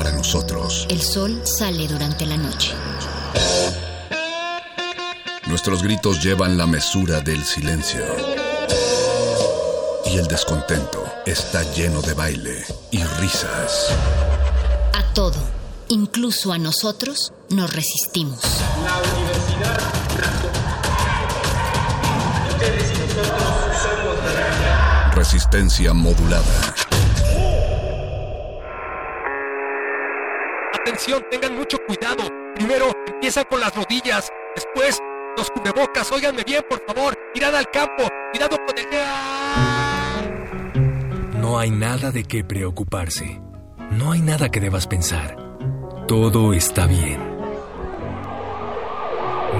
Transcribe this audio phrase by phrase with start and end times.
[0.00, 0.86] Para nosotros.
[0.88, 2.72] El sol sale durante la noche.
[5.46, 8.00] Nuestros gritos llevan la mesura del silencio.
[10.06, 13.90] Y el descontento está lleno de baile y risas.
[14.94, 15.36] A todo,
[15.88, 18.40] incluso a nosotros, nos resistimos.
[18.82, 19.80] La universidad
[22.48, 26.74] Ustedes y nosotros somos la Resistencia modulada.
[30.82, 32.28] Atención, tengan mucho cuidado.
[32.54, 34.98] Primero empieza con las rodillas, después
[35.36, 36.10] los cubrebocas.
[36.10, 37.14] Óiganme bien, por favor.
[37.34, 38.86] Mirad al campo, cuidado con el...
[41.38, 43.40] No hay nada de qué preocuparse.
[43.90, 45.36] No hay nada que debas pensar.
[46.06, 47.20] Todo está bien.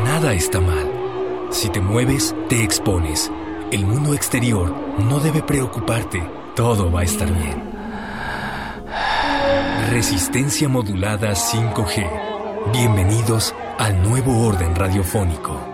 [0.05, 0.91] Nada está mal.
[1.51, 3.31] Si te mueves, te expones.
[3.73, 6.27] El mundo exterior no debe preocuparte.
[6.57, 7.70] Todo va a estar bien.
[9.91, 12.73] Resistencia modulada 5G.
[12.73, 15.70] Bienvenidos al nuevo orden radiofónico.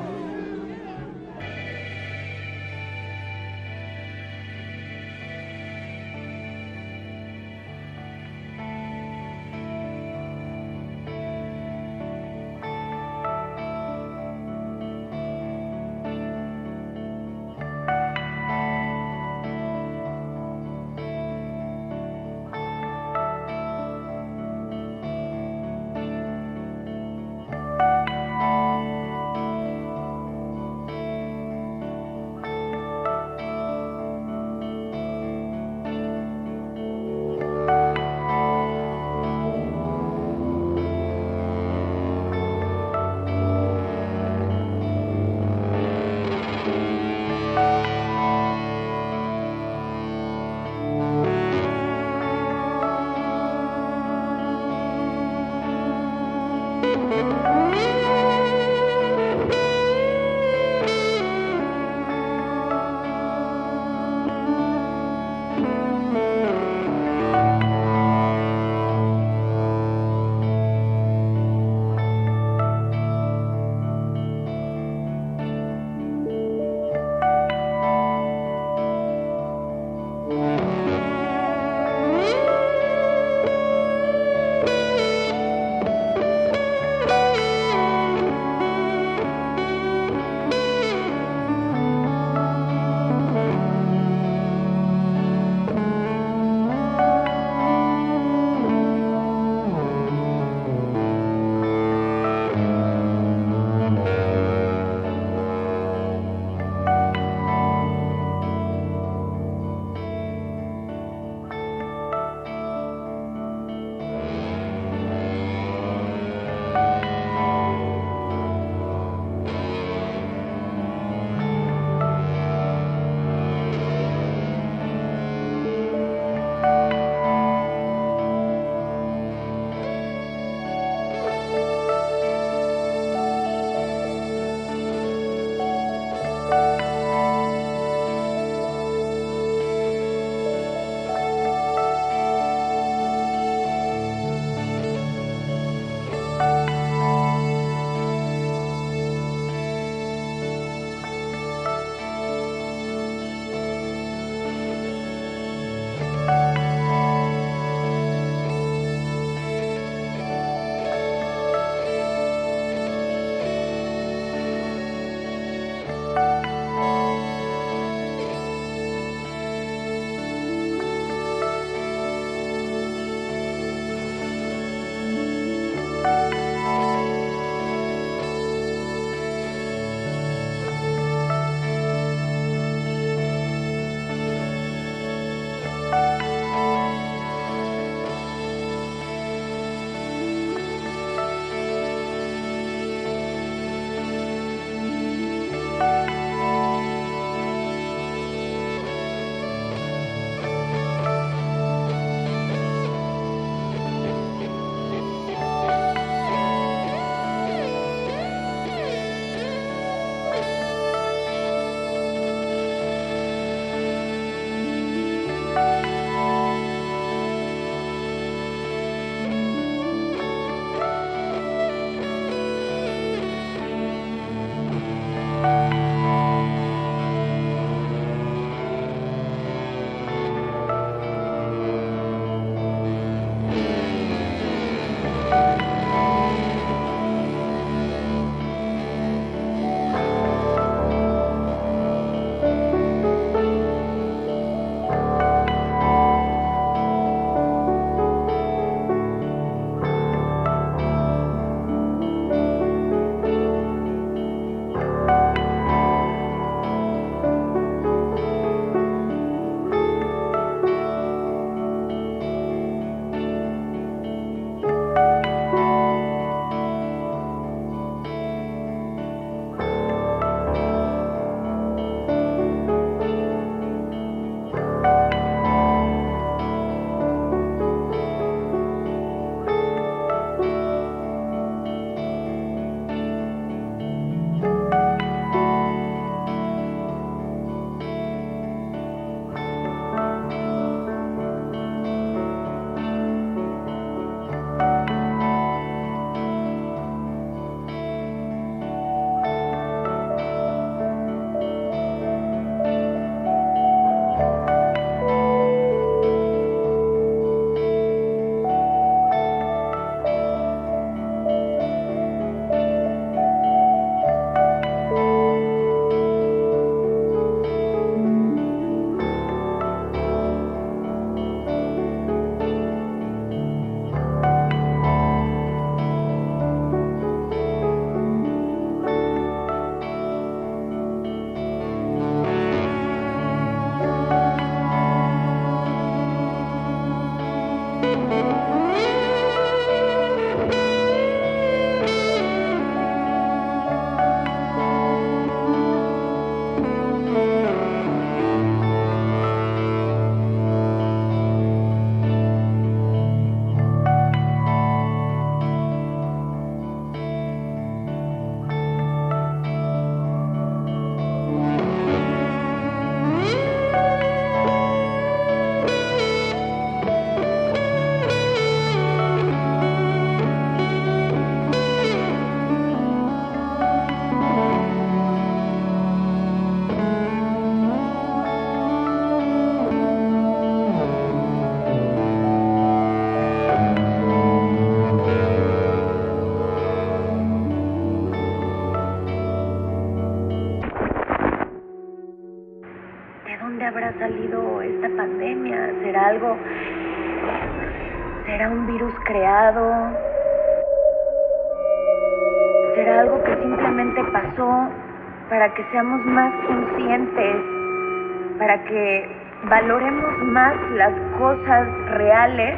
[410.77, 412.55] Las cosas reales,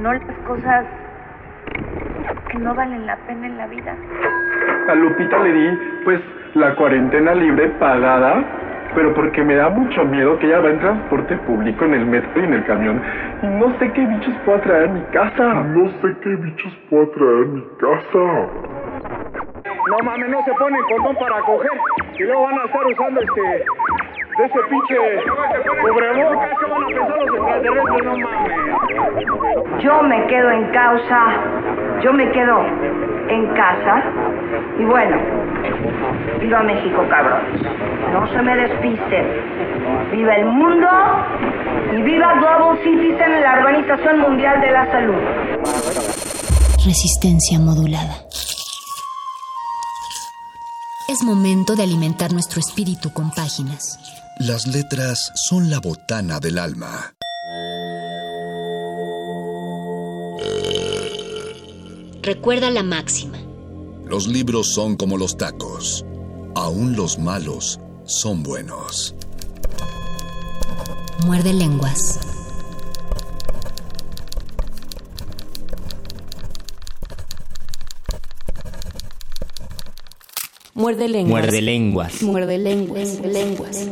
[0.00, 0.86] no las cosas
[2.50, 3.94] que no valen la pena en la vida?
[4.88, 6.20] A Lupita le di, pues,
[6.54, 8.44] la cuarentena libre pagada
[8.94, 12.40] pero porque me da mucho miedo que ella va en transporte público, en el metro
[12.40, 13.02] y en el camión,
[13.42, 15.54] y no sé qué bichos pueda traer a mi casa.
[15.54, 18.48] No sé qué bichos pueda traer a mi casa.
[19.88, 21.70] No mames, no se ponen condón para coger
[22.18, 23.64] y luego van a estar usando este
[24.38, 24.96] de ese pinche
[25.82, 29.82] cubrebocas que van a pensar los extraterrestres, no mames.
[29.82, 31.20] Yo me quedo en causa,
[32.02, 32.64] yo me quedo
[33.28, 34.04] en casa
[34.78, 35.16] y bueno,
[36.40, 37.40] viva México, cabrón.
[38.12, 39.26] No se me despisten.
[40.12, 40.88] Viva el mundo
[41.96, 45.22] y viva Global Citizen, la Organización Mundial de la Salud.
[46.84, 48.14] Resistencia modulada.
[51.08, 54.17] Es momento de alimentar nuestro espíritu con páginas.
[54.40, 57.12] Las letras son la botana del alma.
[62.22, 63.38] Recuerda la máxima.
[64.06, 66.04] Los libros son como los tacos.
[66.54, 69.16] Aún los malos son buenos.
[71.26, 72.20] Muerde lenguas.
[80.78, 81.42] Muerde lenguas.
[81.42, 82.22] Muerde lenguas.
[82.22, 83.20] Muerde lenguas.
[83.20, 83.88] lenguas.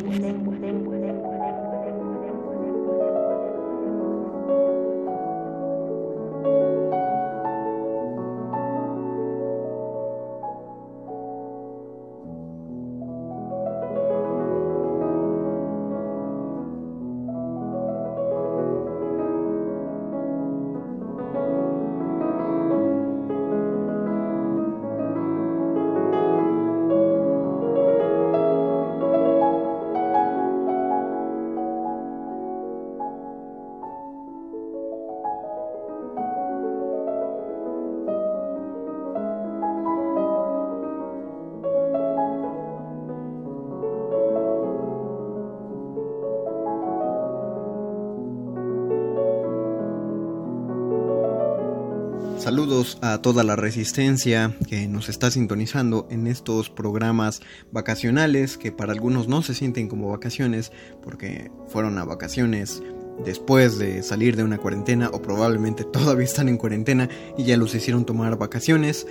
[53.03, 57.41] A toda la resistencia que nos está sintonizando en estos programas
[57.73, 62.83] vacacionales que para algunos no se sienten como vacaciones porque fueron a vacaciones
[63.25, 67.75] después de salir de una cuarentena o probablemente todavía están en cuarentena y ya los
[67.75, 69.07] hicieron tomar vacaciones.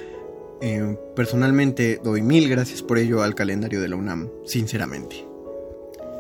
[0.62, 5.26] Eh, personalmente doy mil gracias por ello al calendario de la UNAM, sinceramente.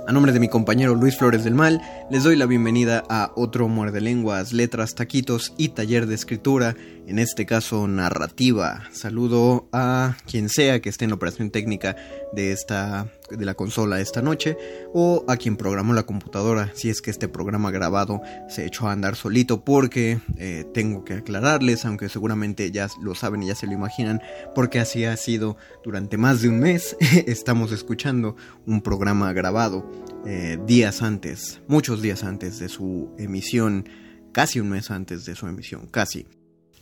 [0.07, 1.81] A nombre de mi compañero Luis Flores del Mal,
[2.11, 6.75] les doy la bienvenida a otro Muerde Lenguas, Letras, Taquitos y Taller de Escritura,
[7.07, 8.83] en este caso narrativa.
[8.91, 11.95] Saludo a quien sea que esté en la operación técnica
[12.33, 14.57] de esta de la consola esta noche
[14.93, 18.91] o a quien programó la computadora si es que este programa grabado se echó a
[18.91, 23.65] andar solito porque eh, tengo que aclararles aunque seguramente ya lo saben y ya se
[23.65, 24.21] lo imaginan
[24.53, 26.95] porque así ha sido durante más de un mes
[27.25, 28.35] estamos escuchando
[28.65, 29.89] un programa grabado
[30.27, 33.89] eh, días antes muchos días antes de su emisión
[34.31, 36.27] casi un mes antes de su emisión casi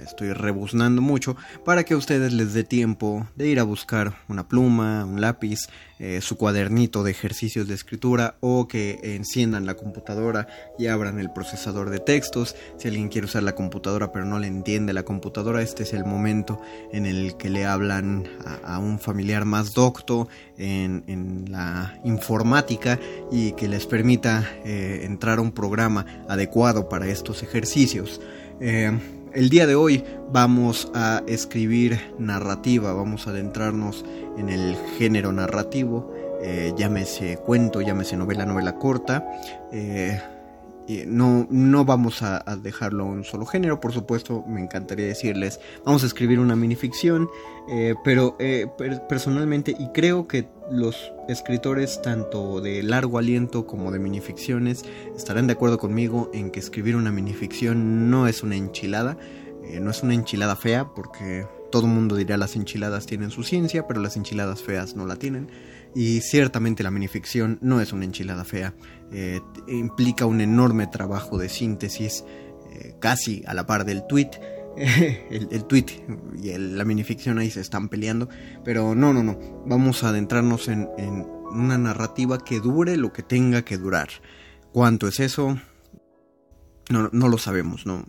[0.01, 1.35] estoy rebuznando mucho,
[1.65, 5.67] para que a ustedes les dé tiempo de ir a buscar una pluma, un lápiz,
[6.03, 10.48] eh, su cuadernito de ejercicios de escritura o que enciendan la computadora
[10.79, 12.55] y abran el procesador de textos.
[12.77, 16.03] Si alguien quiere usar la computadora pero no le entiende la computadora, este es el
[16.03, 16.60] momento
[16.91, 18.27] en el que le hablan
[18.63, 20.27] a, un familiar más docto
[20.58, 23.00] en, la informática
[23.31, 28.20] y que les permita eh, entrar a un programa adecuado para estos ejercicios.
[28.60, 28.91] Eh,
[29.33, 34.05] el día de hoy vamos a escribir narrativa, vamos a adentrarnos
[34.38, 39.25] en el género narrativo, eh, llámese cuento, llámese novela, novela corta.
[39.71, 40.19] Eh,
[41.07, 46.03] no, no vamos a, dejarlo en un solo género, por supuesto, me encantaría decirles, vamos
[46.03, 47.29] a escribir una minificción,
[47.69, 48.67] eh, pero eh,
[49.07, 54.83] personalmente, y creo que los escritores tanto de largo aliento como de minificciones
[55.15, 59.17] estarán de acuerdo conmigo en que escribir una minificción no es una enchilada,
[59.63, 63.87] eh, no es una enchilada fea, porque todo mundo dirá las enchiladas tienen su ciencia,
[63.87, 65.49] pero las enchiladas feas no la tienen.
[65.93, 68.73] Y ciertamente la minificción no es una enchilada fea,
[69.11, 72.23] eh, implica un enorme trabajo de síntesis,
[72.71, 74.31] eh, casi a la par del tweet.
[74.77, 75.85] el, el, tweet
[76.41, 78.29] y la minificción ahí se están peleando,
[78.63, 83.23] pero no, no, no, vamos a adentrarnos en, en una narrativa que dure lo que
[83.23, 84.09] tenga que durar.
[84.71, 85.59] ¿Cuánto es eso?
[86.89, 88.05] No, no lo sabemos, no.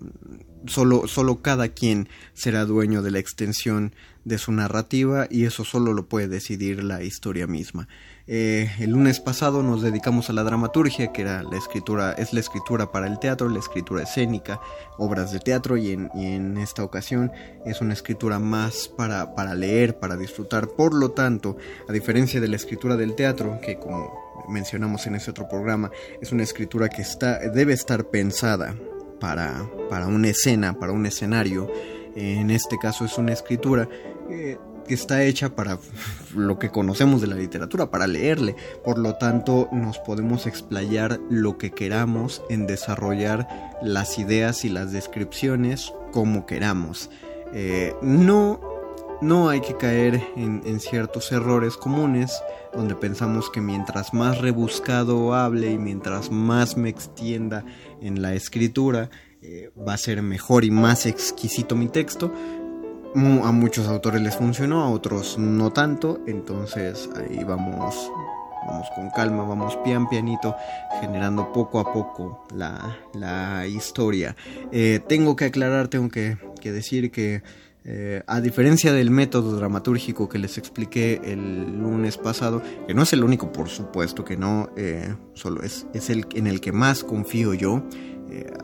[0.67, 5.93] Solo, solo cada quien será dueño de la extensión de su narrativa y eso solo
[5.93, 7.89] lo puede decidir la historia misma.
[8.29, 12.41] Eh, el lunes pasado nos dedicamos a la dramaturgia, que era la escritura, es la
[12.41, 14.61] escritura para el teatro, la escritura escénica,
[14.97, 17.33] obras de teatro, y en, y en esta ocasión
[17.67, 20.69] es una escritura más para, para leer, para disfrutar.
[20.69, 21.57] Por lo tanto,
[21.89, 24.13] a diferencia de la escritura del teatro, que como
[24.49, 28.77] mencionamos en ese otro programa, es una escritura que está, debe estar pensada
[29.19, 31.71] para, para una escena, para un escenario.
[32.15, 33.89] En este caso es una escritura
[34.85, 35.79] que está hecha para
[36.35, 38.57] lo que conocemos de la literatura, para leerle.
[38.85, 43.49] Por lo tanto, nos podemos explayar lo que queramos en desarrollar
[43.83, 47.11] las ideas y las descripciones como queramos.
[47.53, 48.61] Eh, no,
[49.21, 52.33] no hay que caer en, ciertos errores comunes
[52.73, 57.65] donde pensamos que mientras más rebuscado hable y mientras más me extienda
[58.01, 59.11] en la escritura,
[59.43, 62.33] eh, va a ser mejor y más exquisito mi texto
[63.15, 68.11] a muchos autores les funcionó, a otros no tanto, entonces ahí vamos,
[68.67, 70.57] vamos con calma, vamos pian pianito,
[71.01, 74.35] generando poco a poco la, historia.
[74.71, 77.43] Eh, tengo que aclarar, tengo que, decir que
[77.85, 83.13] eh, a diferencia del método dramatúrgico que les expliqué el lunes pasado, que no es
[83.13, 87.05] el único, por supuesto que no, eh, solo es, es el en el que más
[87.05, 87.83] confío yo,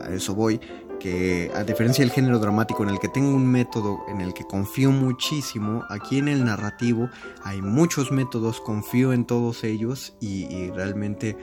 [0.01, 0.59] a eso voy,
[0.99, 4.43] que a diferencia del género dramático en el que tengo un método en el que
[4.43, 7.09] confío muchísimo, aquí en el narrativo
[7.43, 11.37] hay muchos métodos, confío en todos ellos y, realmente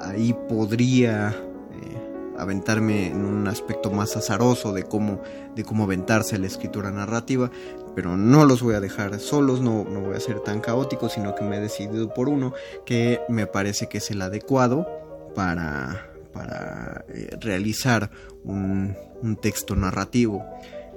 [0.00, 5.20] ahí podría eh, aventarme en un aspecto más azaroso de cómo,
[5.54, 7.50] de cómo aventarse la escritura narrativa,
[7.94, 11.34] pero no los voy a dejar solos, no, no voy a ser tan caótico, sino
[11.34, 12.52] que me he decidido por uno
[12.84, 14.86] que me parece que es el adecuado
[15.34, 18.10] para para eh, realizar
[18.44, 18.96] un,
[19.40, 20.44] texto narrativo.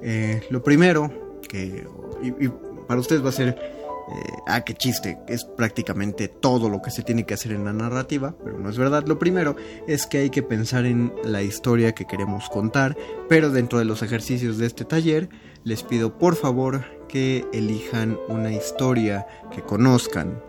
[0.02, 1.86] Eh, lo primero, que
[2.22, 2.50] y,
[2.88, 7.04] para ustedes va a ser, eh, ah, qué chiste, es prácticamente todo lo que se
[7.04, 9.06] tiene que hacer en la narrativa, pero no es verdad.
[9.06, 9.56] Lo primero
[9.88, 12.98] es que hay que pensar en la historia que queremos contar,
[13.30, 15.30] pero dentro de los ejercicios de este taller,
[15.64, 20.42] les pido por favor que elijan una historia que conozcan.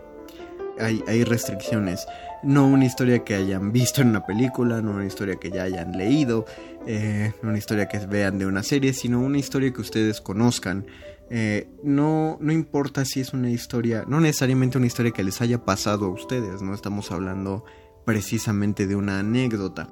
[0.79, 2.05] Hay, hay restricciones
[2.43, 5.97] no una historia que hayan visto en una película, no una historia que ya hayan
[5.97, 6.45] leído,
[6.85, 10.85] eh, no una historia que vean de una serie, sino una historia que ustedes conozcan.
[11.29, 15.65] Eh, no, no importa si es una historia, no necesariamente una historia que les haya
[15.65, 17.65] pasado a ustedes, no estamos hablando
[18.05, 19.89] precisamente de una anécdota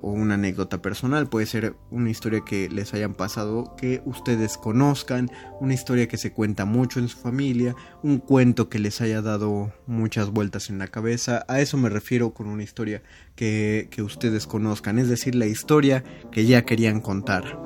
[0.00, 5.30] o una anécdota personal, puede ser una historia que les hayan pasado, que ustedes conozcan,
[5.60, 9.72] una historia que se cuenta mucho en su familia, un cuento que les haya dado
[9.86, 13.02] muchas vueltas en la cabeza, a eso me refiero con una historia
[13.34, 17.58] que, ustedes conozcan, es decir, la historia que ya querían contar.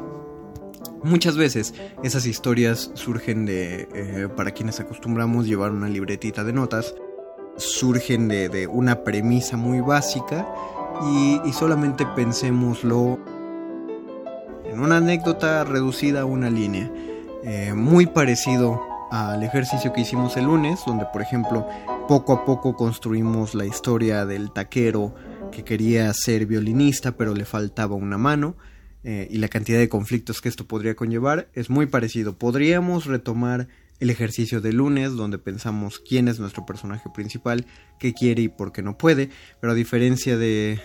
[1.04, 6.94] Muchas veces esas historias surgen de, eh, para quienes acostumbramos llevar una libretita de notas,
[7.56, 10.48] surgen de, de una premisa muy básica
[11.04, 13.18] y, solamente pensémoslo
[14.64, 16.90] en una anécdota reducida a una línea.
[17.44, 21.66] Eh, muy parecido al ejercicio que hicimos el lunes, donde por ejemplo
[22.08, 25.14] poco a poco construimos la historia del taquero
[25.50, 28.56] que quería ser violinista pero le faltaba una mano
[29.04, 32.38] eh, y la cantidad de conflictos que esto podría conllevar es muy parecido.
[32.38, 33.68] Podríamos retomar
[34.02, 37.66] el ejercicio de lunes, donde pensamos quién es nuestro personaje principal,
[38.00, 40.80] qué quiere y por qué no puede, pero a diferencia de,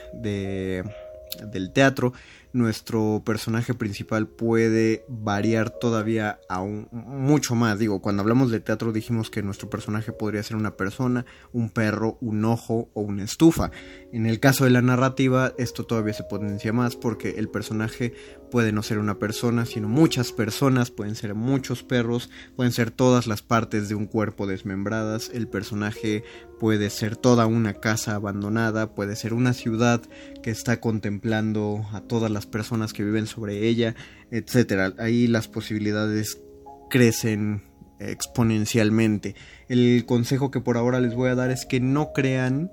[1.51, 2.13] del teatro,
[2.53, 7.79] nuestro personaje principal puede variar todavía aún mucho más.
[7.79, 12.19] Digo, cuando hablamos de teatro dijimos que nuestro personaje podría ser una persona, un perro,
[12.21, 13.71] un ojo o una estufa.
[14.11, 18.13] En el caso de la narrativa esto todavía se potencia más porque el personaje
[18.49, 23.27] puede no ser una persona, sino muchas personas, pueden ser muchos perros, pueden ser todas
[23.27, 26.23] las partes de un cuerpo desmembradas, el personaje
[26.59, 30.01] puede ser toda una casa abandonada, puede ser una ciudad
[30.41, 33.95] que está contemplando a todas las personas que viven sobre ella,
[34.31, 34.93] etcétera.
[34.97, 36.41] Ahí las posibilidades
[36.89, 37.63] crecen
[37.99, 39.35] exponencialmente.
[39.67, 42.71] El consejo que por ahora les voy a dar es que no crean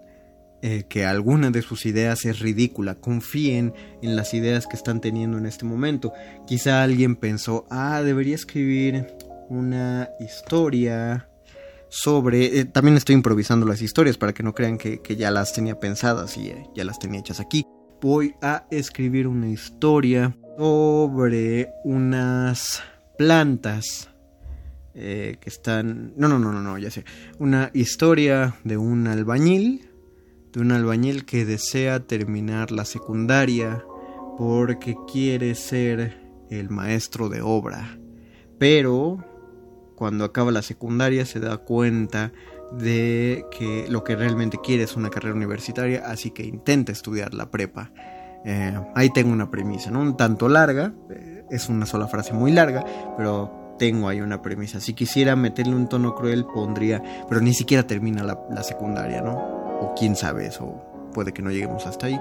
[0.67, 2.95] eh, que alguna de sus ideas es ridícula.
[2.95, 6.15] Confíen en las ideas que están teniendo en este momento.
[6.47, 9.07] Quizá alguien pensó, ah, debería escribir
[9.51, 11.29] una historia
[11.91, 12.61] sobre...
[12.61, 16.39] Eh, también estoy improvisando las historias para que no crean que, ya las tenía pensadas
[16.39, 17.67] y eh, ya las tenía hechas aquí.
[18.01, 22.83] Voy a escribir una historia sobre unas
[23.19, 24.09] plantas
[24.95, 26.15] que están...
[26.17, 27.05] No, no, no, no, no, ya sé.
[27.39, 29.91] Una historia de un albañil
[30.55, 33.85] de un albañil que desea terminar la secundaria
[34.39, 36.17] porque quiere ser
[36.49, 37.99] el maestro de obra.
[38.59, 39.19] Pero
[39.97, 42.33] cuando acaba la secundaria se da cuenta
[42.73, 47.51] de que lo que realmente quiere es una carrera universitaria, así que intenta estudiar la
[47.51, 47.93] prepa.
[48.45, 50.01] Eh, ahí tengo una premisa, ¿no?
[50.01, 52.85] Un tanto larga, eh, es una sola frase muy larga,
[53.17, 54.81] pero tengo ahí una premisa.
[54.81, 59.64] Si quisiera meterle un tono cruel, pondría, pero ni siquiera termina la secundaria, ¿no?
[59.81, 60.83] O quién sabe eso,
[61.13, 62.21] puede que no lleguemos hasta ahí,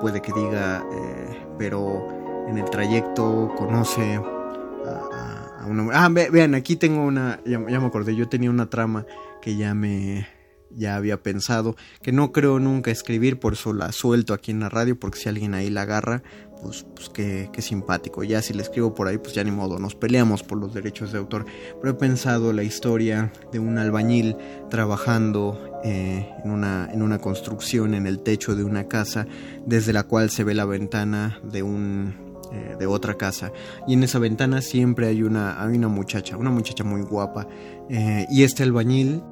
[0.00, 5.88] puede que diga, eh, pero en el trayecto conoce a, una...
[5.94, 9.06] Ah, vean, aquí tengo una, ya, me acordé, yo tenía una trama
[9.40, 10.26] que ya me,
[10.70, 14.68] ya había pensado, que no creo nunca escribir, por eso la suelto aquí en la
[14.68, 16.22] radio, porque si alguien ahí la agarra,
[16.62, 18.24] pues, pues qué, simpático.
[18.24, 21.12] Ya si le escribo por ahí, pues ya ni modo, nos peleamos por los derechos
[21.12, 21.44] de autor.
[21.80, 24.36] Pero he pensado la historia de un albañil
[24.70, 29.26] trabajando eh, en, una, en una construcción en el techo de una casa,
[29.66, 32.14] desde la cual se ve la ventana de un
[32.52, 33.52] eh, de otra casa.
[33.86, 37.46] Y en esa ventana siempre hay una, hay una muchacha, una muchacha muy guapa
[37.90, 39.22] eh, y este albañil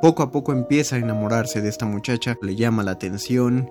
[0.00, 3.70] poco a poco empieza a enamorarse de esta muchacha, le llama la atención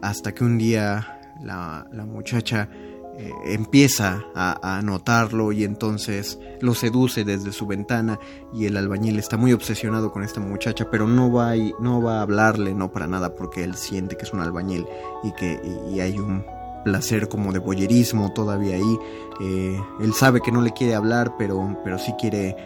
[0.00, 2.68] hasta que un día la, muchacha
[3.18, 8.18] eh, empieza a, notarlo y entonces lo seduce desde su ventana
[8.54, 12.22] y el albañil está muy obsesionado con esta muchacha pero no va, no va a
[12.22, 14.86] hablarle no para nada porque él siente que es un albañil
[15.22, 15.60] y que
[16.00, 16.42] hay un
[16.84, 18.98] placer como de boyerismo todavía ahí.
[19.40, 22.56] Eh, él sabe que no le quiere hablar pero, pero sí quiere eh,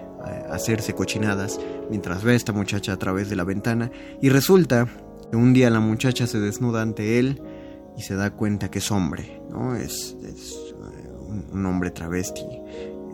[0.51, 3.91] hacerse cochinadas mientras ve a esta muchacha a través de la ventana.
[4.21, 4.87] Y resulta
[5.31, 7.43] que un día la muchacha se desnuda ante él
[7.97, 9.75] y se da cuenta que es hombre, ¿no?
[9.75, 10.35] Es, eh,
[11.53, 12.45] un, hombre travesti.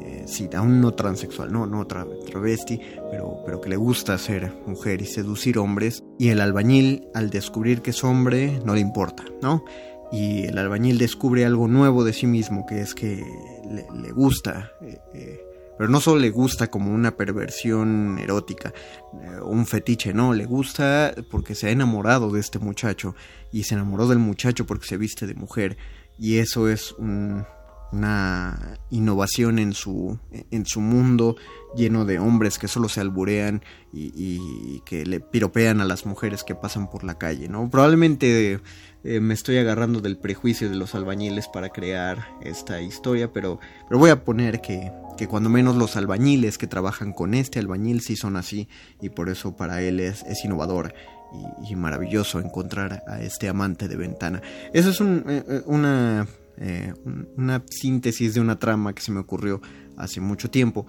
[0.00, 5.00] Eh, sí, aún no transexual, no, no travesti, pero, pero que le gusta ser mujer
[5.02, 6.02] y seducir hombres.
[6.18, 9.64] Y el albañil, al descubrir que es hombre, no le importa, ¿no?
[10.10, 13.24] Y el albañil descubre algo nuevo de sí mismo, que es que
[13.70, 15.40] le, gusta eh,
[15.82, 18.72] pero no solo le gusta como una perversión erótica
[19.20, 23.16] eh, un fetiche, no, le gusta porque se ha enamorado de este muchacho
[23.50, 25.76] y se enamoró del muchacho porque se viste de mujer
[26.20, 30.20] y eso es una innovación en su,
[30.52, 31.34] en su mundo
[31.74, 36.54] lleno de hombres que solo se alburean y, que le piropean a las mujeres que
[36.54, 37.68] pasan por la calle, ¿no?
[37.68, 38.60] Probablemente
[39.04, 43.98] eh, me estoy agarrando del prejuicio de los albañiles para crear esta historia, pero, pero
[43.98, 48.16] voy a poner que, que cuando menos los albañiles que trabajan con este albañil sí
[48.16, 48.68] son así
[49.00, 50.94] y por eso para él es, innovador
[51.68, 54.42] y, maravilloso encontrar a este amante de ventana.
[54.72, 56.26] Eso es un, eh, eh, una,
[56.58, 56.92] eh,
[57.36, 59.60] una síntesis de una trama que se me ocurrió
[59.96, 60.86] hace mucho tiempo.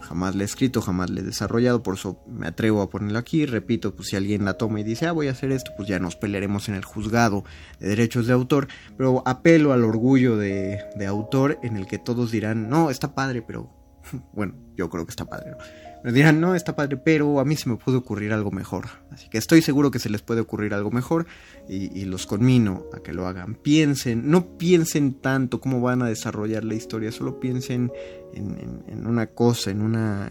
[0.00, 3.46] Jamás la he escrito, jamás la he desarrollado, por eso me atrevo a ponerlo aquí.
[3.46, 5.98] Repito, pues si alguien la toma y dice, ah, voy a hacer esto, pues ya
[5.98, 7.44] nos pelearemos en el juzgado
[7.80, 8.68] de derechos de autor.
[8.96, 13.42] Pero apelo al orgullo de, de autor en el que todos dirán, no, está padre,
[13.42, 13.70] pero
[14.32, 15.50] bueno, yo creo que está padre.
[15.52, 15.87] ¿no?
[16.04, 18.86] Me dirán, no, está padre, pero a mí se me puede ocurrir algo mejor.
[19.10, 21.26] Así que estoy seguro que se les puede ocurrir algo mejor
[21.68, 23.54] y, los conmino a que lo hagan.
[23.56, 27.92] Piensen, no piensen tanto cómo van a desarrollar la historia, solo piensen
[28.32, 30.30] en, una cosa, en una,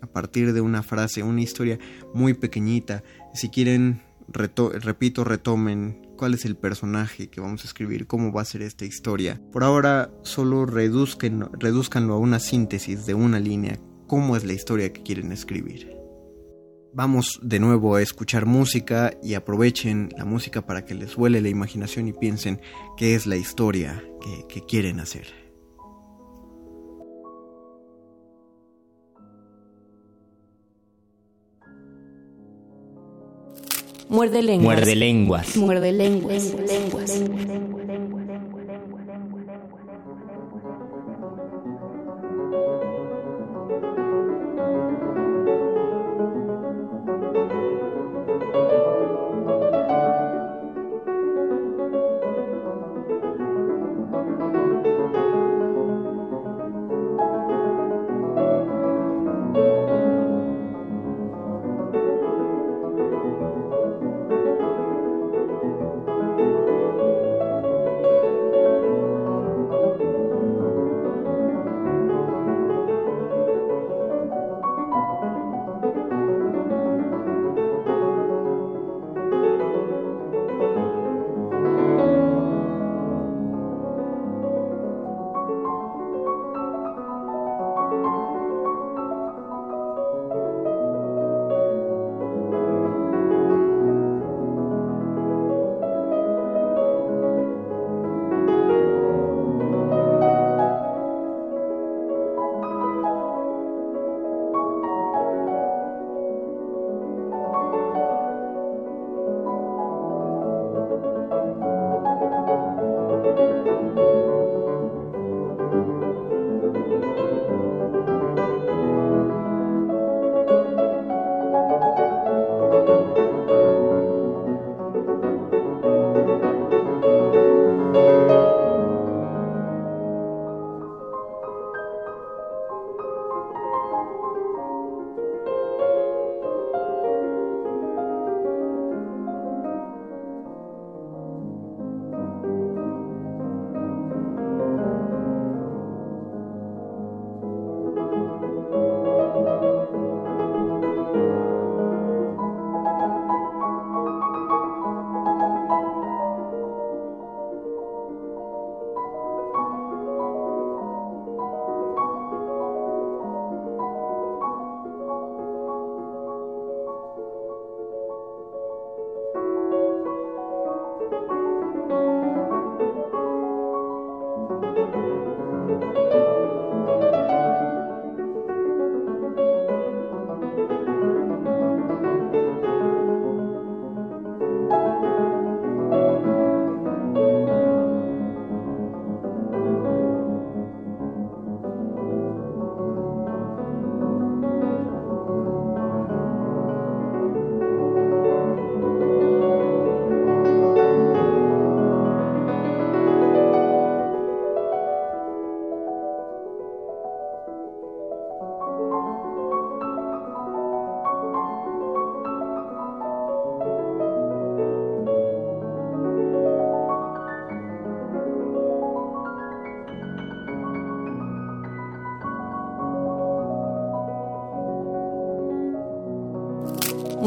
[0.00, 1.78] a partir de una frase, una historia
[2.14, 3.02] muy pequeñita.
[3.34, 8.46] Si quieren, repito, retomen cuál es el personaje que vamos a escribir, cómo va a
[8.46, 9.40] ser esta historia.
[9.50, 13.78] Por ahora, solo reduzcanlo a una síntesis de una línea
[14.12, 15.96] cómo es la historia que quieren escribir.
[16.92, 21.48] vamos de nuevo a escuchar música y aprovechen la música para que les vuele la
[21.48, 22.60] imaginación y piensen
[22.98, 25.28] qué es la historia que, que quieren hacer.
[34.10, 34.76] Muerde lenguas.
[34.76, 35.56] Muerde lenguas.
[35.56, 36.54] Muerde lenguas.
[36.54, 38.51] lenguas.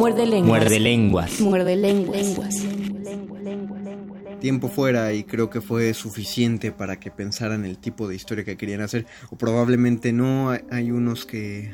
[0.06, 0.62] Muerde lenguas.
[0.62, 1.40] Muerde lenguas.
[1.42, 2.56] Muerde lenguas.
[4.40, 8.56] Tiempo fuera y creo que fue suficiente para que pensaran el tipo de historia que
[8.56, 9.08] querían hacer.
[9.32, 10.56] O probablemente no.
[10.70, 11.72] Hay unos que.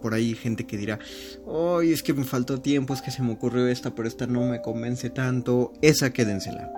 [0.00, 1.00] Por ahí gente que dirá.
[1.48, 4.46] Ay, es que me faltó tiempo, es que se me ocurrió esta, pero esta no
[4.46, 5.72] me convence tanto.
[5.82, 6.70] Esa quédensela.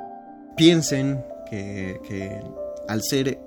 [0.56, 2.40] Piensen que, que
[2.88, 3.38] al ser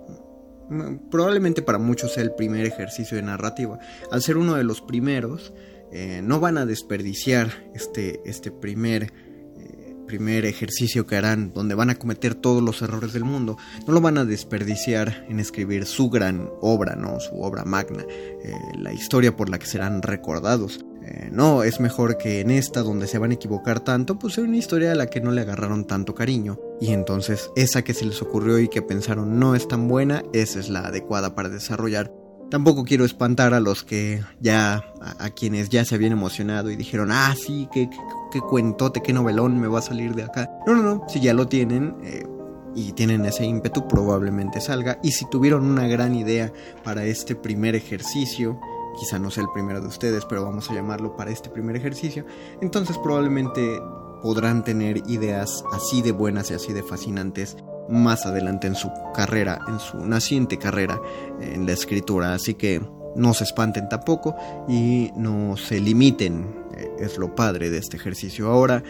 [1.09, 3.79] probablemente para muchos sea el primer ejercicio de narrativa.
[4.11, 5.53] Al ser uno de los primeros,
[5.91, 9.13] eh, no van a desperdiciar este, este primer,
[9.57, 13.57] eh, primer ejercicio que harán, donde van a cometer todos los errores del mundo.
[13.87, 17.19] No lo van a desperdiciar en escribir su gran obra, ¿no?
[17.19, 20.83] su obra magna, eh, la historia por la que serán recordados.
[21.31, 24.57] no, es mejor que en esta, donde se van a equivocar tanto, pues sea una
[24.57, 26.59] historia a la que no le agarraron tanto cariño.
[26.81, 30.59] Y entonces esa que se les ocurrió y que pensaron no es tan buena, esa
[30.59, 32.11] es la adecuada para desarrollar
[32.49, 37.09] Tampoco quiero espantar a los que ya, a, quienes ya se habían emocionado y dijeron,
[37.11, 37.89] ah, sí, qué,
[38.31, 40.49] qué, cuentote, qué novelón me va a salir de acá.
[40.65, 42.25] No, no, no, si ya lo tienen eh,
[42.73, 44.97] y tienen ese ímpetu, probablemente salga.
[45.03, 46.53] Y si tuvieron una gran idea
[46.85, 48.57] para este primer ejercicio,
[48.97, 52.25] quizá no sea el primero de ustedes, pero vamos a llamarlo para este primer ejercicio,
[52.61, 53.81] entonces probablemente
[54.21, 57.57] podrán tener ideas así de buenas y así de fascinantes
[57.89, 60.99] más adelante en su carrera, en su naciente carrera
[61.41, 62.33] en la escritura.
[62.33, 62.81] Así que
[63.15, 64.35] no se espanten tampoco
[64.67, 66.65] y no se limiten.
[66.75, 68.49] Eh, es lo padre de este ejercicio.
[68.49, 68.83] Ahora,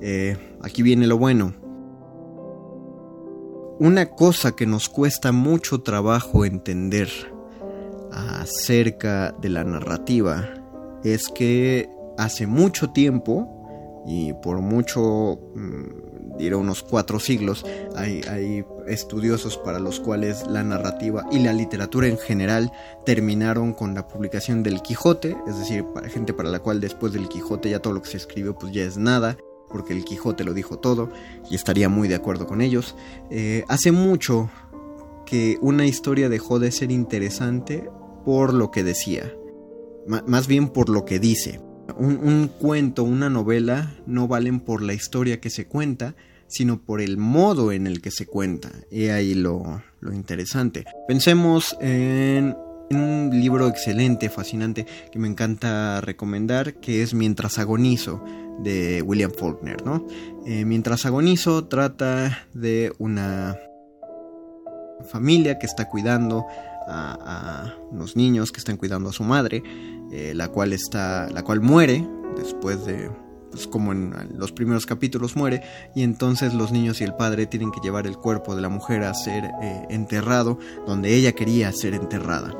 [0.00, 1.54] eh, aquí viene lo bueno.
[3.78, 7.08] Una cosa que nos cuesta mucho trabajo entender
[8.12, 10.46] acerca de la narrativa
[11.02, 15.38] es que hace mucho tiempo y por mucho,
[16.40, 17.64] diré unos cuatro siglos,
[17.96, 22.72] hay, hay, estudiosos para los cuales la narrativa y la literatura en general
[23.06, 27.28] terminaron con la publicación del Quijote, es decir, para gente para la cual después del
[27.28, 29.36] Quijote ya todo lo que se escribió pues ya es nada,
[29.70, 31.10] porque el Quijote lo dijo todo
[31.48, 32.96] y estaría muy de acuerdo con ellos.
[33.30, 34.50] Eh, hace mucho
[35.24, 37.88] que una historia dejó de ser interesante
[38.24, 39.32] por lo que decía,
[40.26, 41.60] más bien por lo que dice.
[41.96, 46.14] Un, cuento, una novela, no valen por la historia que se cuenta,
[46.50, 48.70] sino por el modo en el que se cuenta.
[48.90, 49.82] Y ahí lo,
[50.12, 50.84] interesante.
[51.06, 52.56] Pensemos en,
[52.90, 58.22] un libro excelente, fascinante, que me encanta recomendar, que es Mientras agonizo,
[58.62, 59.86] de William Faulkner.
[59.86, 60.06] ¿no?
[60.44, 63.56] Eh, Mientras agonizo trata de una
[65.08, 66.46] familia que está cuidando
[66.88, 69.62] a, unos niños que están cuidando a su madre,
[70.10, 72.04] eh, la cual está, la cual muere
[72.36, 73.08] después de,
[73.50, 75.62] pues como en los primeros capítulos muere,
[75.94, 79.02] y entonces los niños y el padre tienen que llevar el cuerpo de la mujer
[79.02, 82.54] a ser eh, enterrado donde ella quería ser enterrada.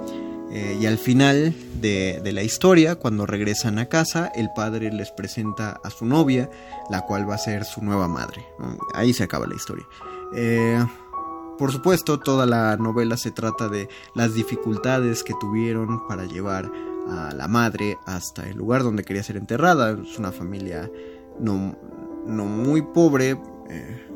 [0.52, 5.80] Eh, y al final de, la historia, cuando regresan a casa, el padre les presenta
[5.84, 6.50] a su novia,
[6.90, 8.44] la cual va a ser su nueva madre.
[8.94, 9.86] Ahí se acaba la historia.
[11.60, 16.72] Por supuesto, toda la novela se trata de las dificultades que tuvieron para llevar
[17.10, 19.90] a la madre hasta el lugar donde quería ser enterrada.
[19.92, 20.90] Es una familia
[21.38, 21.76] no,
[22.26, 23.36] no muy pobre,
[23.68, 24.06] eh,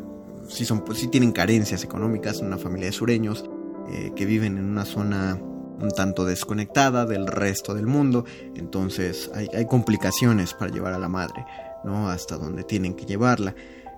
[0.49, 3.45] sí, son, sí tienen carencias económicas, una familia de sureños
[3.91, 5.39] eh, que viven en una zona
[5.81, 11.09] un tanto desconectada del resto del mundo, entonces hay, hay complicaciones para llevar a la
[11.09, 11.45] madre,
[11.83, 12.09] ¿no?
[12.09, 13.55] Hasta donde tienen que llevarla.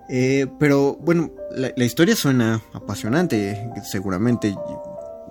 [0.09, 4.55] Eh, pero bueno, la, historia suena apasionante, seguramente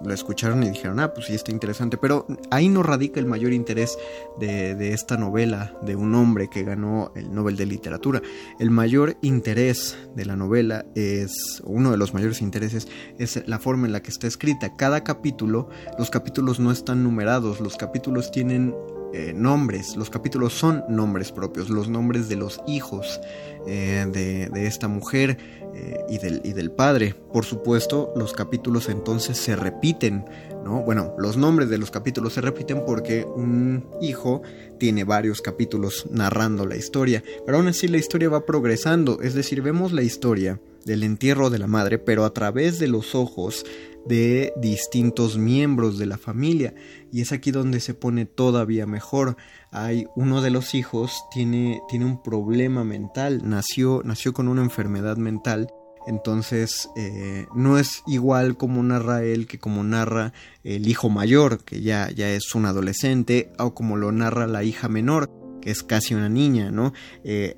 [0.04, 3.52] lo escucharon y dijeron, ah, pues sí, está interesante, pero ahí no radica el mayor
[3.52, 3.98] interés
[4.38, 8.22] de, de, esta novela de un hombre que ganó el Nobel de Literatura.
[8.58, 13.86] El mayor interés de la novela es, uno de los mayores intereses, es la forma
[13.86, 14.76] en la que está escrita.
[14.76, 18.74] Cada capítulo, los capítulos no están numerados, los capítulos tienen
[19.12, 23.20] eh, nombres, los capítulos son nombres propios, los nombres de los hijos
[23.66, 25.38] eh, de, esta mujer
[25.78, 27.14] eh, y, del, y, del, padre.
[27.34, 30.24] Por supuesto, los capítulos entonces se repiten,
[30.64, 30.82] ¿no?
[30.82, 34.40] Bueno, los nombres de los capítulos se repiten porque un hijo
[34.78, 39.60] tiene varios capítulos narrando la historia, pero aún así la historia va progresando, es decir,
[39.60, 43.66] vemos la historia del entierro de la madre, pero a través de los ojos
[44.08, 46.74] de distintos miembros de la familia
[47.12, 49.36] y es aquí donde se pone todavía mejor.
[49.70, 55.16] Hay uno de los hijos tiene, tiene un problema mental, nació, nació con una enfermedad
[55.16, 55.68] mental.
[56.06, 61.80] Entonces eh, no es igual como narra él que como narra el hijo mayor, que
[61.80, 65.28] ya, ya es un adolescente, o como lo narra la hija menor,
[65.60, 66.92] que es casi una niña, ¿no?
[67.24, 67.56] Eh,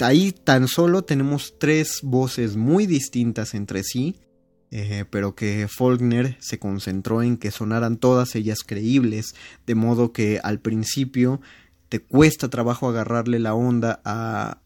[0.00, 4.16] ahí tan solo tenemos tres voces muy distintas entre sí,
[4.76, 9.36] eh, pero que Faulkner se concentró en que sonaran todas ellas creíbles,
[9.68, 11.40] de modo que al principio
[11.88, 14.58] te cuesta trabajo agarrarle la onda a,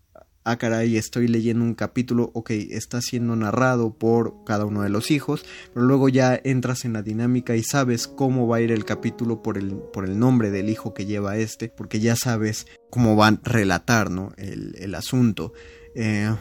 [0.45, 5.11] ah, caray, estoy leyendo un capítulo, ok, está siendo narrado por cada uno de los
[5.11, 5.45] hijos,
[5.75, 9.43] pero luego ya entras en la dinámica y sabes cómo va a ir el capítulo
[9.43, 13.43] por el, por el nombre del hijo que lleva este, porque ya sabes cómo van
[13.45, 14.33] a relatar ¿no?
[14.39, 15.53] el, el asunto.
[15.95, 16.35] Eh,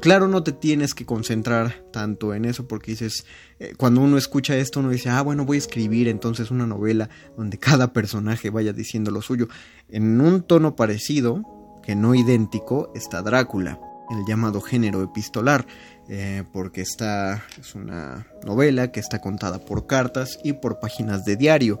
[0.00, 3.24] claro, no te tienes que concentrar tanto en eso porque dices,
[3.58, 7.08] eh, cuando uno escucha esto, uno dice, ah, bueno, voy a escribir entonces una novela
[7.36, 9.48] donde cada personaje vaya diciendo lo suyo.
[9.88, 11.42] En un tono parecido,
[11.82, 15.66] que no idéntico, está Drácula, el llamado género epistolar,
[16.08, 21.36] eh, porque esta es una novela que está contada por cartas y por páginas de
[21.36, 21.80] diario.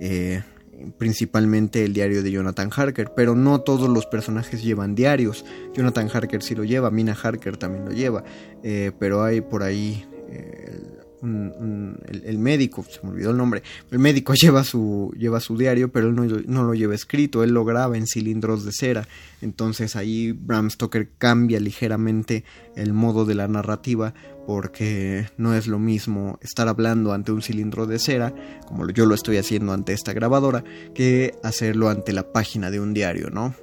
[0.00, 0.42] Eh,
[0.96, 5.44] principalmente el diario de Jonathan Harker, pero no todos los personajes llevan diarios.
[5.74, 8.24] Jonathan Harker sí lo lleva, Mina Harker también lo lleva,
[8.62, 14.34] eh, pero hay por ahí eh, el, médico, se me olvidó el nombre, el médico
[14.40, 17.96] lleva su, lleva su diario, pero él no, no, lo lleva escrito, él lo graba
[17.96, 19.08] en cilindros de cera,
[19.40, 22.44] entonces ahí Bram Stoker cambia ligeramente
[22.76, 24.14] el modo de la narrativa
[24.48, 28.34] porque no es lo mismo estar hablando ante un cilindro de cera,
[28.66, 32.94] como yo lo estoy haciendo ante esta grabadora, que hacerlo ante la página de un
[32.94, 33.54] diario, ¿no?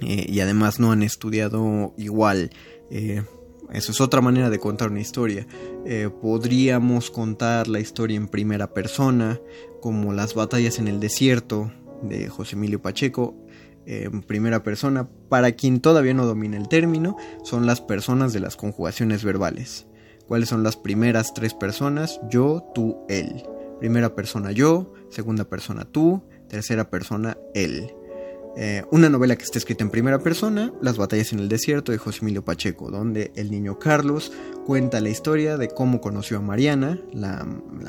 [0.00, 2.48] Eh, y además no han estudiado igual.
[2.90, 3.24] Eh,
[3.74, 5.46] Esa es otra manera de contar una historia.
[5.84, 9.38] Eh, podríamos contar la historia en primera persona,
[9.82, 13.36] como las batallas en el desierto de José Emilio Pacheco,
[13.84, 15.10] en primera persona.
[15.28, 19.88] Para quien todavía no domina el término, son las personas de las conjugaciones verbales.
[20.32, 22.18] ¿Cuáles son las primeras tres personas?
[22.30, 23.44] Yo, tú, él.
[23.80, 27.92] Primera persona yo, segunda persona tú, tercera persona él.
[28.56, 31.98] Eh, una novela que está escrita en primera persona, Las batallas en el desierto de
[31.98, 34.32] José Emilio Pacheco, donde el niño Carlos
[34.64, 37.44] cuenta la historia de cómo conoció a Mariana, la,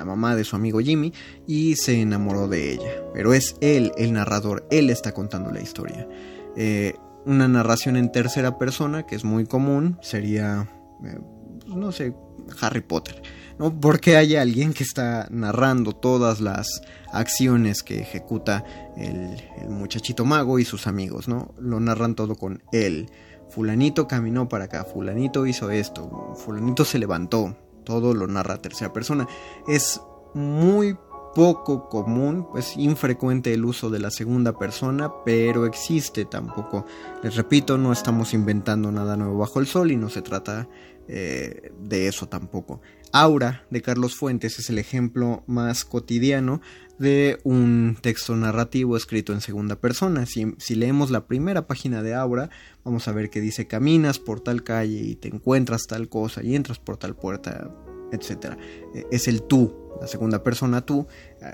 [0.05, 1.13] mamá de su amigo Jimmy,
[1.47, 3.05] y se enamoró de ella.
[3.13, 6.09] Pero es él, el narrador, él está contando la historia.
[6.57, 10.69] Eh, una narración en tercera persona, que es muy común, sería,
[11.05, 11.21] eh,
[11.67, 12.13] no sé,
[12.61, 13.21] Harry Potter.
[13.59, 13.79] ¿no?
[13.79, 18.63] Porque hay alguien que está narrando todas las acciones que ejecuta
[18.97, 19.37] el,
[19.69, 21.53] muchachito mago y sus amigos, ¿no?
[21.59, 23.09] Lo narran todo con él.
[23.49, 29.27] Fulanito caminó para acá, fulanito hizo esto, fulanito se levantó, todo lo narra tercera persona.
[29.67, 30.01] Es
[30.33, 30.97] muy
[31.33, 36.85] poco común, pues infrecuente el uso de la segunda persona, pero existe tampoco.
[37.23, 40.67] Les repito, no estamos inventando nada nuevo bajo el sol y no se trata
[41.07, 42.81] eh, de eso tampoco.
[43.11, 46.61] Aura de Carlos Fuentes es el ejemplo más cotidiano
[46.97, 50.25] de un texto narrativo escrito en segunda persona.
[50.25, 52.49] Si, si, leemos la primera página de Aura,
[52.83, 56.55] vamos a ver que dice caminas por tal calle y te encuentras tal cosa y
[56.55, 57.69] entras por tal puerta,
[58.11, 58.57] etc.
[58.95, 61.07] E, es el tú, la segunda persona tú,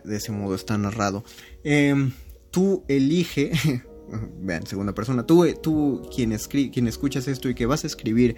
[0.05, 1.23] de ese modo está narrado.
[1.63, 2.11] Em,
[2.51, 3.51] tú elige,
[4.41, 8.35] vean, segunda persona, tú, tú quien, quien escuchas esto y que vas a escribir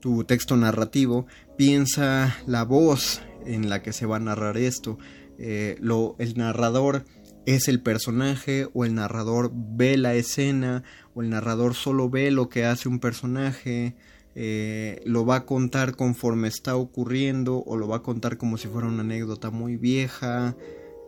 [0.00, 1.26] tu texto narrativo,
[1.56, 4.98] piensa la voz en la que se va a narrar esto.
[5.38, 7.04] Eh, lo, el narrador
[7.46, 10.82] es el personaje o el narrador ve la escena
[11.14, 13.96] o el narrador solo ve lo que hace un personaje.
[14.34, 18.68] Eh, lo va a contar conforme está ocurriendo o lo va a contar como si
[18.68, 20.56] fuera una anécdota muy vieja.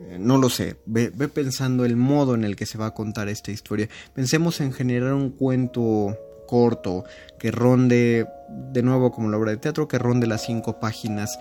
[0.01, 2.95] Eh, no lo sé, ve, ve, pensando el modo en el que se va a
[2.95, 3.89] contar esta historia.
[4.15, 6.17] Pensemos en generar un cuento
[6.53, 7.07] corto,
[7.39, 11.39] que ronde, de nuevo como la obra de teatro, que ronde las cinco páginas,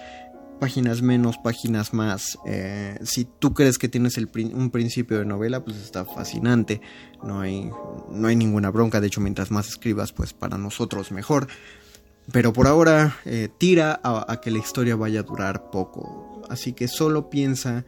[0.57, 2.39] páginas menos, páginas más.
[2.45, 6.79] Eh, si tú crees que tienes un principio de novela, pues está fascinante,
[7.25, 7.69] no hay,
[8.09, 11.47] no hay ninguna bronca, de hecho mientras más escribas, pues para nosotros mejor.
[12.31, 16.41] Pero por ahora eh, tira a, a que la historia vaya a durar poco.
[16.47, 17.83] Así que solo piensa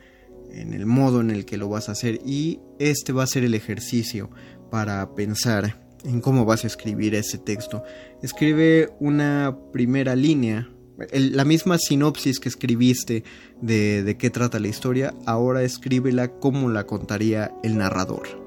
[0.52, 3.46] en el modo en el que lo vas a hacer y este va a ser
[3.46, 4.30] el ejercicio
[4.70, 7.84] para pensar en cómo vas a escribir ese texto.
[8.22, 10.70] Escribe una primera línea,
[11.12, 13.24] la misma sinopsis que escribiste
[13.62, 18.42] de, qué trata la historia, ahora escríbela como la contaría el narrador.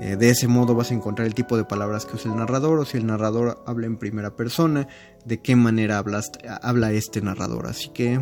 [0.00, 2.80] Eh, de ese modo vas a encontrar el tipo de palabras que usa el narrador
[2.80, 4.88] o si el narrador habla en primera persona,
[5.24, 5.98] de qué manera
[6.62, 7.66] habla este narrador.
[7.66, 8.20] Así que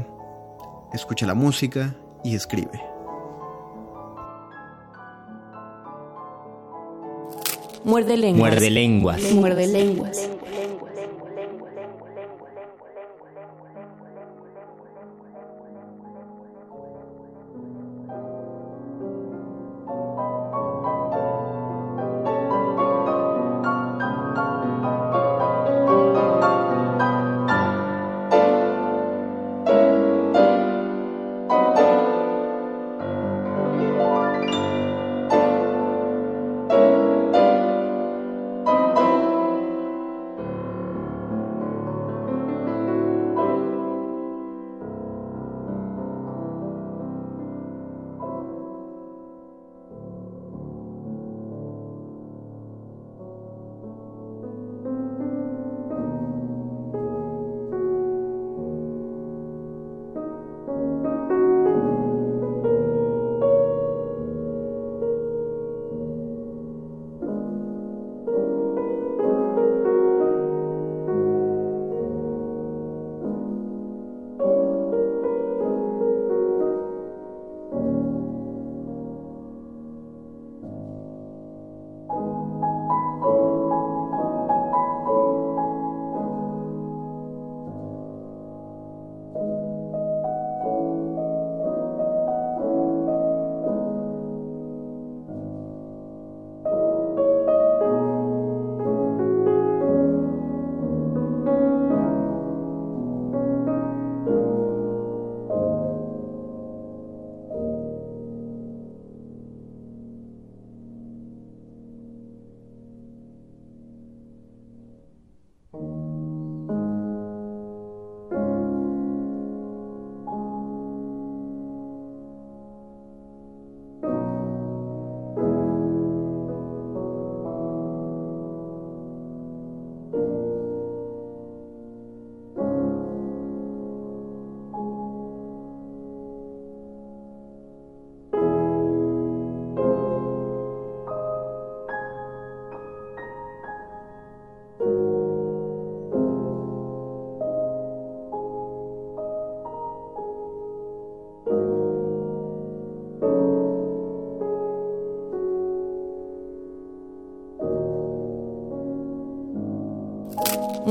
[0.92, 2.91] escucha la música y escribe.
[7.84, 8.38] Muerde lenguas.
[8.50, 9.32] Muerde lenguas.
[9.32, 10.28] Muerde lenguas.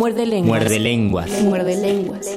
[0.02, 0.60] Muerde lenguas.
[0.62, 1.44] Muerde lenguas.
[1.44, 2.28] Muerde lenguas.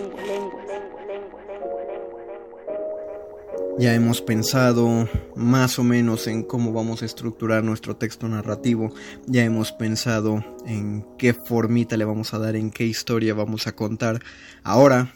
[3.79, 8.93] Ya hemos pensado más o menos en cómo vamos a estructurar nuestro texto narrativo,
[9.27, 13.75] ya hemos pensado en qué formita le vamos a dar, en qué historia vamos a
[13.75, 14.21] contar.
[14.63, 15.15] Ahora,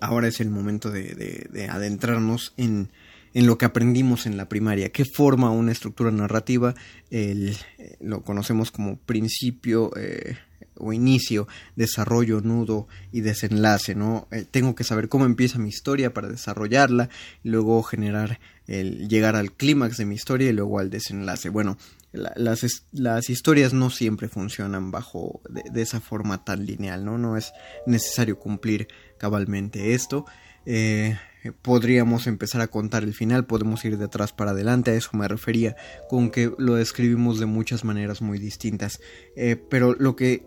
[0.00, 2.90] ahora es el momento de, de- de adentrarnos en,
[3.34, 6.76] en lo que aprendimos en la primaria, qué forma una estructura narrativa,
[7.10, 10.36] el, eh, lo conocemos como principio eh,
[10.80, 14.26] o inicio, desarrollo, nudo y desenlace, ¿no?
[14.30, 17.08] Eh, tengo que saber cómo empieza mi historia para desarrollarla,
[17.44, 21.48] y luego generar el llegar al clímax de mi historia y luego al desenlace.
[21.48, 21.76] Bueno,
[22.12, 27.18] la- las, las historias no siempre funcionan bajo de, de esa forma tan lineal, ¿no?
[27.18, 27.52] No es
[27.86, 30.24] necesario cumplir cabalmente esto.
[30.66, 31.16] Eh,
[31.62, 35.26] podríamos empezar a contar el final, podemos ir de atrás para adelante, a eso me
[35.26, 35.74] refería,
[36.08, 39.00] con que lo describimos de muchas maneras muy distintas.
[39.36, 40.44] Eh, pero lo que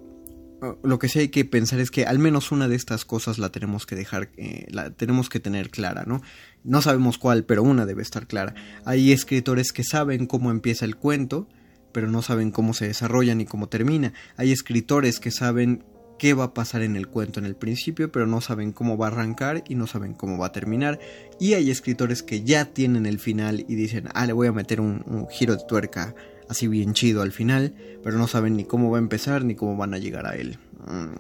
[0.84, 3.50] lo que sí hay que pensar es que al menos una de estas cosas la
[3.50, 6.22] tenemos que dejar, eh, la tenemos que tener clara, ¿no?
[6.64, 8.56] No sabemos cuál, pero una debe estar clara.
[8.86, 11.48] Hay escritores que saben cómo empieza el cuento,
[11.92, 14.14] pero no saben cómo se desarrolla ni cómo termina.
[14.38, 15.84] Hay escritores que saben
[16.18, 19.08] qué va a pasar en el cuento en el principio, pero no saben cómo va
[19.08, 21.00] a arrancar y no saben cómo va a terminar.
[21.40, 24.80] Y hay escritores que ya tienen el final y dicen, ah, le voy a meter
[24.80, 26.16] un giro de tuerca
[26.50, 29.78] así bien chido al final, pero no saben ni cómo va a empezar ni cómo
[29.78, 30.60] van a llegar a él.
[30.88, 31.16] Mm.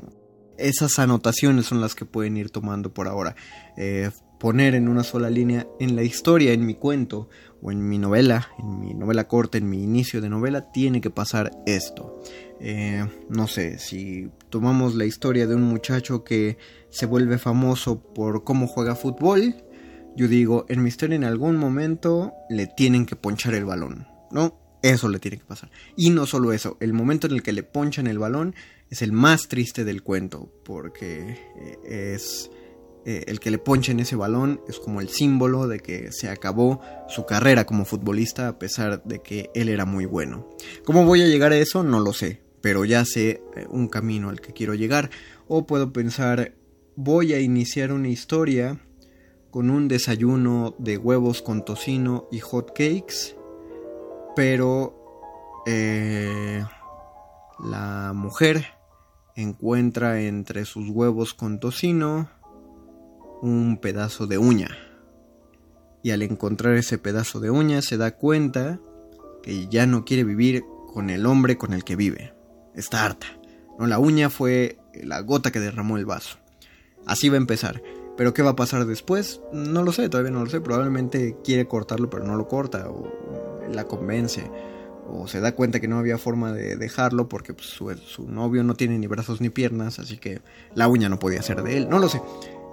[0.57, 3.35] Esas anotaciones son las que pueden ir tomando por ahora.
[3.75, 7.29] Eh, poner en una sola línea en la historia, en mi cuento
[7.61, 11.09] o en mi novela, en mi novela corta, en mi inicio de novela, tiene que
[11.09, 12.21] pasar esto.
[12.59, 16.57] Eh, no sé, si tomamos la historia de un muchacho que
[16.89, 19.55] se vuelve famoso por cómo juega fútbol,
[20.15, 24.59] yo digo, en mi historia en algún momento le tienen que ponchar el balón, ¿no?
[24.83, 25.71] Eso le tiene que pasar.
[25.95, 28.53] Y no solo eso, el momento en el que le ponchan el balón
[28.89, 32.51] es el más triste del cuento, porque eh, es
[33.05, 36.81] eh, el que le ponchen ese balón es como el símbolo de que se acabó
[37.07, 40.49] su carrera como futbolista a pesar de que él era muy bueno.
[40.83, 41.83] ¿Cómo voy a llegar a eso?
[41.83, 45.09] No lo sé, pero ya sé eh, un camino al que quiero llegar.
[45.47, 46.55] O puedo pensar,
[46.97, 48.81] voy a iniciar una historia
[49.49, 53.35] con un desayuno de huevos con tocino y hot cakes,
[54.35, 56.63] pero eh,
[57.59, 58.65] la mujer
[59.35, 62.29] encuentra entre sus huevos con tocino
[63.41, 64.69] un pedazo de uña.
[66.01, 68.79] Y al encontrar ese pedazo de uña se da cuenta
[69.41, 70.63] que ya no quiere vivir
[70.93, 72.33] con el hombre con el que vive.
[72.75, 73.27] Está harta.
[73.79, 76.37] No, la uña fue la gota que derramó el vaso.
[77.05, 77.81] Así va a empezar.
[78.15, 79.41] Pero ¿qué va a pasar después?
[79.51, 80.61] No lo sé, todavía no lo sé.
[80.61, 82.87] Probablemente quiere cortarlo pero no lo corta.
[83.71, 84.49] La convence.
[85.07, 88.63] O se da cuenta que no había forma de dejarlo porque pues, su, su, novio
[88.63, 89.99] no tiene ni brazos ni piernas.
[89.99, 90.41] Así que
[90.75, 91.89] la uña no podía ser de él.
[91.89, 92.21] No lo sé.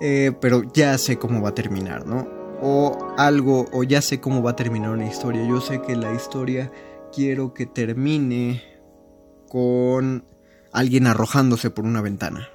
[0.01, 2.29] Eh, pero ya sé cómo va a terminar, ¿no?
[2.63, 5.47] O algo, o ya sé cómo va a terminar una historia.
[5.47, 6.71] Yo sé que la historia
[7.13, 8.63] quiero que termine
[9.49, 10.25] con
[10.73, 12.49] alguien arrojándose por una ventana.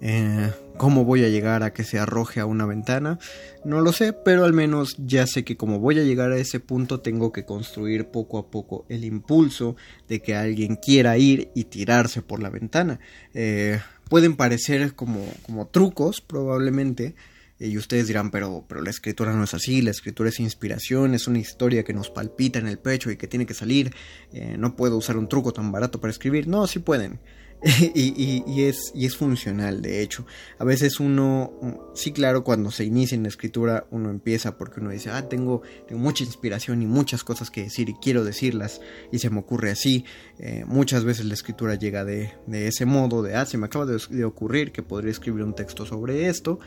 [0.00, 3.18] Eh, ¿Cómo voy a llegar a que se arroje a una ventana?
[3.64, 6.60] No lo sé, pero al menos ya sé que como voy a llegar a ese
[6.60, 11.64] punto tengo que construir poco a poco el impulso de que alguien quiera ir y
[11.64, 13.00] tirarse por la ventana.
[13.32, 17.14] Eh, pueden parecer como, como trucos probablemente,
[17.58, 21.26] y ustedes dirán, pero, pero la escritura no es así, la escritura es inspiración, es
[21.26, 23.94] una historia que nos palpita en el pecho y que tiene que salir,
[24.32, 27.18] eh, no puedo usar un truco tan barato para escribir, no, sí pueden.
[27.94, 30.26] y, es, y es funcional, de hecho.
[30.58, 34.90] A veces uno, sí, claro, cuando se inicia en la escritura, uno empieza porque uno
[34.90, 38.80] dice, ah, tengo, tengo mucha inspiración y muchas cosas que decir y quiero decirlas,
[39.10, 40.04] y se me ocurre así.
[40.38, 43.86] Eh, muchas veces la escritura llega de, de, ese modo, de, ah, se me acaba
[43.86, 46.60] de, de ocurrir que podría escribir un texto sobre esto.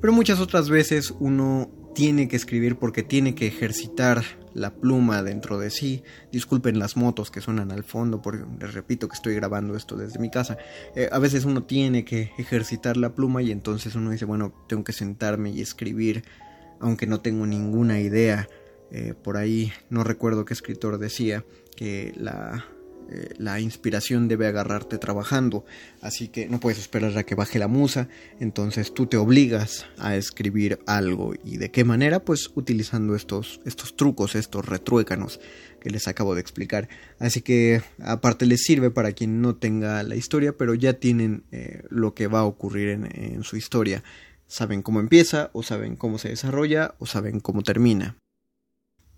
[0.00, 4.24] Pero muchas otras veces uno tiene que escribir porque tiene que ejercitar
[4.54, 6.02] la pluma dentro de sí.
[6.30, 10.18] Disculpen las motos que suenan al fondo, porque les repito que estoy grabando esto desde
[10.18, 10.58] mi casa.
[10.94, 14.84] Eh, a veces uno tiene que ejercitar la pluma y entonces uno dice, bueno, tengo
[14.84, 16.24] que sentarme y escribir,
[16.80, 18.48] aunque no tengo ninguna idea.
[18.90, 21.44] Eh, por ahí no recuerdo qué escritor decía
[21.76, 22.66] que la,
[23.14, 25.66] eh, la inspiración debe agarrarte trabajando,
[26.00, 28.08] así que no puedes esperar a que baje la musa,
[28.40, 31.34] entonces tú te obligas a escribir algo.
[31.44, 35.40] Y de qué manera, pues utilizando estos, estos trucos, estos retruécanos
[35.78, 36.88] que les acabo de explicar,
[37.18, 41.82] así que aparte les sirve para quien no tenga la historia, pero ya tienen eh,
[41.90, 44.02] lo que va a ocurrir en, en su historia,
[44.46, 48.16] saben cómo empieza o saben cómo se desarrolla o saben cómo termina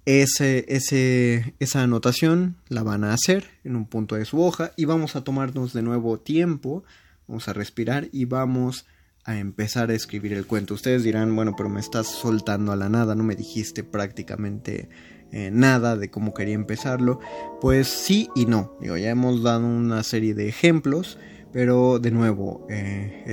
[0.07, 4.85] ese, ese, esa anotación la van a hacer en un punto de su hoja y
[4.85, 6.85] vamos a tomarnos de nuevo tiempo
[7.27, 8.87] vamos a respirar y vamos
[9.25, 10.75] a empezar a escribir el cuento.
[10.75, 14.91] Ustedes dirán, bueno, pero me estás soltando a la nada, no me dijiste prácticamente
[15.33, 17.21] eh, nada de cómo quería empezarlo.
[17.61, 18.77] Pues sí y no.
[18.81, 21.19] Digo, ya hemos dado una serie de ejemplos,
[21.53, 23.25] pero de nuevo, eh,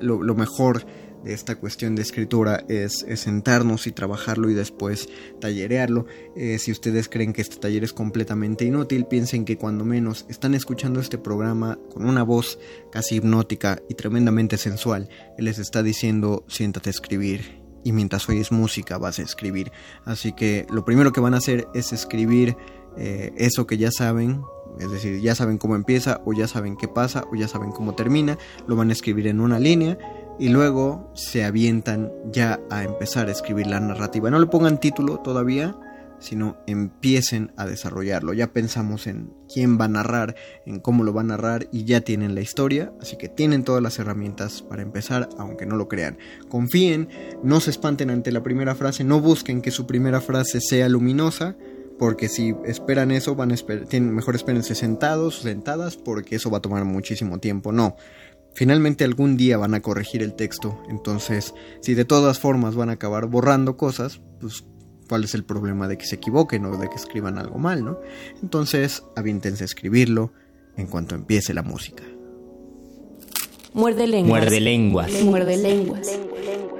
[0.00, 0.84] lo, mejor
[1.22, 5.08] de esta cuestión de escritura es, sentarnos y trabajarlo y después
[5.40, 6.06] tallerearlo.
[6.36, 10.54] Eh, si ustedes creen que este taller es completamente inútil, piensen que cuando menos están
[10.54, 12.58] escuchando este programa con una voz
[12.90, 15.08] casi hipnótica y tremendamente sensual,
[15.38, 19.72] les está diciendo siéntate a escribir y mientras oyes música vas a escribir.
[20.04, 22.56] Así que lo primero que van a hacer es escribir
[22.96, 24.42] eh, eso que ya saben,
[24.78, 27.94] es decir, ya saben cómo empieza o ya saben qué pasa o ya saben cómo
[27.94, 29.98] termina, lo van a escribir en una línea
[30.38, 34.30] y luego se avientan ya a empezar a escribir la narrativa.
[34.30, 35.76] No le pongan título todavía,
[36.22, 38.32] sino empiecen a desarrollarlo.
[38.32, 42.00] Ya pensamos en quién va a narrar, en cómo lo va a narrar y ya
[42.00, 46.18] tienen la historia, así que tienen todas las herramientas para empezar, aunque no lo crean.
[46.48, 47.08] Confíen,
[47.42, 51.56] no se espanten ante la primera frase, no busquen que su primera frase sea luminosa,
[51.98, 53.56] porque si esperan eso, van a
[53.88, 57.70] tienen, mejor espérense sentados, sentadas, porque eso va a tomar muchísimo tiempo.
[57.72, 57.96] No,
[58.54, 62.92] Finalmente algún día van a corregir el texto, entonces si de todas formas van a
[62.92, 64.64] acabar borrando cosas, pues
[65.08, 67.98] cuál es el problema de que se equivoquen o de que escriban algo mal, ¿no?
[68.42, 70.32] Entonces aviéntense a escribirlo
[70.76, 72.04] en cuanto empiece la música.
[73.74, 74.40] Muerde lenguas.
[74.42, 75.10] Muerde lenguas.
[75.22, 76.06] Muerde lenguas.
[76.06, 76.71] Muerde lenguas.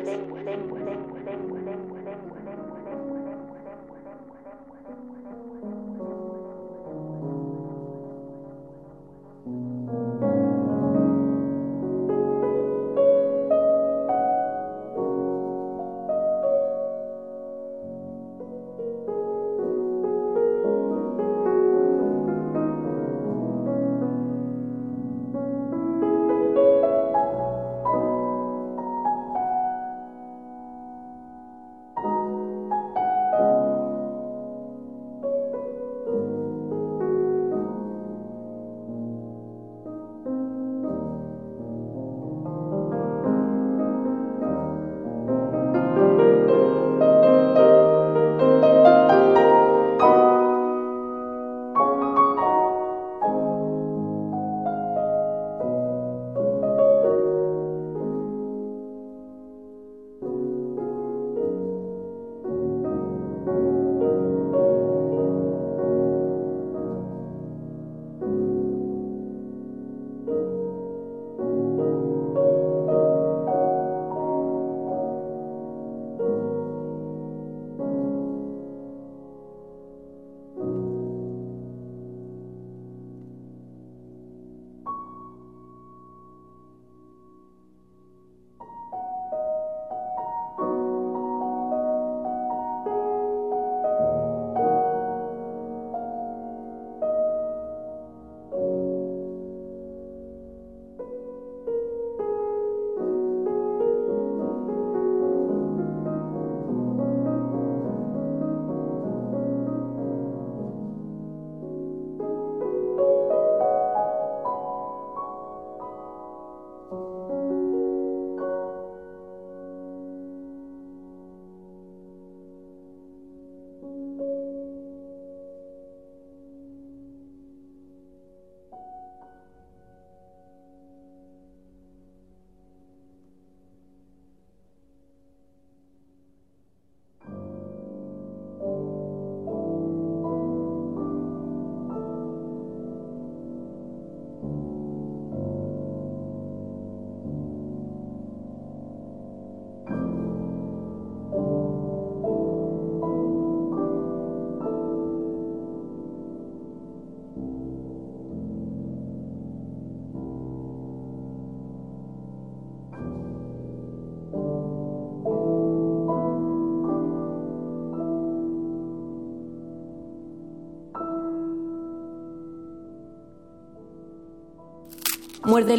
[175.63, 175.77] Muerde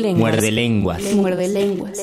[0.52, 1.14] lenguas.
[1.14, 2.00] Muerde lenguas.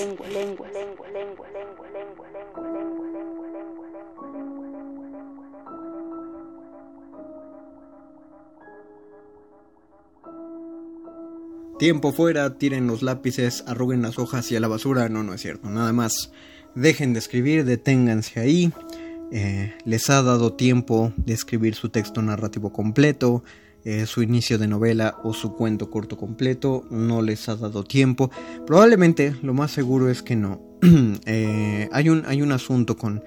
[11.79, 15.09] Tiempo fuera, tiren los lápices, arruguen las hojas y a la basura.
[15.09, 15.71] No, no es cierto.
[15.71, 16.33] Nada más.
[16.75, 18.73] Dejen de escribir, deténganse ahí.
[19.33, 23.43] Eh, les ha dado tiempo de escribir su texto narrativo completo.
[23.85, 28.31] Eh, su inicio de novela o su cuento corto completo, no les ha dado tiempo.
[28.67, 30.61] Probablemente lo más seguro es que no.
[31.27, 33.23] Eh, hay, un, hay un asunto con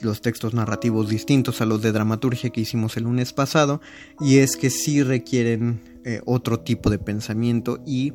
[0.00, 3.80] los textos narrativos distintos a los de dramaturgia que hicimos el lunes pasado
[4.18, 8.12] y es que sí requieren eh, otro tipo de pensamiento y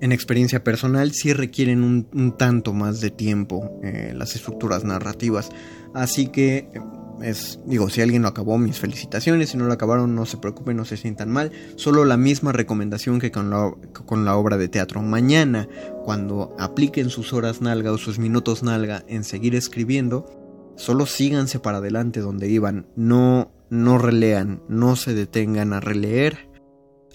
[0.00, 3.80] en experiencia personal sí requieren un, tanto más de tiempo
[4.14, 5.50] las estructuras narrativas.
[5.92, 6.70] Así que
[7.22, 9.50] es, digo, si alguien lo acabó, mis felicitaciones.
[9.50, 11.52] Si no lo acabaron, no se preocupen, no se sientan mal.
[11.76, 13.72] Solo la misma recomendación que con la,
[14.06, 15.02] con la obra de teatro.
[15.02, 15.68] Mañana,
[16.04, 20.26] cuando apliquen sus horas nalga o sus minutos nalga en seguir escribiendo,
[20.76, 22.86] solo síganse para adelante donde iban.
[22.96, 26.48] No, no relean, no se detengan a releer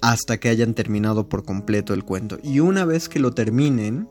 [0.01, 2.37] hasta que hayan terminado por completo el cuento.
[2.43, 4.09] Y una vez que lo terminen,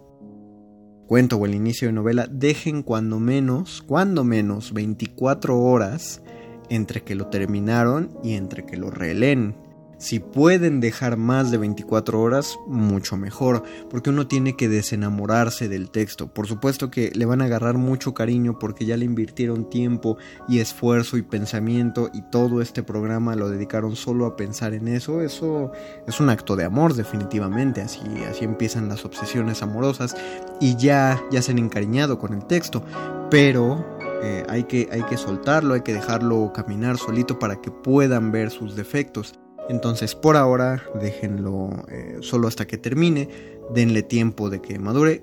[1.13, 6.23] cuento o el inicio de novela, dejen cuando menos, cuando menos 24 horas
[6.71, 9.55] entre que lo terminaron y entre que lo releen.
[10.03, 15.91] Si pueden dejar más de 24 horas, mucho mejor, porque uno tiene que desenamorarse del
[15.91, 16.27] texto.
[16.27, 20.59] Por supuesto que le van a agarrar mucho cariño porque ya le invirtieron tiempo y
[20.59, 25.23] esfuerzo y pensamiento y todo este programa lo dedicaron solo a pensar en eso.
[25.23, 25.71] Eso
[26.09, 30.17] es un acto de amor definitivamente, así, así empiezan las obsesiones amorosas
[30.61, 32.83] y ya, ya se han encariñado con el texto.
[33.31, 33.87] Pero
[34.25, 38.51] eh, hay, que, hay que soltarlo, hay que dejarlo caminar solito para que puedan ver
[38.51, 39.39] sus defectos.
[39.69, 43.29] Entonces por ahora déjenlo eh, solo hasta que termine,
[43.75, 45.23] denle tiempo de que madure.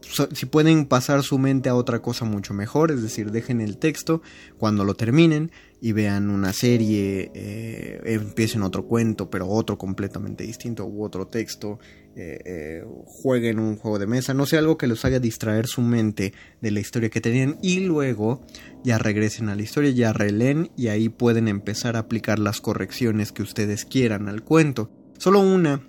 [0.00, 4.22] Si pueden pasar su mente a otra cosa mucho mejor, es decir, dejen el texto
[4.58, 10.84] cuando lo terminen y vean una serie, eh, empiecen otro cuento, pero otro completamente distinto,
[10.86, 11.78] u otro texto,
[12.16, 15.80] eh, eh, jueguen un juego de mesa, no sé, algo que los haga distraer su
[15.82, 18.44] mente de la historia que tenían y luego
[18.82, 23.30] ya regresen a la historia, ya releen y ahí pueden empezar a aplicar las correcciones
[23.32, 24.90] que ustedes quieran al cuento.
[25.18, 25.82] Solo una,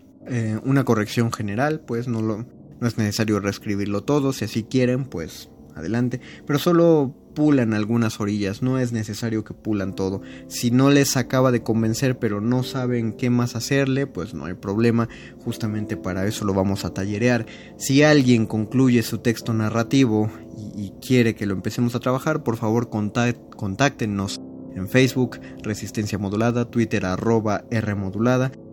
[0.63, 2.45] una corrección general, pues no, lo,
[2.79, 8.61] no es necesario reescribirlo todo, si así quieren, pues adelante, pero solo pulan algunas orillas,
[8.61, 10.21] no es necesario que pulan todo.
[10.47, 14.55] Si no les acaba de convencer pero no saben qué más hacerle, pues no hay
[14.55, 15.07] problema,
[15.43, 17.45] justamente para eso lo vamos a tallerear.
[17.77, 20.29] Si alguien concluye su texto narrativo
[20.75, 24.41] y, quiere que lo empecemos a trabajar, por favor contáctenos
[24.75, 27.63] en Facebook, Resistencia Modulada, Twitter arroba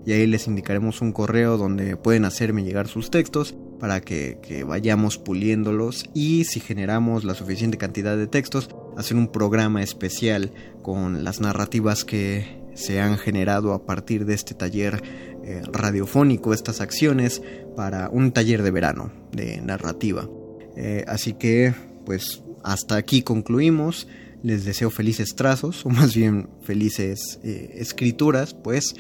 [0.07, 5.19] y ahí les indicaremos un correo donde pueden hacerme llegar sus textos para que, vayamos
[5.19, 10.53] puliéndolos y si generamos la suficiente cantidad de textos, hacer un programa especial
[10.83, 15.03] con las narrativas que se han generado a partir de este taller
[15.45, 17.43] eh, radiofónico, estas acciones
[17.75, 20.29] para un taller de verano de narrativa.
[20.77, 24.07] Eh, así que, pues, hasta aquí concluimos.
[24.43, 28.95] Les deseo felices trazos, o más bien felices eh, escrituras, pues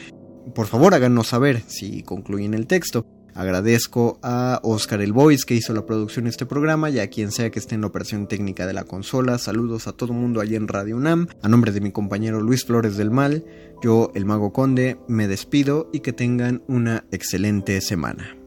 [0.54, 3.06] por favor háganos saber si concluyen el texto.
[3.34, 7.32] Agradezco a Oscar El Voice que hizo la producción de este programa y a quien
[7.32, 9.36] sea que esté en la operación técnica de la consola.
[9.36, 11.28] Saludos a todo el mundo allí en Radio UNAM.
[11.42, 13.44] A nombre de mi compañero Luis Flores del Mal,
[13.82, 18.45] yo, el Mago Conde, me despido y que tengan una excelente semana.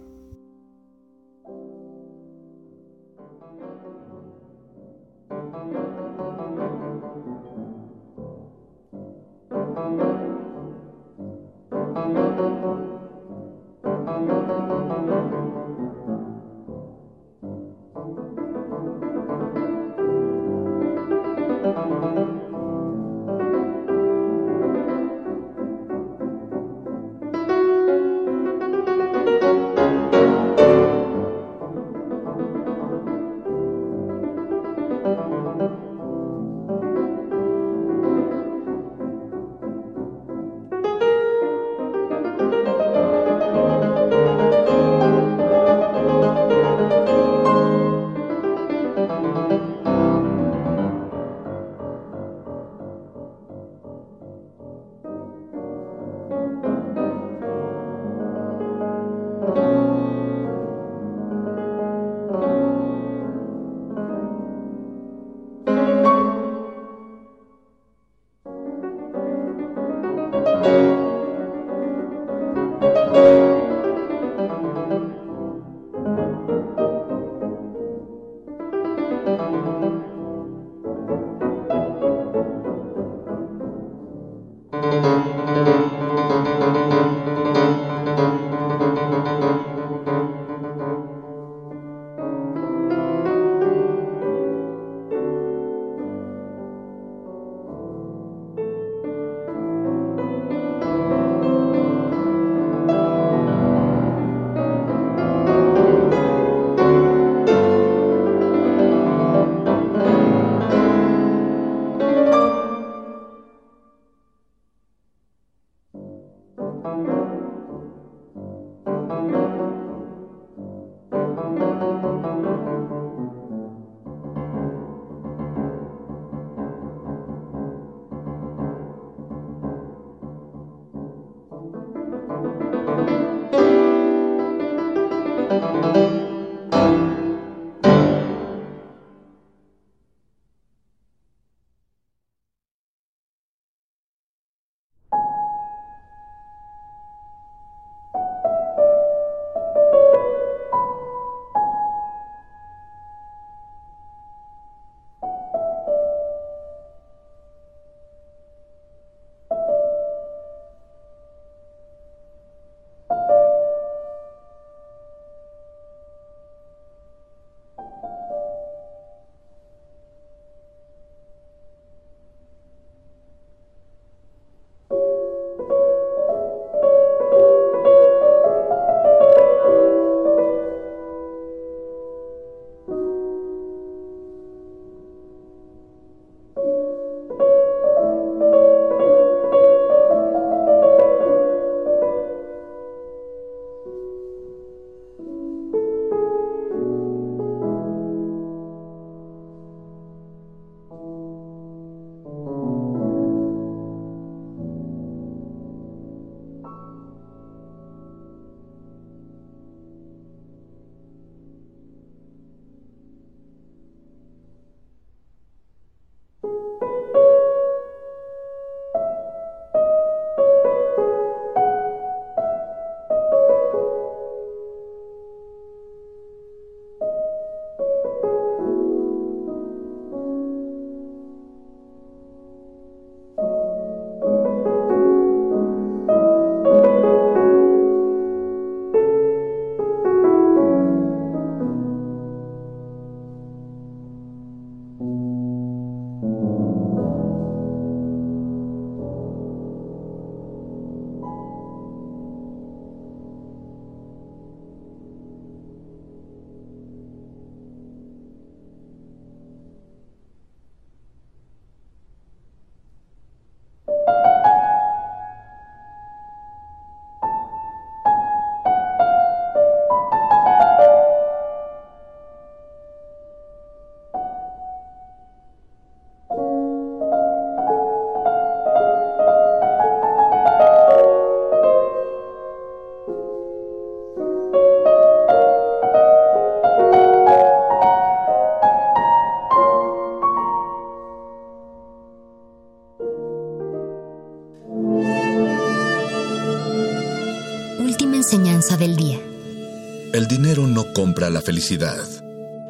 [301.30, 302.06] La felicidad.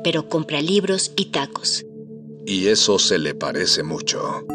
[0.03, 1.85] Pero compra libros y tacos.
[2.45, 4.45] Y eso se le parece mucho.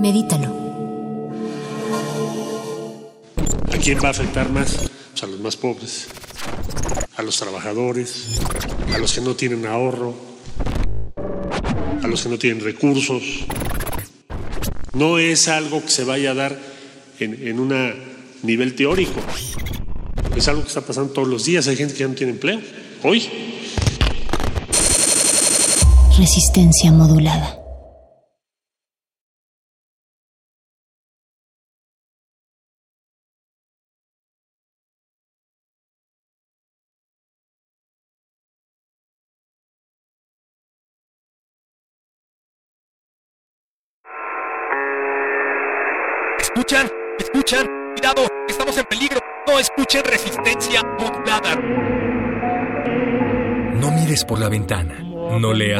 [0.00, 0.64] Medítalo.
[3.72, 4.90] ¿A quién va a afectar más?
[5.10, 6.08] Pues a los más pobres,
[7.16, 8.40] a los trabajadores,
[8.92, 10.14] a los que no tienen ahorro,
[12.02, 13.22] a los que no tienen recursos.
[14.92, 16.58] No es algo que se vaya a dar
[17.20, 17.72] en, en un
[18.42, 19.20] nivel teórico.
[20.36, 21.66] Es algo que está pasando todos los días.
[21.68, 22.60] Hay gente que ya no tiene empleo.
[23.02, 23.28] Hoy.
[26.18, 27.63] Resistencia modulada.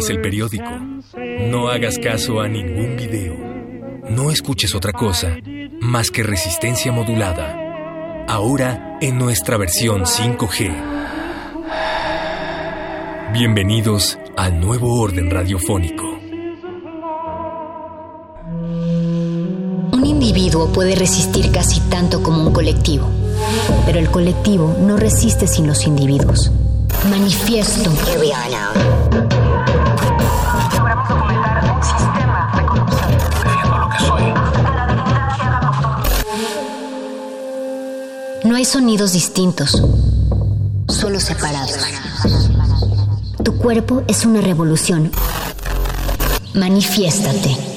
[0.05, 0.71] Leas el periódico.
[1.49, 3.37] No hagas caso a ningún video.
[4.11, 5.37] No escuches otra cosa
[5.81, 8.25] más que resistencia modulada.
[8.27, 10.73] Ahora en nuestra versión 5G.
[13.33, 16.05] Bienvenidos al nuevo orden radiofónico.
[19.93, 23.09] Un individuo puede resistir casi tanto como un colectivo,
[23.87, 26.51] pero el colectivo no resiste sin los individuos.
[27.11, 27.91] Manifiesto.
[38.55, 39.83] No hay sonidos distintos,
[40.87, 41.77] solo separados.
[43.43, 45.11] Tu cuerpo es una revolución.
[46.55, 47.74] Manifiéstate.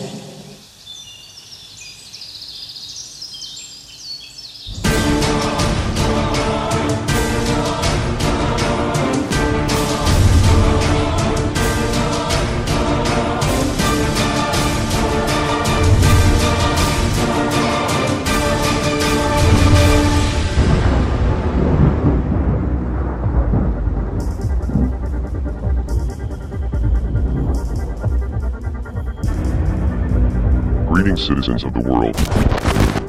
[31.67, 32.15] Of the world.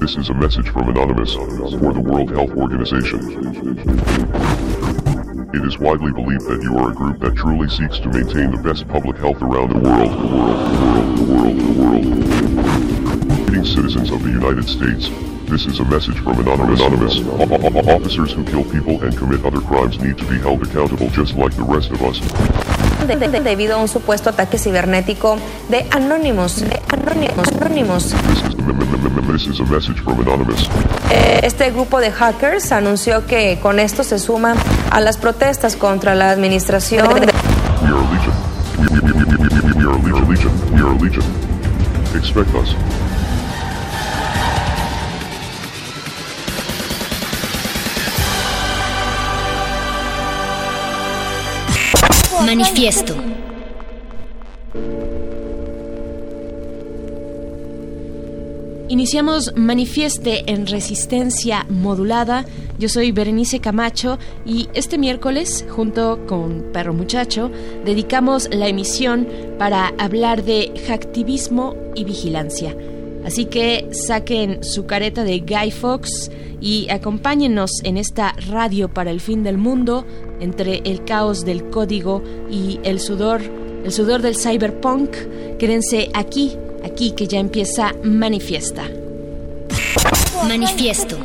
[0.00, 3.20] This is a message from Anonymous for the World Health Organization.
[5.54, 8.58] It is widely believed that you are a group that truly seeks to maintain the
[8.62, 10.10] best public health around the world.
[10.10, 13.46] The world, the world, the world, the world.
[13.46, 15.08] Greetings, citizens of the United States.
[15.48, 16.80] This is a message from Anonymous.
[16.80, 17.18] Anonymous.
[17.88, 21.54] Officers who kill people and commit other crimes need to be held accountable just like
[21.54, 22.87] the rest of us.
[23.06, 25.38] De- de- debido a un supuesto ataque cibernético
[25.68, 26.60] de Anonymous.
[26.60, 27.48] De Anonymous.
[27.60, 28.12] Anonymous.
[28.12, 28.14] Anonymous.
[31.10, 34.54] Eh, Este grupo de hackers anunció que con esto se suma
[34.90, 37.08] a las protestas contra la administración.
[37.20, 37.26] de-
[37.82, 37.98] We are
[52.44, 53.14] Manifiesto.
[58.88, 62.44] Iniciamos Manifieste en Resistencia Modulada.
[62.78, 67.50] Yo soy Berenice Camacho y este miércoles, junto con Perro Muchacho,
[67.84, 69.28] dedicamos la emisión
[69.58, 72.74] para hablar de hacktivismo y vigilancia.
[73.24, 76.30] Así que saquen su careta de Guy Fox
[76.60, 80.06] y acompáñenos en esta radio para el fin del mundo,
[80.40, 83.40] entre el caos del código y el sudor,
[83.84, 85.10] el sudor del cyberpunk.
[85.58, 88.84] Quédense aquí, aquí que ya empieza Manifiesta.
[90.46, 91.16] Manifiesto.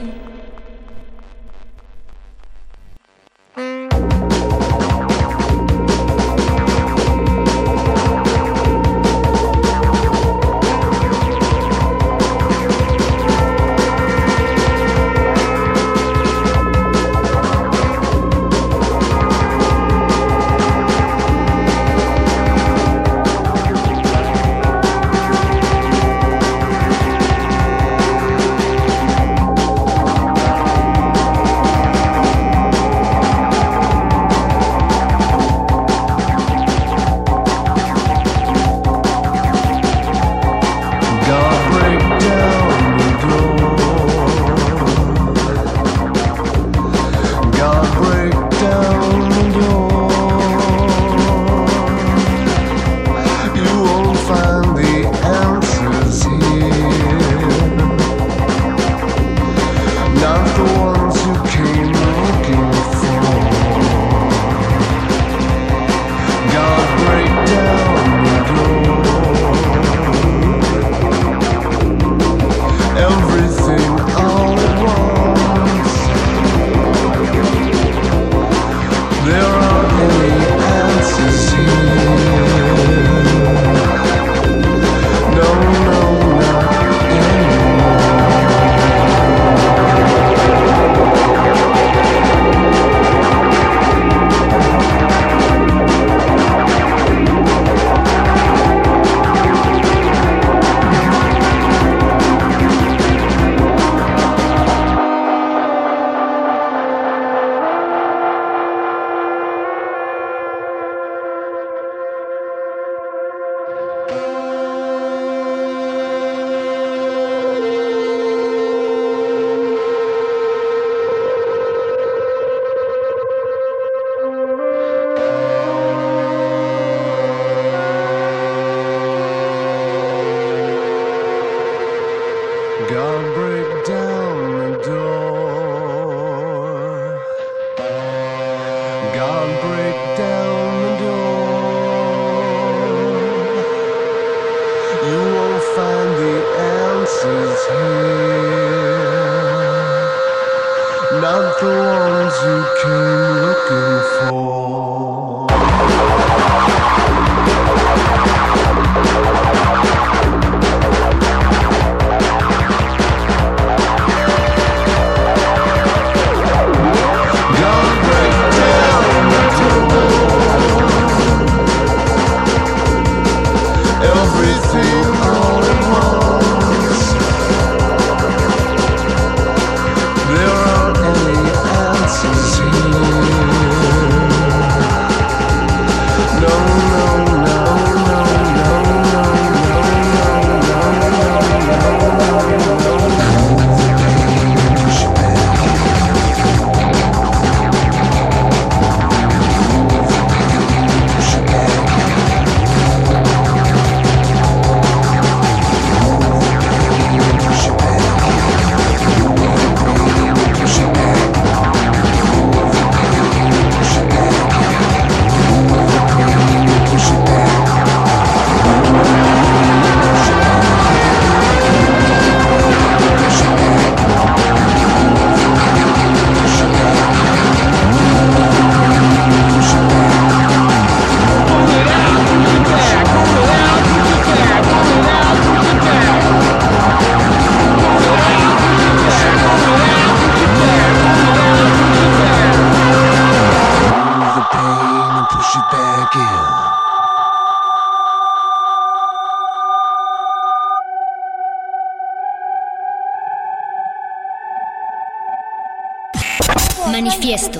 [256.94, 257.60] Manifiesto.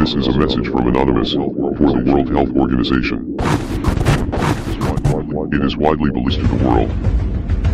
[0.00, 3.36] This is a message from Anonymous for the World Health Organization.
[5.52, 6.90] It is widely believed in the world.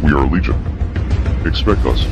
[0.03, 0.61] We are Legion.
[1.47, 2.05] Expect us.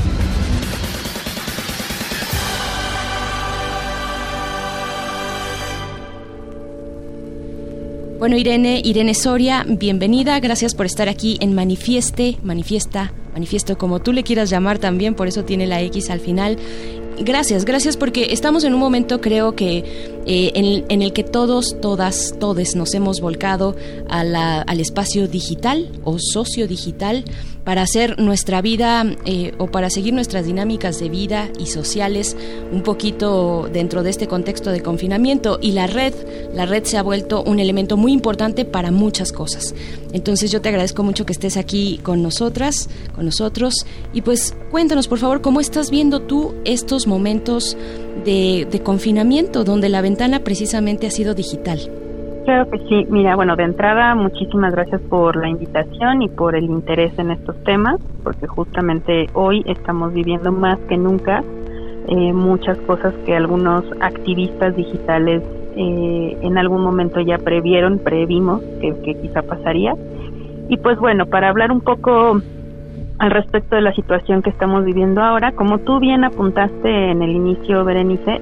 [8.26, 10.40] Bueno, Irene, Irene Soria, bienvenida.
[10.40, 15.28] Gracias por estar aquí en Manifieste, Manifiesta, Manifiesto, como tú le quieras llamar también, por
[15.28, 16.58] eso tiene la X al final.
[17.18, 19.78] Gracias, gracias porque estamos en un momento creo que
[20.26, 23.74] eh, en, en, el que todos, todas, todes nos hemos volcado
[24.08, 27.24] a la, al espacio digital o sociodigital
[27.66, 32.36] para hacer nuestra vida eh, o para seguir nuestras dinámicas de vida y sociales
[32.70, 36.14] un poquito dentro de este contexto de confinamiento y la red,
[36.54, 39.74] la red se ha vuelto un elemento muy importante para muchas cosas.
[40.12, 43.74] Entonces yo te agradezco mucho que estés aquí con nosotras, con nosotros
[44.12, 47.76] y pues cuéntanos por favor cómo estás viendo tú estos momentos
[48.24, 51.78] de, de confinamiento donde la ventana precisamente ha sido digital.
[52.46, 53.06] Claro que sí.
[53.10, 57.56] Mira, bueno, de entrada, muchísimas gracias por la invitación y por el interés en estos
[57.64, 61.42] temas, porque justamente hoy estamos viviendo más que nunca
[62.08, 65.42] eh, muchas cosas que algunos activistas digitales
[65.74, 69.96] eh, en algún momento ya previeron, previmos que, que quizá pasaría.
[70.68, 72.40] Y pues bueno, para hablar un poco
[73.18, 77.30] al respecto de la situación que estamos viviendo ahora, como tú bien apuntaste en el
[77.30, 78.40] inicio, Berenice,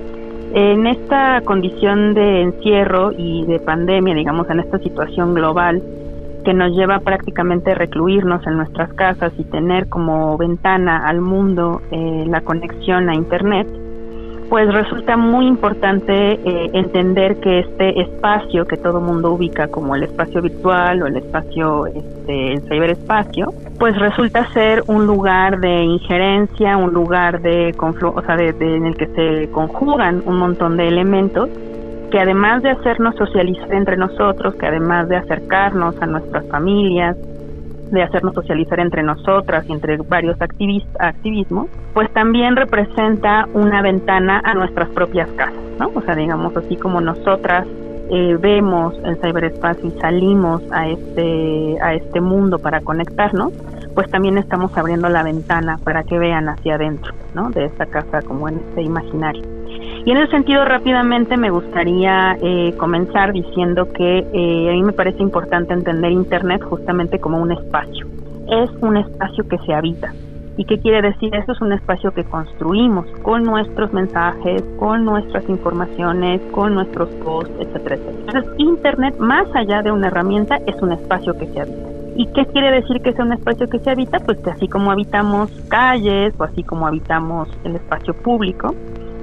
[0.55, 5.83] en esta condición de encierro y de pandemia, digamos, en esta situación global
[6.45, 11.81] que nos lleva prácticamente a recluirnos en nuestras casas y tener como ventana al mundo
[11.91, 13.67] eh, la conexión a Internet,
[14.49, 20.05] pues resulta muy importante eh, entender que este espacio que todo mundo ubica como el
[20.05, 26.77] espacio virtual o el espacio, este, el ciberespacio, pues resulta ser un lugar de injerencia,
[26.77, 31.51] un lugar de, o sea, de, en el que se conjugan un montón de elementos
[32.11, 37.17] que además de hacernos socializar entre nosotros, que además de acercarnos a nuestras familias,
[37.91, 44.55] de hacernos socializar entre nosotras y entre varios activismos, pues también representa una ventana a
[44.55, 45.91] nuestras propias casas, ¿no?
[45.95, 47.67] O sea, digamos así como nosotras
[48.11, 53.53] eh, vemos el ciberespacio y salimos a este, a este mundo para conectarnos,
[53.95, 57.51] pues también estamos abriendo la ventana para que vean hacia adentro, ¿no?
[57.51, 59.43] De esta casa como en este imaginario.
[60.07, 64.93] Y en ese sentido, rápidamente me gustaría eh, comenzar diciendo que eh, a mí me
[64.93, 68.07] parece importante entender Internet justamente como un espacio.
[68.49, 70.13] Es un espacio que se habita.
[70.57, 71.35] ¿Y qué quiere decir?
[71.35, 77.53] Eso es un espacio que construimos con nuestros mensajes, con nuestras informaciones, con nuestros posts,
[77.59, 78.19] etcétera, etcétera.
[78.29, 81.89] Entonces, Internet, más allá de una herramienta, es un espacio que se habita.
[82.17, 84.21] ¿Y qué quiere decir que sea un espacio que se habita?
[84.21, 88.73] Pues que así como habitamos calles o así como habitamos el espacio público,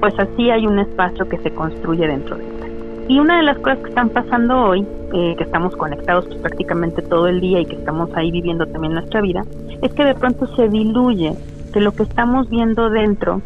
[0.02, 2.61] pues así hay un espacio que se construye dentro de él.
[3.08, 7.02] Y una de las cosas que están pasando hoy, eh, que estamos conectados pues, prácticamente
[7.02, 9.44] todo el día y que estamos ahí viviendo también nuestra vida,
[9.82, 11.34] es que de pronto se diluye
[11.74, 13.42] que lo que estamos viendo dentro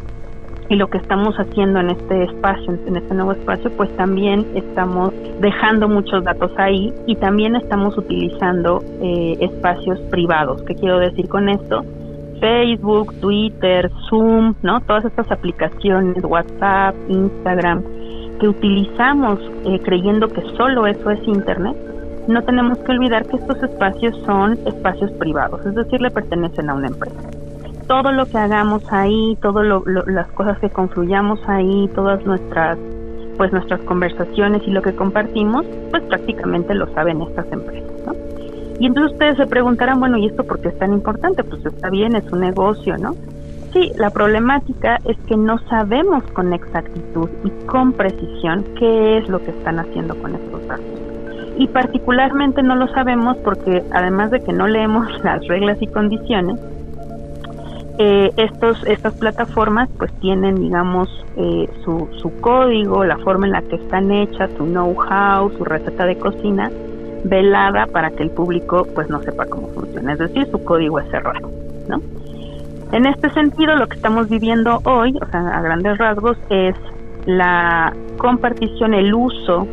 [0.68, 5.12] y lo que estamos haciendo en este espacio, en este nuevo espacio, pues también estamos
[5.40, 10.62] dejando muchos datos ahí y también estamos utilizando eh, espacios privados.
[10.62, 11.84] ¿Qué quiero decir con esto?
[12.40, 14.80] Facebook, Twitter, Zoom, ¿no?
[14.80, 17.82] Todas estas aplicaciones, WhatsApp, Instagram,
[18.38, 21.76] que utilizamos eh, creyendo que solo eso es Internet,
[22.28, 26.74] no tenemos que olvidar que estos espacios son espacios privados, es decir, le pertenecen a
[26.74, 27.20] una empresa.
[27.86, 29.64] Todo lo que hagamos ahí, todas
[30.06, 32.78] las cosas que confluyamos ahí, todas nuestras
[33.36, 38.14] pues nuestras conversaciones y lo que compartimos, pues prácticamente lo saben estas empresas, ¿no?
[38.80, 41.44] Y entonces ustedes se preguntarán, bueno, ¿y esto por qué es tan importante?
[41.44, 43.14] Pues está bien, es un negocio, ¿no?
[43.76, 49.38] Sí, la problemática es que no sabemos con exactitud y con precisión qué es lo
[49.38, 50.86] que están haciendo con estos datos.
[51.58, 56.58] Y particularmente no lo sabemos porque además de que no leemos las reglas y condiciones,
[57.98, 63.60] eh, estos, estas plataformas pues tienen, digamos, eh, su, su código, la forma en la
[63.60, 66.70] que están hechas, su know-how, su receta de cocina,
[67.24, 71.10] velada para que el público pues no sepa cómo funciona, es decir, su código es
[71.10, 71.50] cerrado,
[71.90, 72.00] ¿no?
[72.92, 76.74] En este sentido, lo que estamos viviendo hoy, o sea, a grandes rasgos, es
[77.26, 79.66] la compartición, el uso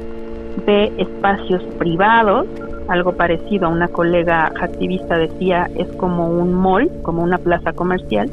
[0.65, 2.47] de espacios privados,
[2.87, 8.29] algo parecido a una colega activista decía, es como un mall, como una plaza comercial,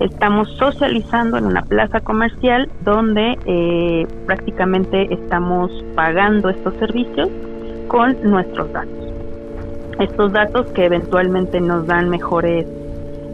[0.00, 7.28] estamos socializando en una plaza comercial donde eh, prácticamente estamos pagando estos servicios
[7.88, 9.12] con nuestros datos.
[9.98, 12.66] Estos datos que eventualmente nos dan mejores,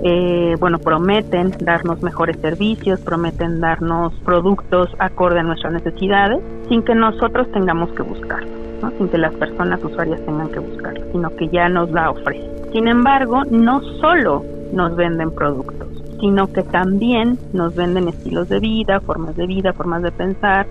[0.06, 6.94] eh, bueno, prometen darnos mejores servicios, prometen darnos productos acorde a nuestras necesidades, sin que
[6.94, 8.50] nosotros tengamos que buscarlo,
[8.82, 8.90] ¿no?
[8.98, 12.50] sin que las personas usuarias tengan que buscarlo, sino que ya nos la ofrecen.
[12.74, 14.44] Sin embargo, no solo
[14.74, 15.88] nos venden productos,
[16.20, 20.66] sino que también nos venden estilos de vida, formas de vida, formas de pensar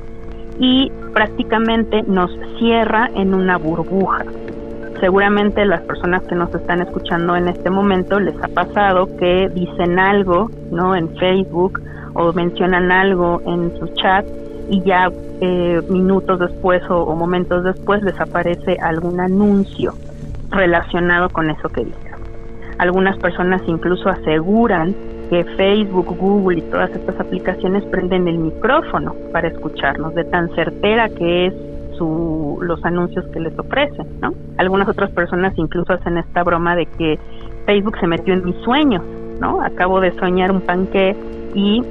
[0.60, 2.30] y prácticamente nos
[2.60, 4.24] cierra en una burbuja.
[5.04, 10.00] Seguramente las personas que nos están escuchando en este momento les ha pasado que dicen
[10.00, 10.96] algo, ¿no?
[10.96, 11.82] En Facebook
[12.14, 14.26] o mencionan algo en su chat
[14.70, 15.12] y ya
[15.42, 19.94] eh, minutos después o, momentos después les aparece algún anuncio
[20.52, 22.14] relacionado con eso que dicen.
[22.78, 24.96] Algunas personas incluso aseguran
[25.30, 31.10] que Facebook, Google y todas estas aplicaciones prenden el micrófono para escucharnos, de tan certera
[31.10, 34.34] que es su, los anuncios que les ofrecen, ¿no?
[34.58, 37.20] Algunas otras personas incluso hacen esta broma de que
[37.66, 39.04] Facebook se metió en mis sueños,
[39.40, 39.62] ¿no?
[39.62, 41.16] Acabo de soñar un panqué
[41.54, 41.82] y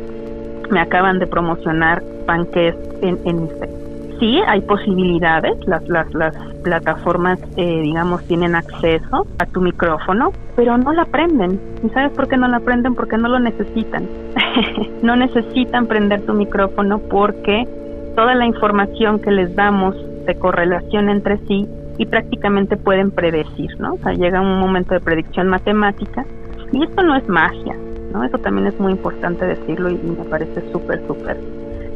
[0.70, 3.82] me acaban de promocionar panqués en, en mi Facebook.
[4.22, 10.78] Sí, hay posibilidades, las, las, las plataformas, eh, digamos, tienen acceso a tu micrófono, pero
[10.78, 11.60] no la prenden.
[11.82, 12.94] ¿Y sabes por qué no la prenden?
[12.94, 14.08] Porque no lo necesitan.
[15.02, 17.66] no necesitan prender tu micrófono porque
[18.14, 21.68] toda la información que les damos se correlaciona entre sí
[21.98, 23.94] y prácticamente pueden predecir, ¿no?
[23.94, 26.24] O sea, llega un momento de predicción matemática
[26.72, 27.76] y esto no es magia,
[28.12, 28.24] ¿no?
[28.24, 31.36] Eso también es muy importante decirlo y, me parece súper, súper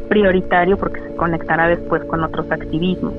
[0.09, 3.13] prioritario porque se conectará después con otros activismos.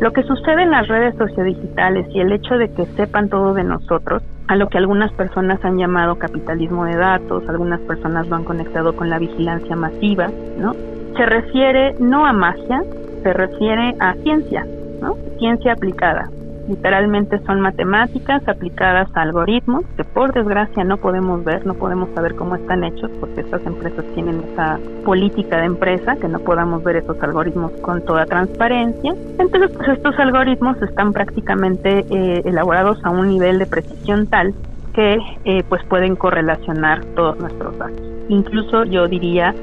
[0.00, 3.62] Lo que sucede en las redes sociodigitales y el hecho de que sepan todo de
[3.62, 8.44] nosotros, a lo que algunas personas han llamado capitalismo de datos, algunas personas lo han
[8.44, 10.28] conectado con la vigilancia masiva,
[10.58, 10.72] ¿no?
[11.16, 12.82] Se refiere no a magia,
[13.22, 14.66] se refiere a ciencia,
[15.00, 15.16] ¿no?
[15.38, 16.30] Ciencia aplicada.
[16.68, 22.36] Literalmente son matemáticas aplicadas a algoritmos que por desgracia no podemos ver, no podemos saber
[22.36, 26.96] cómo están hechos porque estas empresas tienen esa política de empresa que no podamos ver
[26.96, 29.14] esos algoritmos con toda transparencia.
[29.38, 34.54] Entonces, pues estos algoritmos están prácticamente eh, elaborados a un nivel de precisión tal
[34.94, 38.00] que eh, pues pueden correlacionar todos nuestros datos.
[38.28, 39.54] Incluso yo diría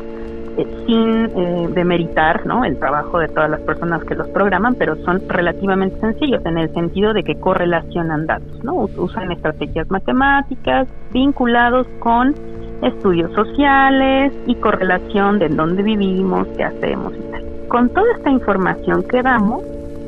[0.85, 2.65] sin eh, demeritar ¿no?
[2.65, 6.73] el trabajo de todas las personas que los programan, pero son relativamente sencillos en el
[6.73, 8.87] sentido de que correlacionan datos, ¿no?
[8.97, 12.33] usan estrategias matemáticas vinculados con
[12.81, 17.43] estudios sociales y correlación de dónde vivimos, qué hacemos y tal.
[17.67, 19.63] Con toda esta información que damos,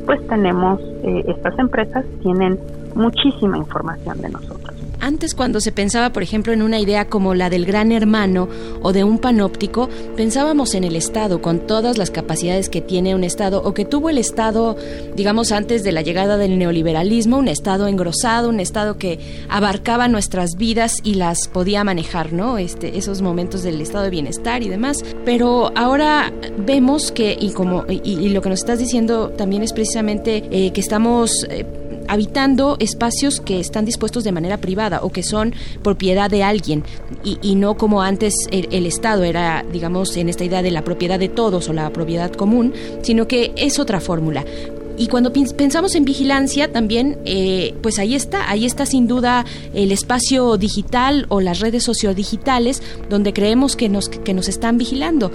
[0.06, 2.58] pues tenemos, eh, estas empresas tienen
[2.94, 4.61] muchísima información de nosotros.
[5.02, 8.48] Antes cuando se pensaba, por ejemplo, en una idea como la del gran hermano
[8.82, 13.24] o de un panóptico, pensábamos en el Estado, con todas las capacidades que tiene un
[13.24, 14.76] Estado o que tuvo el Estado,
[15.16, 19.18] digamos, antes de la llegada del neoliberalismo, un Estado engrosado, un Estado que
[19.48, 22.56] abarcaba nuestras vidas y las podía manejar, ¿no?
[22.56, 25.04] Este, esos momentos del estado de bienestar y demás.
[25.24, 30.44] Pero ahora vemos que, y como, y, lo que nos estás diciendo también es precisamente
[30.52, 31.44] eh, que estamos...
[31.50, 36.84] Eh, habitando espacios que están dispuestos de manera privada o que son propiedad de alguien
[37.24, 41.18] y, no como antes el, el, Estado era, digamos, en esta idea de la propiedad
[41.18, 42.72] de todos o la propiedad común,
[43.02, 44.44] sino que es otra fórmula.
[44.96, 49.90] Y cuando pensamos en vigilancia también, eh, pues ahí está, ahí está sin duda el
[49.90, 55.30] espacio digital o las redes sociodigitales donde creemos que nos, que nos están vigilando.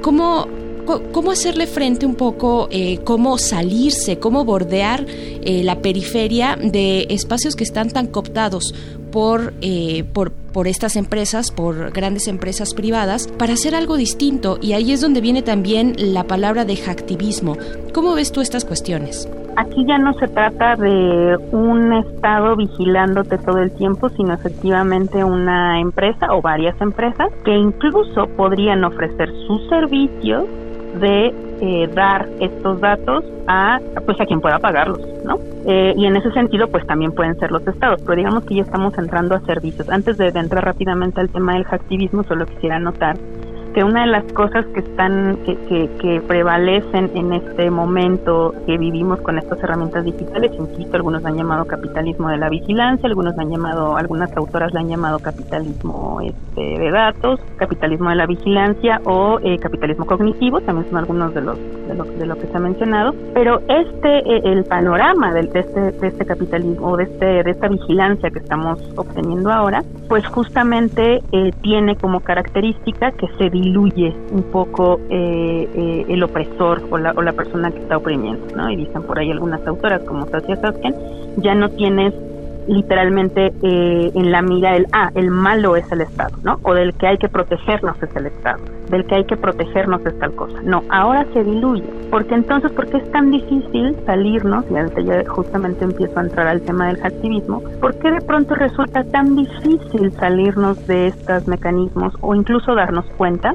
[0.00, 0.48] ¿Cómo,
[0.84, 7.56] cómo hacerle frente un poco, eh, cómo salirse, cómo bordear eh, la periferia de espacios
[7.56, 8.74] que están tan cooptados
[9.10, 10.32] por, eh, por,
[10.66, 14.58] estas empresas, por grandes empresas privadas, para hacer algo distinto.
[14.60, 17.56] Y ahí es donde viene también la palabra de hacktivismo.
[17.92, 19.28] ¿Cómo ves tú estas cuestiones?
[19.56, 25.78] Aquí ya no se trata de un Estado vigilándote todo el tiempo, sino efectivamente una
[25.78, 30.46] empresa o varias empresas que incluso podrían ofrecer sus servicios
[31.00, 35.38] de eh, dar estos datos a pues a quien pueda pagarlos, ¿no?
[35.66, 38.62] Eh, y en ese sentido pues también pueden ser los estados, pero digamos que ya
[38.62, 39.88] estamos entrando a servicios.
[39.88, 43.16] Antes de, de entrar rápidamente al tema del hacktivismo, solo quisiera anotar
[43.72, 48.76] que una de las cosas que están que, que, que, prevalecen en este momento que
[48.78, 53.50] vivimos con estas herramientas digitales, insisto, algunos han llamado capitalismo de la vigilancia, algunos han
[53.50, 59.38] llamado, algunas autoras le han llamado capitalismo este, de datos, capitalismo de la vigilancia o
[59.42, 61.58] eh, capitalismo cognitivo, también son algunos de los
[61.88, 65.60] de lo, de lo que se ha mencionado, pero este eh, el panorama de, de,
[65.60, 70.26] este de este capitalismo o de este de esta vigilancia que estamos obteniendo ahora, pues
[70.26, 76.98] justamente eh, tiene como característica que se diluye un poco eh, eh, el opresor o
[76.98, 78.70] la, o la persona que está oprimiendo, ¿no?
[78.70, 80.94] Y dicen por ahí algunas autoras como Sasia Sasken,
[81.38, 82.12] ya no tienes
[82.66, 86.58] literalmente eh, en la mira el, ah, el malo es el Estado, ¿no?
[86.62, 90.18] O del que hay que protegernos es el Estado, del que hay que protegernos es
[90.18, 90.58] tal cosa.
[90.62, 91.84] No, ahora se diluye.
[92.10, 94.64] Porque entonces, ¿por qué es tan difícil salirnos?
[94.70, 97.62] Y ahorita ya justamente empiezo a entrar al tema del activismo.
[97.80, 103.54] ¿Por qué de pronto resulta tan difícil salirnos de estos mecanismos o incluso darnos cuenta?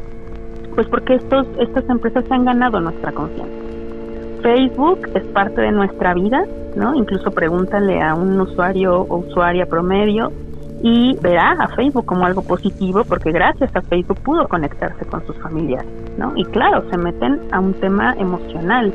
[0.76, 3.67] Pues porque estos, estas empresas han ganado nuestra confianza.
[4.48, 6.96] Facebook es parte de nuestra vida, ¿no?
[6.96, 10.32] Incluso pregúntale a un usuario o usuaria promedio
[10.82, 15.36] y verá a Facebook como algo positivo porque gracias a Facebook pudo conectarse con sus
[15.40, 16.32] familiares, ¿no?
[16.38, 18.94] Y claro, se meten a un tema emocional.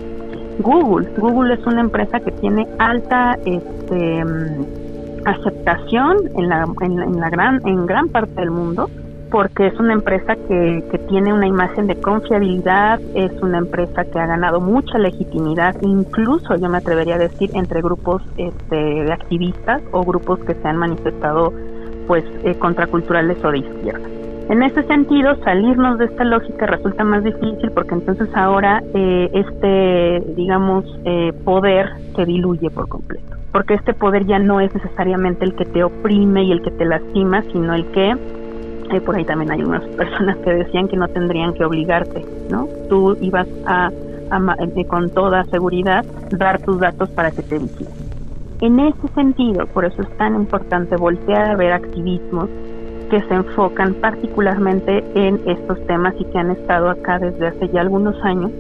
[0.61, 4.25] Google, Google es una empresa que tiene alta este,
[5.27, 8.89] aceptación en la, en, en la gran en gran parte del mundo
[9.33, 14.19] porque es una empresa que, que, tiene una imagen de confiabilidad, es una empresa que
[14.19, 20.05] ha ganado mucha legitimidad, incluso yo me atrevería a decir entre grupos este, activistas o
[20.05, 21.51] grupos que se han manifestado
[22.07, 24.07] pues eh, contraculturales o de izquierda.
[24.51, 30.23] En ese sentido, salirnos de esta lógica resulta más difícil porque entonces ahora eh, este,
[30.35, 33.37] digamos, eh, poder se diluye por completo.
[33.51, 36.85] Porque este poder ya no es necesariamente el que te oprime y el que te
[36.85, 38.15] lastima, sino el que
[39.01, 42.69] por ahí también hay unas personas que decían que no tendrían que obligarte, ¿no?
[42.89, 43.91] Tú ibas a,
[44.31, 47.93] a eh, con toda seguridad dar tus datos para que te vigilen.
[48.61, 52.49] En ese sentido, por eso es tan importante voltear a ver activismos
[53.11, 57.81] que se enfocan particularmente en estos temas y que han estado acá desde hace ya
[57.81, 58.51] algunos años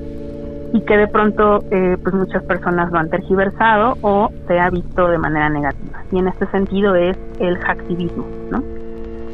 [0.72, 5.09] y que de pronto eh, pues muchas personas lo han tergiversado o se ha visto
[5.09, 6.02] de manera negativa.
[6.10, 8.81] Y en este sentido es el hacktivismo, ¿no?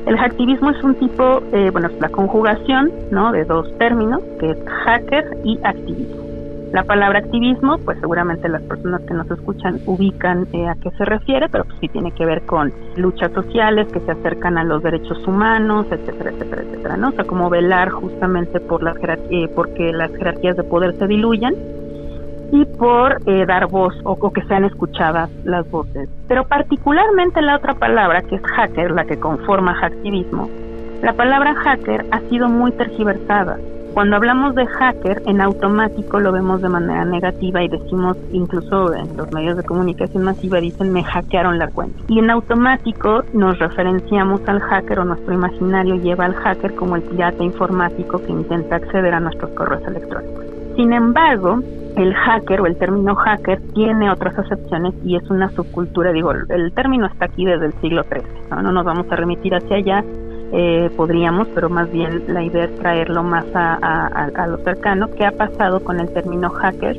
[0.07, 3.33] El hacktivismo es un tipo, eh, bueno, es la conjugación, ¿no?
[3.33, 6.29] De dos términos, que es hacker y activismo.
[6.73, 11.05] La palabra activismo, pues seguramente las personas que nos escuchan ubican eh, a qué se
[11.07, 14.83] refiere, pero pues sí tiene que ver con luchas sociales que se acercan a los
[14.83, 17.09] derechos humanos, etcétera, etcétera, etcétera, ¿no?
[17.09, 18.97] O sea, como velar justamente por las
[19.31, 21.55] eh, porque las jerarquías de poder se diluyan
[22.53, 26.09] y por eh, dar voz o, o, que sean escuchadas las voces.
[26.29, 30.49] Pero particularmente la otra palabra, que es hacker, la que conforma hacktivismo,
[31.03, 33.59] la palabra hacker ha sido muy tergiversada.
[33.95, 39.17] Cuando hablamos de hacker, en automático lo vemos de manera negativa y decimos, incluso en
[39.17, 41.99] los medios de comunicación masiva, dicen me hackearon la cuenta.
[42.09, 47.03] Y en automático nos referenciamos al hacker o nuestro imaginario lleva al hacker como el
[47.03, 50.45] pirata informático que intenta acceder a nuestros correos electrónicos.
[50.77, 51.61] Sin embargo,
[51.99, 56.73] el hacker o el término hacker tiene otras acepciones y es una subcultura, digo, el
[56.73, 60.05] término está aquí desde el siglo XIII, no, no nos vamos a remitir hacia allá,
[60.53, 65.09] eh, podríamos, pero más bien la idea es traerlo más a, a, a, lo cercano,
[65.17, 66.97] ¿qué ha pasado con el término hacker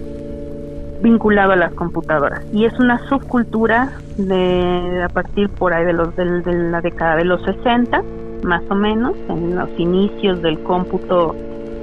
[1.01, 2.43] vinculado a las computadoras?
[2.53, 7.15] Y es una subcultura de a partir por ahí de, los, de, de la década
[7.15, 8.03] de los 60,
[8.43, 11.35] más o menos, en los inicios del cómputo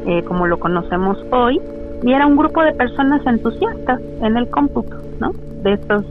[0.06, 1.60] eh, como lo conocemos hoy,
[2.06, 5.32] y era un grupo de personas entusiastas en el cómputo, ¿no?
[5.62, 6.04] De estos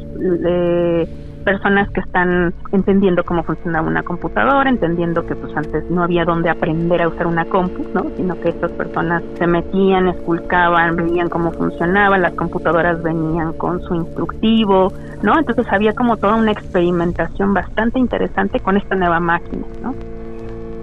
[1.46, 6.50] personas que están entendiendo cómo funcionaba una computadora, entendiendo que pues antes no había donde
[6.50, 8.08] aprender a usar una compu, ¿no?
[8.18, 13.96] Sino que estas personas se metían, esculcaban, veían cómo funcionaba, las computadoras venían con su
[13.96, 14.92] instructivo,
[15.22, 15.38] ¿no?
[15.38, 19.94] Entonces había como toda una experimentación bastante interesante con esta nueva máquina, ¿no?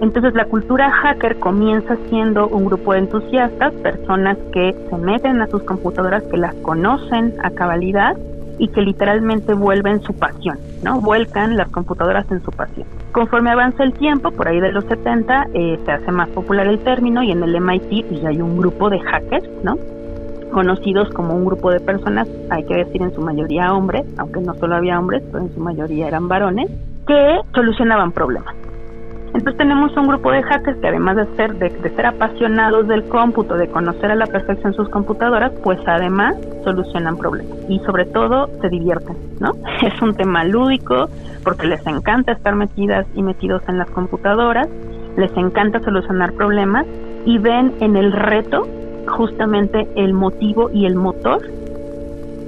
[0.01, 5.47] Entonces la cultura hacker comienza siendo un grupo de entusiastas, personas que se meten a
[5.47, 8.17] sus computadoras, que las conocen a cabalidad
[8.57, 11.01] y que literalmente vuelven su pasión, ¿no?
[11.01, 12.87] Vuelcan las computadoras en su pasión.
[13.11, 16.79] Conforme avanza el tiempo, por ahí de los 70, eh, se hace más popular el
[16.79, 19.77] término y en el MIT pues, ya hay un grupo de hackers, ¿no?
[20.51, 24.53] Conocidos como un grupo de personas, hay que decir en su mayoría hombres, aunque no
[24.55, 26.69] solo había hombres, pero en su mayoría eran varones,
[27.07, 28.55] que solucionaban problemas.
[29.33, 33.03] Entonces tenemos un grupo de hackers que además de ser, de, de, ser apasionados del
[33.05, 38.47] cómputo, de conocer a la perfección sus computadoras, pues además solucionan problemas y sobre todo
[38.61, 39.53] se divierten, ¿no?
[39.81, 41.09] Es un tema lúdico
[41.43, 44.67] porque les encanta estar metidas y metidos en las computadoras,
[45.17, 46.85] les encanta solucionar problemas
[47.25, 48.67] y ven en el reto
[49.07, 51.41] justamente el motivo y el motor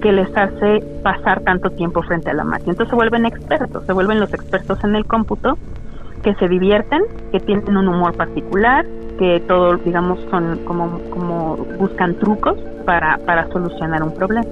[0.02, 2.72] que les hace pasar tanto tiempo frente a la máquina.
[2.72, 5.57] Entonces se vuelven expertos, se vuelven los expertos en el cómputo,
[6.26, 8.84] que se divierten, que tienen un humor particular,
[9.19, 14.49] que todo, digamos, son como, buscan trucos para, para solucionar un problema.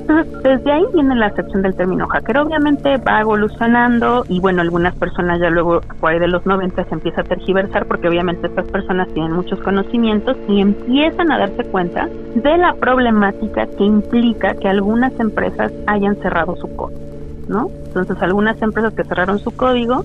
[0.00, 2.38] Entonces, desde ahí viene la acepción del término hacker.
[2.38, 6.94] Obviamente va evolucionando y bueno, algunas personas ya luego, por ahí de los 90, se
[6.94, 12.06] empieza a tergiversar porque obviamente estas personas tienen muchos conocimientos y empiezan a darse cuenta
[12.34, 17.00] de la problemática que implica que algunas empresas hayan cerrado su código,
[17.48, 17.70] ¿no?
[17.86, 20.04] Entonces, algunas empresas que cerraron su código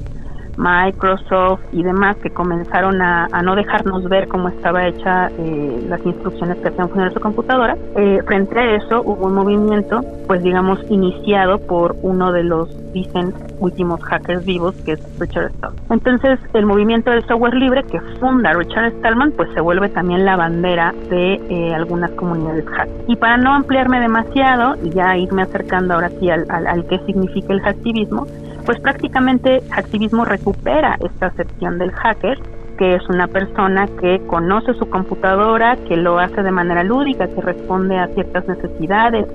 [0.58, 6.58] Microsoft y demás que comenzaron a, no dejarnos ver cómo estaba hecha eh, las instrucciones
[6.58, 7.76] que hacían funcionar su computadora.
[7.96, 13.34] Eh, frente a eso hubo un movimiento, pues digamos, iniciado por uno de los, dicen,
[13.60, 15.84] últimos hackers vivos, que es Richard Stallman.
[15.90, 20.36] Entonces, el movimiento del software libre que funda Richard Stallman, pues se vuelve también la
[20.36, 23.04] bandera de eh, algunas comunidades hackers.
[23.08, 27.00] Y para no ampliarme demasiado y ya irme acercando ahora sí al, al, al qué
[27.06, 28.26] significa el hacktivismo,
[28.66, 32.40] pues prácticamente activismo recupera esta acepción del hacker,
[32.78, 37.42] que es una persona que conoce su computadora, que lo hace de manera lúdica, que
[37.42, 39.28] responde a ciertas necesidades,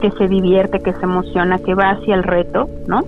[0.00, 3.02] que se divierte, que se emociona, que va hacia el reto, ¿no?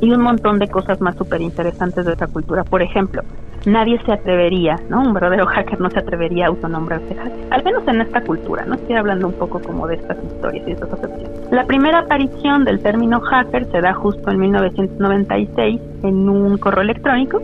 [0.00, 2.64] Y un montón de cosas más súper interesantes de esa cultura.
[2.64, 3.22] Por ejemplo,
[3.66, 5.02] nadie se atrevería, ¿no?
[5.02, 8.74] Un verdadero hacker no se atrevería a autonombrarse hacker, al menos en esta cultura, ¿no?
[8.74, 11.30] Estoy hablando un poco como de estas historias y estas acepciones.
[11.50, 17.40] La primera aparición del término hacker se da justo en 1996 en un correo electrónico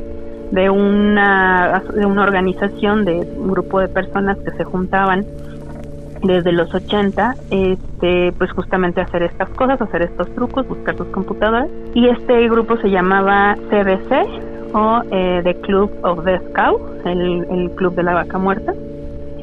[0.51, 5.25] de una, de una organización de un grupo de personas que se juntaban
[6.23, 11.69] desde los 80, este, pues justamente hacer estas cosas, hacer estos trucos, buscar sus computadoras.
[11.95, 17.95] Y este grupo se llamaba CBC, o eh, The Club of the Scout, el, Club
[17.95, 18.73] de la Vaca Muerta.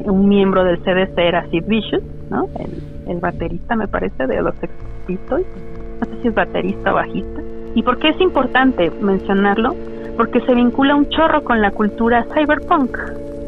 [0.03, 2.47] Un miembro del CDC era Sid Vicious, ¿no?
[2.59, 4.71] El, el baterista, me parece, de los Sex
[5.07, 7.41] No sé si es baterista o bajista.
[7.73, 9.75] ¿Y por qué es importante mencionarlo?
[10.15, 12.97] Porque se vincula un chorro con la cultura cyberpunk,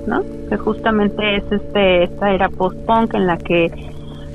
[0.08, 0.24] ¿no?
[0.50, 3.72] Que justamente es este esta era post-punk en la que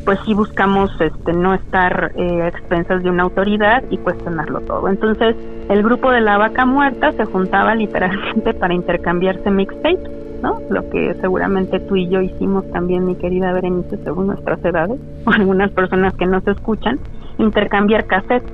[0.04, 4.88] pues sí buscamos este no estar eh, a expensas de una autoridad y cuestionarlo todo.
[4.88, 5.34] Entonces,
[5.68, 10.10] el grupo de la vaca muerta se juntaba literalmente para intercambiarse mixtapes,
[10.42, 10.60] ¿no?
[10.68, 15.30] Lo que seguramente tú y yo hicimos también, mi querida Berenice, según nuestras edades, o
[15.30, 16.98] algunas personas que nos escuchan,
[17.38, 18.52] intercambiar cassettes.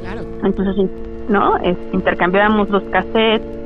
[0.00, 0.22] Claro.
[0.44, 0.88] Entonces,
[1.28, 1.56] ¿no?
[1.58, 3.59] Es, intercambiábamos los cassettes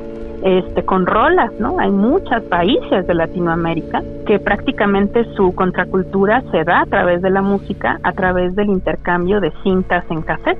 [0.45, 1.79] este, con rolas, ¿no?
[1.79, 7.41] Hay muchos países de Latinoamérica que prácticamente su contracultura se da a través de la
[7.41, 10.59] música, a través del intercambio de cintas en cassette.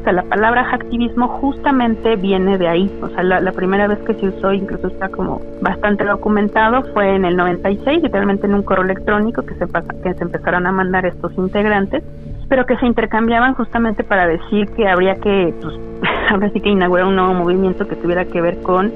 [0.00, 2.98] O sea, la palabra hacktivismo justamente viene de ahí.
[3.00, 7.24] O sea, la, primera vez que se usó, incluso está como bastante documentado, fue en
[7.24, 9.64] el 96, literalmente en un correo electrónico que se,
[10.02, 12.04] que se empezaron a mandar estos integrantes,
[12.48, 15.74] pero que se intercambiaban justamente para decir que habría que, pues,
[16.30, 18.92] ahora que inaugurar un nuevo movimiento que tuviera que ver con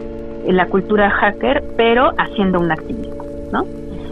[0.46, 3.64] la cultura hacker, pero haciendo un activismo, ¿no?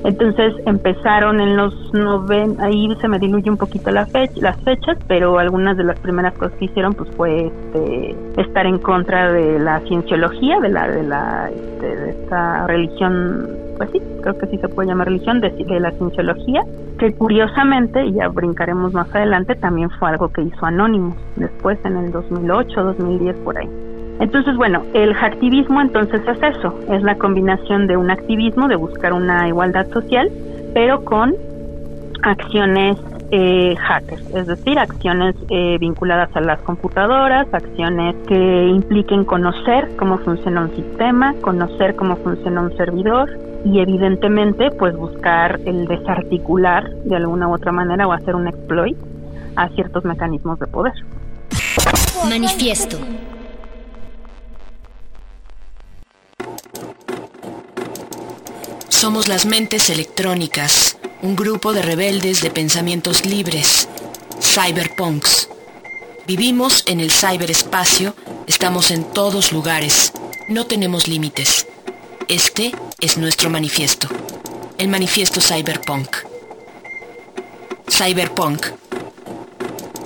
[0.05, 4.97] Entonces empezaron en los noven, ahí se me diluye un poquito la fecha, las fechas,
[5.09, 9.59] pero algunas de las primeras cosas que hicieron pues fue este, estar en contra de
[9.59, 14.59] la cienciología, de la de la este, de esta religión, pues sí, creo que sí
[14.59, 16.63] se puede llamar religión de, de la cienciología,
[16.99, 21.97] que curiosamente, y ya brincaremos más adelante, también fue algo que hizo Anonymous después en
[21.97, 23.69] el 2008, 2010 por ahí.
[24.19, 29.13] Entonces, bueno, el hacktivismo entonces es eso, es la combinación de un activismo, de buscar
[29.13, 30.31] una igualdad social,
[30.73, 31.35] pero con
[32.23, 32.97] acciones
[33.31, 40.19] eh, hackers, es decir, acciones eh, vinculadas a las computadoras, acciones que impliquen conocer cómo
[40.19, 43.31] funciona un sistema, conocer cómo funciona un servidor
[43.65, 48.97] y evidentemente pues buscar el desarticular de alguna u otra manera o hacer un exploit
[49.57, 50.93] a ciertos mecanismos de poder.
[52.29, 52.99] Manifiesto.
[58.89, 60.96] Somos las mentes electrónicas,
[61.27, 63.89] un grupo de rebeldes de pensamientos libres,
[64.41, 65.49] cyberpunks.
[66.25, 68.15] Vivimos en el ciberespacio,
[68.47, 70.13] estamos en todos lugares,
[70.47, 71.67] no tenemos límites.
[72.29, 74.09] Este es nuestro manifiesto,
[74.79, 76.17] el manifiesto cyberpunk.
[77.91, 78.67] Cyberpunk.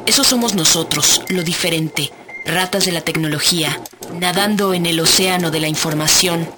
[0.06, 2.10] Eso somos nosotros, lo diferente,
[2.46, 3.78] ratas de la tecnología,
[4.18, 6.48] nadando en el océano de la información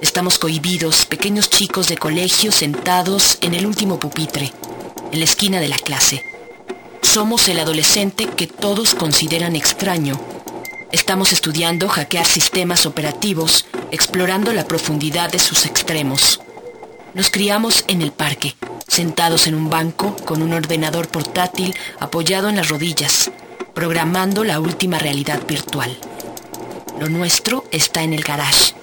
[0.00, 4.52] Estamos cohibidos, pequeños chicos de colegio sentados en el último pupitre,
[5.10, 6.24] en la esquina de la clase.
[7.02, 10.20] Somos el adolescente que todos consideran extraño.
[10.92, 16.40] Estamos estudiando hackear sistemas operativos, explorando la profundidad de sus extremos.
[17.14, 18.54] Nos criamos en el parque,
[18.86, 23.32] sentados en un banco con un ordenador portátil apoyado en las rodillas,
[23.74, 25.98] programando la última realidad virtual.
[27.00, 28.74] Lo nuestro está en el garage,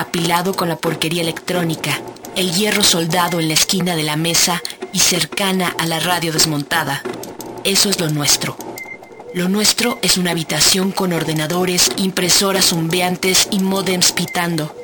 [0.00, 2.00] apilado con la porquería electrónica,
[2.36, 4.62] el hierro soldado en la esquina de la mesa
[4.92, 7.02] y cercana a la radio desmontada.
[7.64, 8.56] Eso es lo nuestro.
[9.34, 14.74] Lo nuestro es una habitación con ordenadores, impresoras zumbeantes y modems pitando.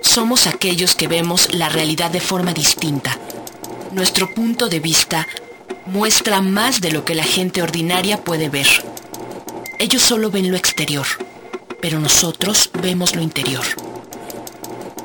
[0.00, 3.18] Somos aquellos que vemos la realidad de forma distinta.
[3.92, 5.26] Nuestro punto de vista
[5.86, 8.68] muestra más de lo que la gente ordinaria puede ver.
[9.78, 11.06] Ellos solo ven lo exterior,
[11.80, 13.64] pero nosotros vemos lo interior.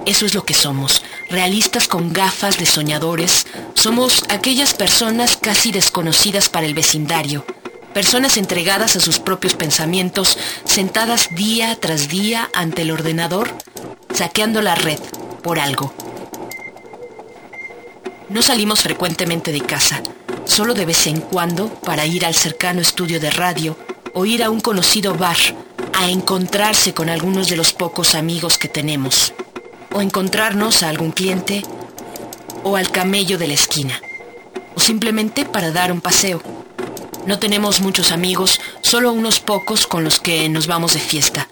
[0.06, 3.48] Eso es lo que somos, realistas con gafas de soñadores.
[3.74, 7.46] Somos aquellas personas casi desconocidas para el vecindario,
[7.94, 13.54] personas entregadas a sus propios pensamientos, sentadas día tras día ante el ordenador,
[14.14, 15.00] saqueando la red
[15.42, 15.94] por algo.
[18.28, 20.02] No salimos frecuentemente de casa,
[20.44, 23.78] solo de vez en cuando para ir al cercano estudio de radio
[24.14, 25.38] o ir a un conocido bar
[25.94, 29.34] a encontrarse con algunos de los pocos amigos que tenemos,
[29.94, 31.64] o encontrarnos a algún cliente
[32.64, 34.02] o al camello de la esquina,
[34.76, 36.42] o simplemente para dar un paseo.
[37.26, 41.48] No tenemos muchos amigos, solo unos pocos con los que nos vamos de fiesta.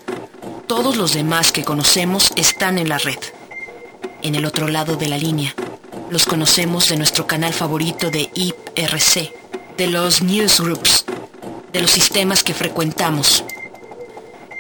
[0.68, 3.20] Todos los demás que conocemos están en la red,
[4.22, 5.54] en el otro lado de la línea.
[6.10, 9.34] Los conocemos de nuestro canal favorito de IPRC,
[9.78, 11.06] de los newsgroups,
[11.72, 13.44] de los sistemas que frecuentamos.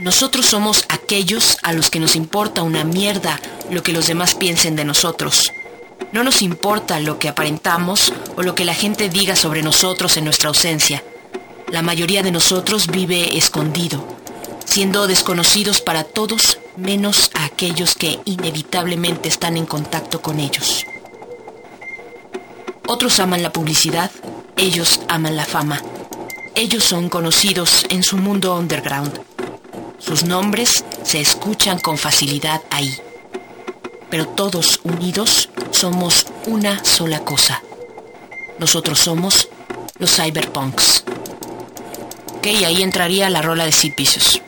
[0.01, 4.75] Nosotros somos aquellos a los que nos importa una mierda lo que los demás piensen
[4.75, 5.53] de nosotros.
[6.11, 10.23] No nos importa lo que aparentamos o lo que la gente diga sobre nosotros en
[10.25, 11.03] nuestra ausencia.
[11.67, 14.03] La mayoría de nosotros vive escondido,
[14.65, 20.83] siendo desconocidos para todos menos a aquellos que inevitablemente están en contacto con ellos.
[22.87, 24.09] Otros aman la publicidad,
[24.57, 25.79] ellos aman la fama.
[26.55, 29.30] Ellos son conocidos en su mundo underground.
[30.01, 32.97] Sus nombres se escuchan con facilidad ahí.
[34.09, 37.61] Pero todos unidos somos una sola cosa.
[38.57, 39.47] Nosotros somos
[39.99, 41.03] los cyberpunks.
[42.37, 44.41] Ok, ahí entraría la rola de Sid Vicious.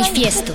[0.00, 0.54] Manifiesto.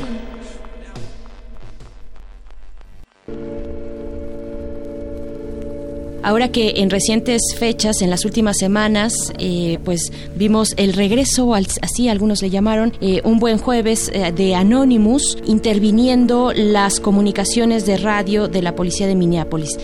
[6.23, 12.09] Ahora que en recientes fechas, en las últimas semanas, eh, pues vimos el regreso, así
[12.09, 18.47] algunos le llamaron, eh, un buen jueves eh, de Anonymous interviniendo las comunicaciones de radio
[18.47, 19.77] de la policía de Minneapolis.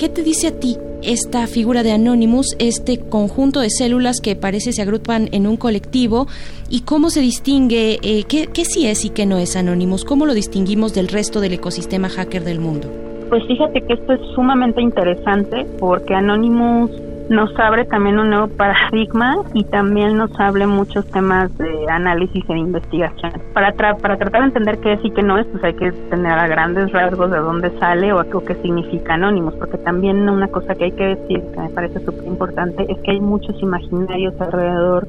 [0.00, 4.72] ¿Qué te dice a ti esta figura de Anonymous, este conjunto de células que parece
[4.72, 6.26] se agrupan en un colectivo
[6.68, 7.98] y cómo se distingue,
[8.28, 11.54] qué, qué sí es y qué no es Anonymous, cómo lo distinguimos del resto del
[11.54, 12.88] ecosistema hacker del mundo?
[13.28, 16.90] Pues fíjate que esto es sumamente interesante porque Anonymous
[17.28, 22.58] nos abre también un nuevo paradigma y también nos abre muchos temas de análisis e
[22.58, 23.23] investigación.
[23.54, 26.32] Para, para tratar de entender qué es y qué no es, pues hay que tener
[26.32, 30.74] a grandes rasgos de dónde sale o, o qué significa Anonymous, porque también una cosa
[30.74, 35.06] que hay que decir, que me parece súper importante, es que hay muchos imaginarios alrededor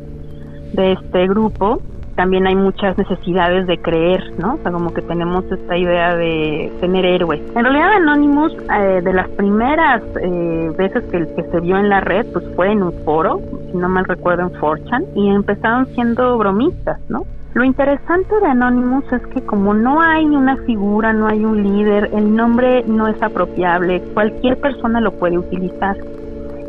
[0.74, 1.82] de este grupo
[2.16, 4.56] también hay muchas necesidades de creer, ¿no?
[4.56, 7.42] O sea, como que tenemos esta idea de tener héroes.
[7.56, 12.26] En realidad Anonymous, eh, de las primeras eh, veces que, se vio en la red,
[12.32, 17.00] pues fue en un foro, si no mal recuerdo en Forchan, y empezaron siendo bromistas,
[17.10, 17.24] ¿no?
[17.56, 22.10] Lo interesante de Anonymous es que como no hay una figura, no hay un líder,
[22.14, 25.95] el nombre no es apropiable, cualquier persona lo puede utilizar.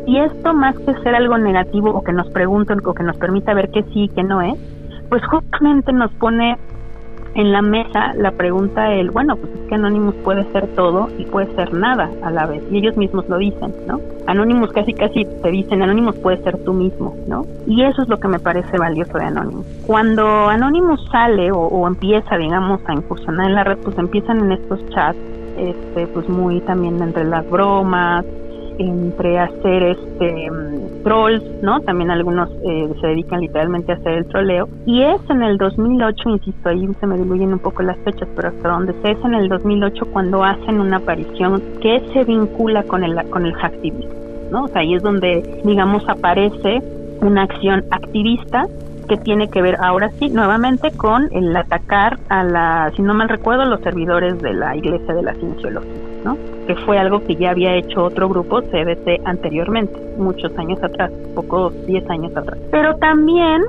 [0.05, 3.53] Y esto más que ser algo negativo o que nos pregunten o que nos permita
[3.53, 4.57] ver que sí y que no es,
[5.09, 6.57] pues justamente nos pone
[7.35, 11.25] en la mesa la pregunta el, bueno, pues es que Anonymous puede ser todo y
[11.25, 13.99] puede ser nada a la vez, y ellos mismos lo dicen, ¿no?
[14.25, 17.45] Anonymous casi casi te dicen, Anonymous puede ser tú mismo, ¿no?
[17.65, 19.65] Y eso es lo que me parece valioso de Anonymous.
[19.85, 24.51] Cuando Anonymous sale o, o empieza, digamos, a incursionar en la red, pues empiezan en
[24.53, 25.17] estos chats,
[25.57, 28.25] este, pues muy también entre las bromas,
[28.79, 31.79] entre hacer este mm, trolls, ¿no?
[31.81, 34.67] También algunos eh, se dedican literalmente a hacer el troleo.
[34.85, 38.49] Y es en el 2008, insisto, ahí se me diluyen un poco las fechas, pero
[38.49, 43.03] hasta donde sé es en el 2008 cuando hacen una aparición que se vincula con
[43.03, 44.13] el, con el hacktivismo,
[44.51, 44.63] ¿no?
[44.65, 46.81] O sea, ahí es donde, digamos, aparece
[47.21, 48.67] una acción activista
[49.07, 53.29] que tiene que ver ahora sí nuevamente con el atacar a la, si no mal
[53.29, 55.91] recuerdo, los servidores de la Iglesia de la Cienciología,
[56.23, 56.37] ¿no?
[56.67, 61.73] Que fue algo que ya había hecho otro grupo, CBT, anteriormente, muchos años atrás, pocos
[61.87, 62.59] 10 años atrás.
[62.71, 63.63] Pero también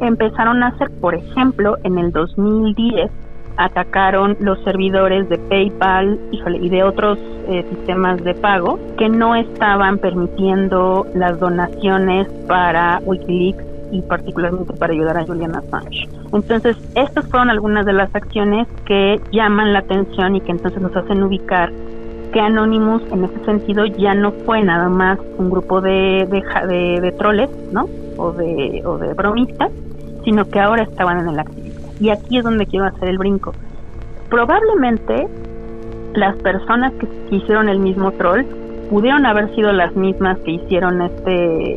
[0.00, 3.10] empezaron a hacer, por ejemplo, en el 2010
[3.58, 7.18] atacaron los servidores de PayPal y de otros
[7.48, 14.92] eh, sistemas de pago que no estaban permitiendo las donaciones para Wikileaks y particularmente para
[14.92, 16.08] ayudar a Julian Assange.
[16.32, 20.94] Entonces, estas fueron algunas de las acciones que llaman la atención y que entonces nos
[20.94, 21.72] hacen ubicar
[22.32, 27.12] que Anonymous en ese sentido ya no fue nada más un grupo de, de, de,
[27.12, 27.88] troles, ¿no?
[28.16, 29.70] O de, o de bromistas,
[30.24, 31.92] sino que ahora estaban en el activismo.
[32.00, 33.52] Y aquí es donde quiero hacer el brinco.
[34.28, 35.26] Probablemente
[36.14, 38.44] las personas que, hicieron el mismo troll
[38.90, 41.76] pudieron haber sido las mismas que hicieron este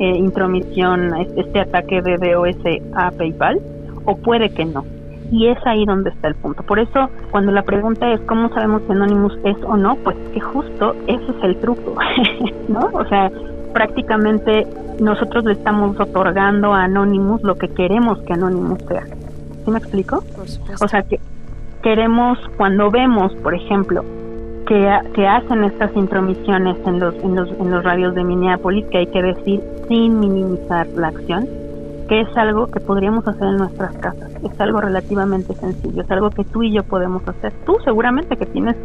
[0.00, 2.56] eh, intromisión, este ataque de DOS
[2.94, 3.60] a PayPal,
[4.04, 4.84] o puede que no.
[5.32, 6.62] Y es ahí donde está el punto.
[6.62, 10.40] Por eso, cuando la pregunta es cómo sabemos si Anonymous es o no, pues que
[10.40, 11.96] justo ese es el truco,
[12.68, 12.90] ¿no?
[12.92, 13.30] O sea,
[13.72, 14.66] prácticamente
[15.00, 19.06] nosotros le estamos otorgando a Anonymous lo que queremos que Anonymous sea.
[19.64, 20.22] ¿Sí me explico?
[20.82, 21.18] O sea, que
[21.82, 24.04] queremos, cuando vemos, por ejemplo,
[24.66, 29.06] que, hacen estas intromisiones en los, en, los, en los radios de Minneapolis, que hay
[29.06, 31.48] que decir sin minimizar la acción,
[32.12, 36.28] que es algo que podríamos hacer en nuestras casas, es algo relativamente sencillo, es algo
[36.28, 37.54] que tú y yo podemos hacer.
[37.64, 38.76] Tú seguramente que tienes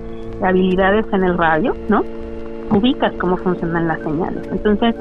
[0.41, 2.05] habilidades en el radio, ¿no?
[2.71, 4.47] Ubicas cómo funcionan las señales.
[4.49, 4.95] Entonces,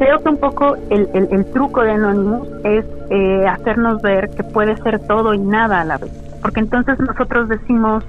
[0.00, 4.76] creo que un poco el, el, truco de Anonymous es eh, hacernos ver que puede
[4.78, 6.10] ser todo y nada a la vez.
[6.42, 8.02] Porque entonces nosotros decimos,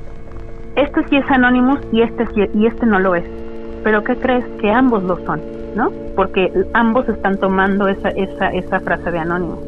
[0.75, 3.25] este sí es Anonymous y este sí, y este no lo es.
[3.83, 4.45] Pero ¿qué crees?
[4.59, 5.41] Que ambos lo son,
[5.75, 5.91] ¿no?
[6.15, 9.59] Porque ambos están tomando esa, esa, esa frase de Anonymous,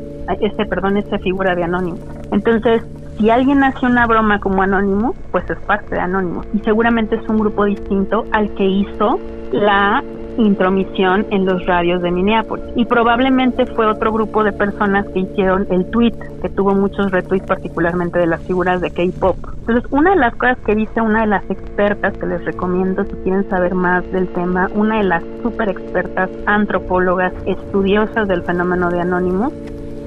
[0.41, 2.02] ese, perdón, esa figura de Anonymous.
[2.32, 2.84] Entonces,
[3.18, 6.45] si alguien hace una broma como Anonymous, pues es parte de Anonymous.
[6.53, 9.19] Y seguramente es un grupo distinto al que hizo
[9.52, 10.03] la
[10.38, 12.66] intromisión en los radios de Minneapolis.
[12.76, 17.45] Y probablemente fue otro grupo de personas que hicieron el tweet, que tuvo muchos retweets,
[17.45, 19.38] particularmente de las figuras de K-pop.
[19.60, 23.14] Entonces, una de las cosas que dice una de las expertas que les recomiendo si
[23.24, 29.02] quieren saber más del tema, una de las super expertas antropólogas estudiosas del fenómeno de
[29.02, 29.53] Anonymous,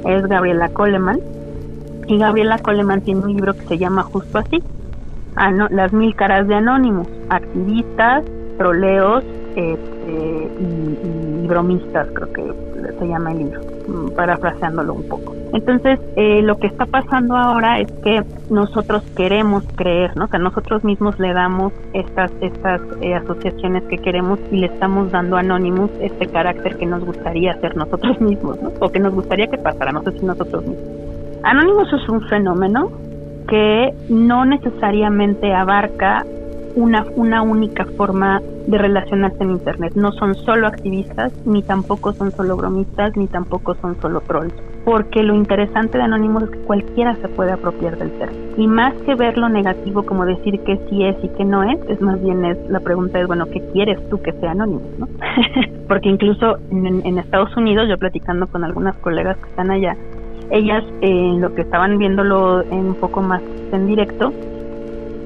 [0.05, 1.21] es Gabriela Coleman.
[2.07, 4.63] Y Gabriela Coleman tiene un libro que se llama justo así,
[5.71, 8.25] Las mil caras de Anonymous, activistas,
[8.57, 9.25] troleos,
[9.59, 12.45] este, y, bromistas, creo que
[12.99, 13.61] se llama el libro.
[13.89, 15.35] mm, parafraseándolo un poco.
[15.53, 20.27] Entonces, eh, lo que está pasando ahora es que nosotros queremos creer, ¿no?
[20.27, 25.11] O sea, nosotros mismos le damos estas, estas eh, asociaciones que queremos y le estamos
[25.11, 28.71] dando a Anonymous este carácter que nos gustaría ser nosotros mismos, ¿no?
[28.79, 30.87] O que nos gustaría que pasara, no sé nosotros mismos.
[31.43, 32.91] Anonymous es un fenómeno
[33.49, 36.25] que no necesariamente abarca
[36.79, 39.93] una, una única forma de relacionarse en Internet.
[39.97, 44.55] No son solo activistas, ni tampoco son solo bromistas, ni tampoco son solo trolls.
[44.85, 48.43] Porque lo interesante de Anonymous es que cualquiera se puede apropiar del término.
[48.57, 51.79] Y más que ver lo negativo como decir que sí es y que no es,
[51.89, 54.99] es más bien es la pregunta es, bueno, ¿qué quieres tú que sea Anonymous?
[54.99, 55.09] ¿no?
[55.89, 59.97] Porque incluso en, en Estados Unidos, yo platicando con algunas colegas que están allá,
[60.51, 63.43] ellas eh, lo que estaban viéndolo en un poco más
[63.73, 64.33] en directo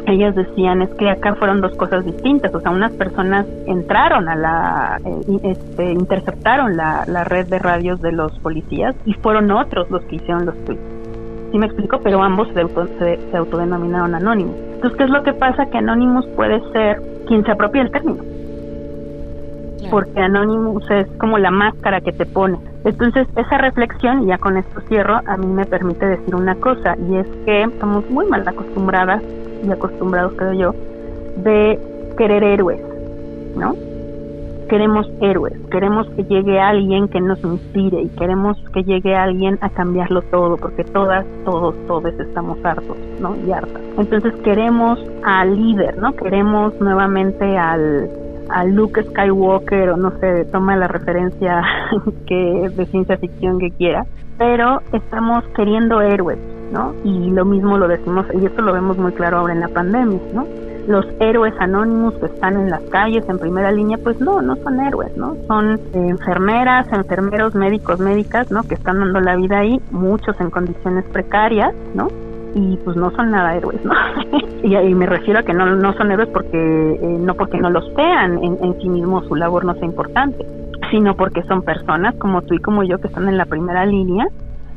[0.06, 4.36] ellas decían es que acá fueron dos cosas distintas, o sea, unas personas entraron a
[4.36, 9.90] la, eh, este, interceptaron la, la, red de radios de los policías y fueron otros
[9.90, 10.82] los que hicieron los tweets.
[11.52, 14.56] Sí me explico, pero ambos se, auto, se, se autodenominaron anónimos.
[14.56, 15.66] Entonces, ¿qué es lo que pasa?
[15.66, 18.24] Que Anonymous puede ser quien se apropia el término.
[19.90, 22.58] Porque Anonymous es como la máscara que te pone.
[22.84, 26.96] Entonces, esa reflexión, y ya con esto cierro, a mí me permite decir una cosa,
[26.98, 29.22] y es que estamos muy mal acostumbradas
[29.62, 30.74] y acostumbrados, creo yo,
[31.42, 31.78] de
[32.16, 32.80] querer héroes,
[33.56, 33.74] ¿no?
[34.68, 39.68] Queremos héroes, queremos que llegue alguien que nos inspire y queremos que llegue alguien a
[39.68, 43.36] cambiarlo todo, porque todas, todos, todos estamos hartos, ¿no?
[43.46, 43.82] Y hartas.
[43.98, 46.14] Entonces queremos al líder, ¿no?
[46.14, 48.08] Queremos nuevamente al,
[48.48, 51.62] a Luke Skywalker o no sé, toma la referencia
[52.26, 54.06] que de ciencia ficción que quiera,
[54.38, 56.38] pero estamos queriendo héroes,
[56.72, 56.94] ¿no?
[57.04, 60.18] Y lo mismo lo decimos, y esto lo vemos muy claro ahora en la pandemia,
[60.34, 60.46] ¿no?
[60.88, 64.80] Los héroes anónimos que están en las calles en primera línea, pues no, no son
[64.80, 65.36] héroes, ¿no?
[65.46, 68.64] Son enfermeras, enfermeros, médicos, médicas, ¿no?
[68.64, 72.08] Que están dando la vida ahí, muchos en condiciones precarias, ¿no?
[72.54, 73.94] y pues no son nada héroes, ¿no?
[74.62, 77.70] y, y, me refiero a que no, no son héroes porque eh, no porque no
[77.70, 80.44] los sean en, en sí mismo su labor no sea importante,
[80.90, 84.26] sino porque son personas como tú y como yo que están en la primera línea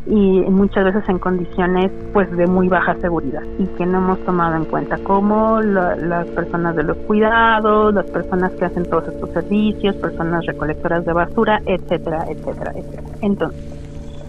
[0.08, 4.56] y muchas veces en condiciones pues de muy baja seguridad y que no hemos tomado
[4.56, 9.32] en cuenta como la, las personas de los cuidados, las personas que hacen todos estos
[9.32, 13.18] servicios, personas recolectoras de basura, etcétera, etcétera, etcétera.
[13.22, 13.60] Entonces,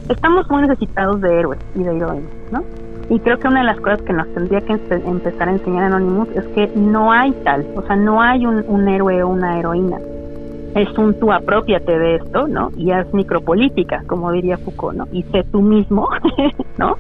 [0.09, 2.65] estamos muy necesitados de héroes y de heroínas, ¿no?
[3.09, 6.29] Y creo que una de las cosas que nos tendría que empezar a enseñar Anonymous
[6.31, 9.99] es que no hay tal, o sea, no hay un, un héroe o una heroína.
[10.77, 12.71] Es un tú apropiate de esto, ¿no?
[12.77, 15.09] Y haz micropolítica, como diría Foucault, ¿no?
[15.11, 16.07] Y sé tú mismo,
[16.77, 16.99] ¿no?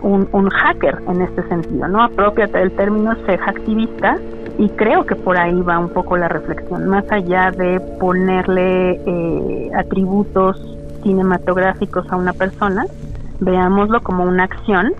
[0.00, 2.04] Un, un hacker en este sentido, ¿no?
[2.04, 4.16] Apropiate del término, sé activista
[4.58, 9.70] y creo que por ahí va un poco la reflexión, más allá de ponerle eh,
[9.74, 10.56] atributos
[11.02, 12.86] cinematográficos a una persona,
[13.40, 14.94] veámoslo como una acción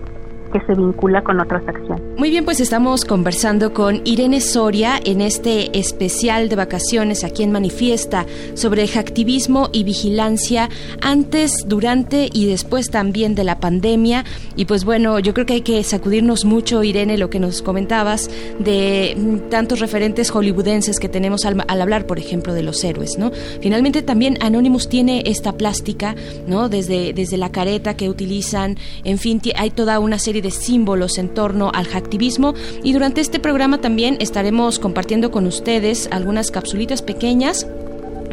[0.47, 2.01] que se vincula con otras acciones.
[2.17, 7.51] Muy bien, pues estamos conversando con Irene Soria en este especial de vacaciones aquí en
[7.51, 10.69] Manifiesta sobre activismo y vigilancia
[11.01, 14.25] antes, durante y después también de la pandemia.
[14.55, 18.29] Y pues bueno, yo creo que hay que sacudirnos mucho, Irene, lo que nos comentabas
[18.59, 23.31] de tantos referentes hollywoodenses que tenemos al, al hablar, por ejemplo, de los héroes, ¿no?
[23.61, 26.15] Finalmente también Anonymous tiene esta plástica,
[26.47, 26.69] ¿no?
[26.69, 31.29] Desde, desde la careta que utilizan, en fin, hay toda una serie de símbolos en
[31.29, 32.53] torno al hacktivismo.
[32.83, 37.67] Y durante este programa también estaremos compartiendo con ustedes algunas capsulitas pequeñas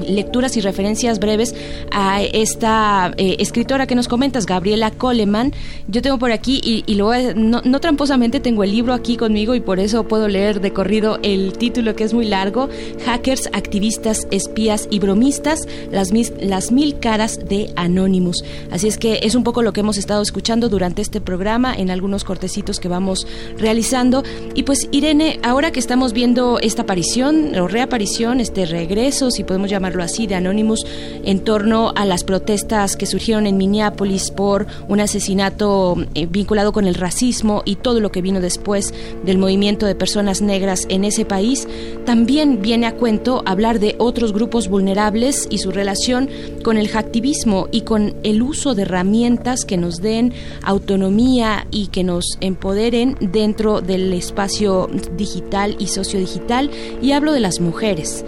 [0.00, 1.54] lecturas y referencias breves
[1.90, 5.52] a esta eh, escritora que nos comentas, Gabriela Coleman.
[5.88, 9.54] Yo tengo por aquí, y, y lo no, no, tramposamente tengo el libro aquí conmigo
[9.54, 12.68] y por eso puedo leer de corrido el título que es muy largo,
[13.04, 18.42] Hackers, Activistas, Espías y Bromistas, las, mis, las mil caras de Anonymous.
[18.70, 21.90] Así es que es un poco lo que hemos estado escuchando durante este programa en
[21.90, 23.26] algunos cortecitos que vamos
[23.58, 24.22] realizando.
[24.54, 29.70] Y pues Irene, ahora que estamos viendo esta aparición o reaparición, este regreso, si podemos
[29.70, 30.84] llamar así, de Anonymous
[31.24, 36.86] en torno a las protestas que surgieron en Minneapolis por un asesinato eh, vinculado con
[36.86, 38.92] el racismo y todo lo que vino después
[39.24, 41.68] del movimiento de personas negras en ese país,
[42.04, 46.28] también viene a cuento hablar de otros grupos vulnerables y su relación
[46.62, 50.32] con el hacktivismo y con el uso de herramientas que nos den
[50.62, 56.70] autonomía y que nos empoderen dentro del espacio digital y sociodigital.
[57.02, 58.24] Y hablo de las mujeres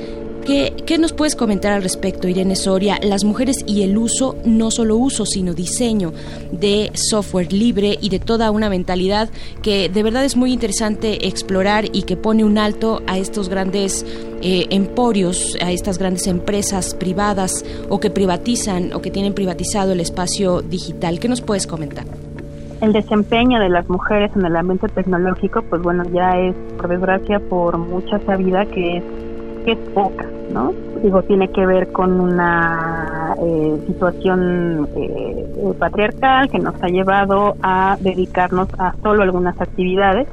[0.46, 3.00] ¿Qué, ¿Qué nos puedes comentar al respecto, Irene Soria?
[3.02, 6.12] Las mujeres y el uso, no solo uso, sino diseño
[6.52, 9.28] de software libre y de toda una mentalidad
[9.60, 14.06] que de verdad es muy interesante explorar y que pone un alto a estos grandes
[14.40, 20.00] eh, emporios, a estas grandes empresas privadas o que privatizan o que tienen privatizado el
[20.00, 21.18] espacio digital.
[21.18, 22.04] ¿Qué nos puedes comentar?
[22.80, 27.40] El desempeño de las mujeres en el ambiente tecnológico, pues bueno, ya es, por desgracia,
[27.40, 29.04] por mucha sabida que es,
[29.72, 30.72] es poca, ¿no?
[31.02, 37.96] Digo, tiene que ver con una eh, situación eh, patriarcal que nos ha llevado a
[38.00, 40.26] dedicarnos a solo algunas actividades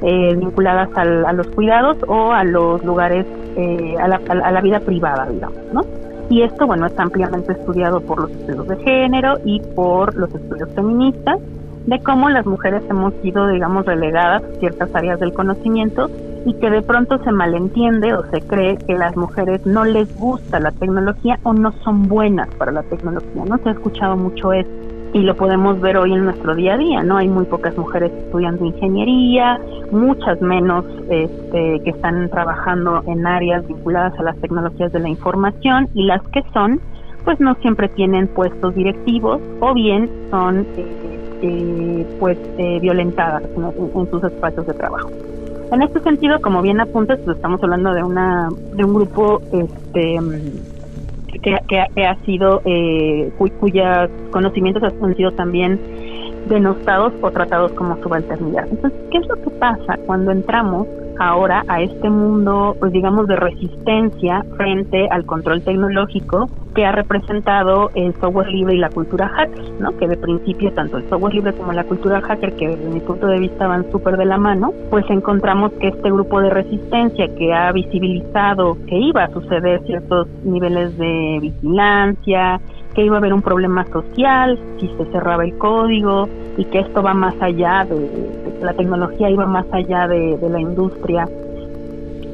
[0.00, 3.26] eh, vinculadas a los cuidados o a los lugares,
[3.56, 5.84] eh, a, la, a, la, vida privada, digamos, ¿no?
[6.30, 10.68] Y esto, bueno, es ampliamente estudiado por los estudios de género y por los estudios
[10.74, 11.40] feministas,
[11.88, 16.10] de cómo las mujeres hemos sido, digamos, relegadas a ciertas áreas del conocimiento
[16.44, 20.60] y que de pronto se malentiende o se cree que las mujeres no les gusta
[20.60, 23.56] la tecnología o no son buenas para la tecnología, ¿no?
[23.58, 24.70] Se ha escuchado mucho esto
[25.14, 27.16] y lo podemos ver hoy en nuestro día a día, ¿no?
[27.16, 29.58] Hay muy pocas mujeres estudiando ingeniería,
[29.90, 35.88] muchas menos este, que están trabajando en áreas vinculadas a las tecnologías de la información
[35.94, 36.82] y las que son,
[37.24, 41.07] pues no siempre tienen puestos directivos o bien son eh,
[41.42, 45.10] eh, pues eh, violentadas en, sus espacios de trabajo.
[45.70, 50.18] En este sentido, como bien apuntas, pues estamos hablando de una de un grupo este
[51.42, 55.78] que, que, ha sido, eh, cuyos conocimientos han sido también
[56.48, 58.66] denostados o tratados como subalternidad.
[58.70, 60.86] Entonces, ¿qué es lo que pasa cuando entramos
[61.18, 67.90] ahora a este mundo, pues digamos, de resistencia frente al control tecnológico que ha representado
[67.94, 69.96] el software libre y la cultura hacker, ¿no?
[69.96, 73.26] Que de principio tanto el software libre como la cultura hacker, que desde mi punto
[73.26, 77.52] de vista van súper de la mano, pues encontramos que este grupo de resistencia que
[77.52, 82.60] ha visibilizado que iba a suceder ciertos niveles de vigilancia,
[82.98, 87.00] que iba a haber un problema social si se cerraba el código y que esto
[87.00, 91.28] va más allá de, la tecnología iba más allá de, la industria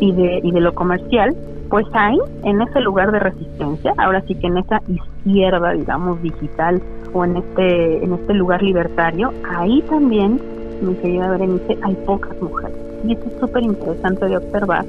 [0.00, 1.36] y de, y de lo comercial,
[1.68, 6.80] pues ahí, en ese lugar de resistencia, ahora sí que en esa izquierda, digamos, digital
[7.12, 10.40] o en este, en este lugar libertario, ahí también,
[10.80, 12.74] mi querida Berenice, hay pocas mujeres.
[13.06, 14.86] Y eso es súper interesante de observar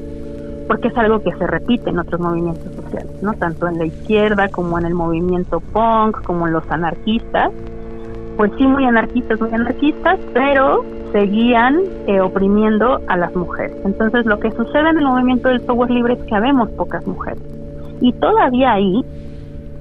[0.67, 3.33] porque es algo que se repite en otros movimientos sociales, ¿no?
[3.33, 7.51] Tanto en la izquierda como en el movimiento punk, como en los anarquistas.
[8.37, 10.83] Pues sí, muy anarquistas, muy anarquistas, pero
[11.13, 13.77] seguían eh, oprimiendo a las mujeres.
[13.85, 17.41] Entonces, lo que sucede en el movimiento del software libre es que habemos pocas mujeres.
[18.01, 19.05] Y todavía ahí,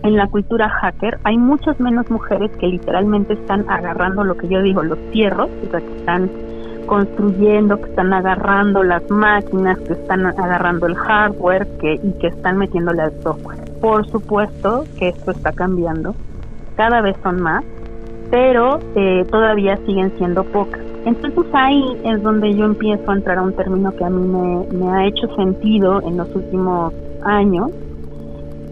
[0.05, 4.63] en la cultura hacker, hay muchas menos mujeres que literalmente están agarrando lo que yo
[4.63, 6.31] digo, los fierros, o sea, que están
[6.87, 12.59] construyendo, que están agarrando las máquinas, que están agarrando el hardware que, y que están
[12.59, 13.59] metiéndole al software.
[13.81, 16.15] Por supuesto que esto está cambiando,
[16.77, 17.65] cada vez son más,
[18.31, 20.81] pero eh, todavía siguen siendo pocas.
[21.05, 24.67] Entonces ahí es donde yo empiezo a entrar a un término que a mí me,
[24.79, 27.71] me ha hecho sentido en los últimos años,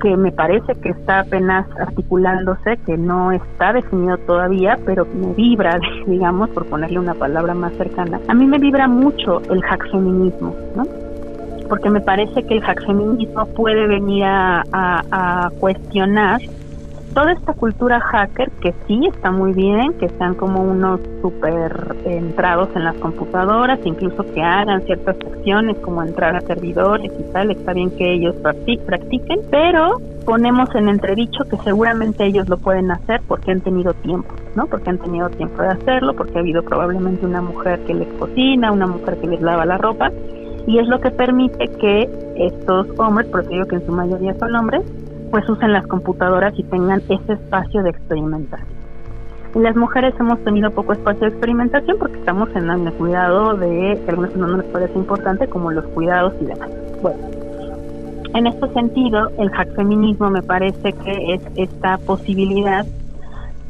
[0.03, 5.79] que me parece que está apenas articulándose, que no está definido todavía, pero me vibra,
[6.07, 8.21] digamos, por ponerle una palabra más cercana.
[8.29, 10.85] A mí me vibra mucho el hack feminismo, ¿no?
[11.69, 16.41] Porque me parece que el hack feminismo puede venir a, cuestionar
[17.15, 22.71] toda esta cultura hacker que sí está muy bien, que sean como unos súper entrados
[22.75, 27.73] en las computadoras, incluso que hagan ciertas acciones como entrar a servidores y tal, está
[27.73, 33.53] bien que ellos practiquen, pero ponemos en entredicho que seguramente ellos lo pueden hacer porque
[33.53, 34.67] han tenido tiempo, ¿no?
[34.67, 38.73] Porque han tenido tiempo de hacerlo, porque ha habido probablemente una mujer que les cocina,
[38.73, 40.11] una mujer que les lava la ropa,
[40.67, 44.35] y es lo que permite que estos hombres, por eso digo que en su mayoría
[44.35, 44.83] son hombres,
[45.33, 48.69] pues usen las computadoras y tengan ese espacio de experimentación.
[49.55, 53.99] Y las mujeres hemos tenido poco espacio de experimentación porque estamos en el cuidado de
[54.09, 56.71] algunos no nos parece importante como los cuidados y demás.
[57.01, 57.19] Bueno,
[58.35, 62.85] en este sentido, el hack feminismo me parece que es esta posibilidad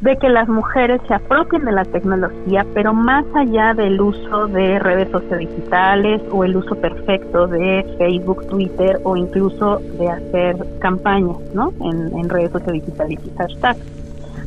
[0.03, 4.77] de que las mujeres se apropien de la tecnología, pero más allá del uso de
[4.79, 11.73] redes sociodigitales o el uso perfecto de Facebook, Twitter o incluso de hacer campañas ¿no?
[11.79, 14.02] en, en redes sociodigitales y hashtags.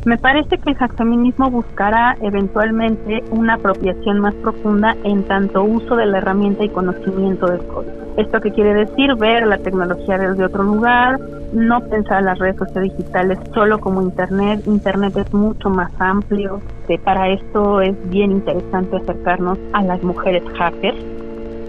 [0.07, 6.07] Me parece que el hackfeminismo buscará eventualmente una apropiación más profunda en tanto uso de
[6.07, 7.93] la herramienta y conocimiento del código.
[8.17, 9.17] ¿Esto qué quiere decir?
[9.17, 11.19] Ver la tecnología desde otro lugar,
[11.53, 14.63] no pensar las redes sociales digitales solo como Internet.
[14.69, 16.61] Internet es mucho más amplio.
[17.05, 20.99] para esto es bien interesante acercarnos a las mujeres hackers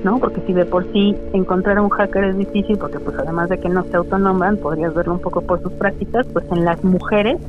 [0.04, 0.20] ¿no?
[0.20, 3.60] Porque si de por sí encontrar a un hacker es difícil, porque pues además de
[3.60, 7.40] que no se autonombran, podrías verlo un poco por sus prácticas, pues en las mujeres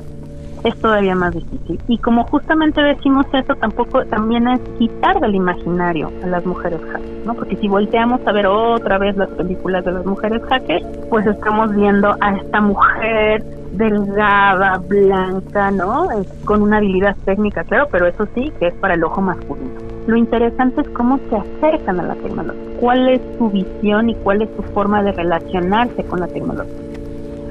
[0.65, 1.81] es todavía más difícil.
[1.89, 7.27] Y como justamente decimos eso, tampoco también es quitar del imaginario a las mujeres hackers,
[7.27, 7.35] ¿no?
[7.35, 11.75] Porque si volteamos a ver otra vez las películas de las mujeres hackers, pues estamos
[11.75, 16.09] viendo a esta mujer delgada, blanca, ¿no?
[16.45, 19.79] con una habilidad técnica, claro, pero eso sí, que es para el ojo masculino.
[20.07, 24.43] Lo interesante es cómo se acercan a la tecnología, cuál es su visión y cuál
[24.43, 26.88] es su forma de relacionarse con la tecnología.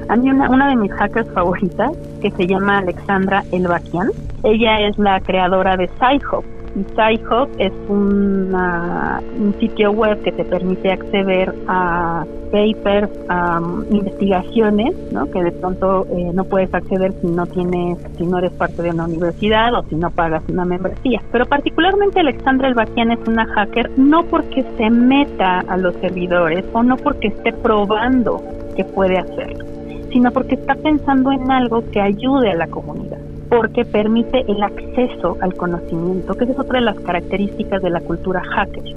[0.08, 4.08] A mí una, una de mis hackers favoritas, que se llama Alexandra Elbakian,
[4.42, 6.44] ella es la creadora de Sci-Hop.
[6.76, 13.84] Y Sci-Hop es una, un sitio web que te permite acceder a papers, a um,
[13.90, 15.30] investigaciones, ¿no?
[15.30, 18.90] que de pronto eh, no puedes acceder si no tienes, si no eres parte de
[18.90, 21.20] una universidad o si no pagas una membresía.
[21.32, 26.82] Pero particularmente Alexandra Elbakian es una hacker no porque se meta a los servidores o
[26.82, 28.42] no porque esté probando
[28.74, 29.77] que puede hacerlo
[30.12, 33.18] sino porque está pensando en algo que ayude a la comunidad,
[33.48, 38.42] porque permite el acceso al conocimiento, que es otra de las características de la cultura
[38.42, 38.96] hacker.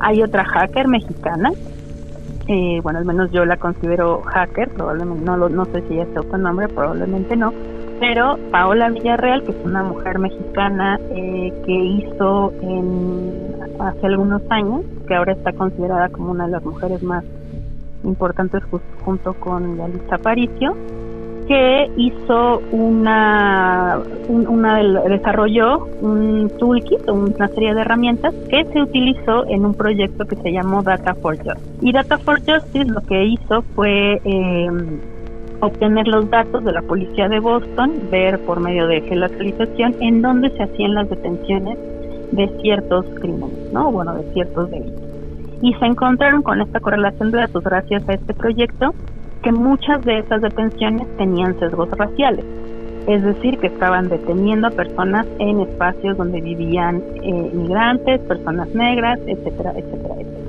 [0.00, 1.52] Hay otra hacker mexicana,
[2.48, 6.20] eh, bueno, al menos yo la considero hacker, probablemente no, no sé si ella sea
[6.20, 7.52] otro nombre, probablemente no,
[8.00, 14.82] pero Paola Villarreal, que es una mujer mexicana eh, que hizo en, hace algunos años,
[15.06, 17.24] que ahora está considerada como una de las mujeres más
[18.04, 18.62] importantes
[19.04, 20.76] junto con Yalitza Aparicio,
[21.46, 29.66] que hizo una, una desarrolló un toolkit, una serie de herramientas que se utilizó en
[29.66, 31.78] un proyecto que se llamó Data for Justice.
[31.82, 34.70] Y Data for Justice lo que hizo fue eh,
[35.60, 40.50] obtener los datos de la policía de Boston, ver por medio de geolocalización en dónde
[40.50, 41.78] se hacían las detenciones
[42.32, 43.92] de ciertos crímenes, ¿no?
[43.92, 45.03] Bueno, de ciertos delitos
[45.64, 48.94] y se encontraron con esta correlación de datos gracias a este proyecto
[49.42, 52.44] que muchas de esas detenciones tenían sesgos raciales,
[53.06, 59.18] es decir, que estaban deteniendo a personas en espacios donde vivían eh, migrantes, personas negras,
[59.26, 60.44] etcétera, etcétera, etcétera.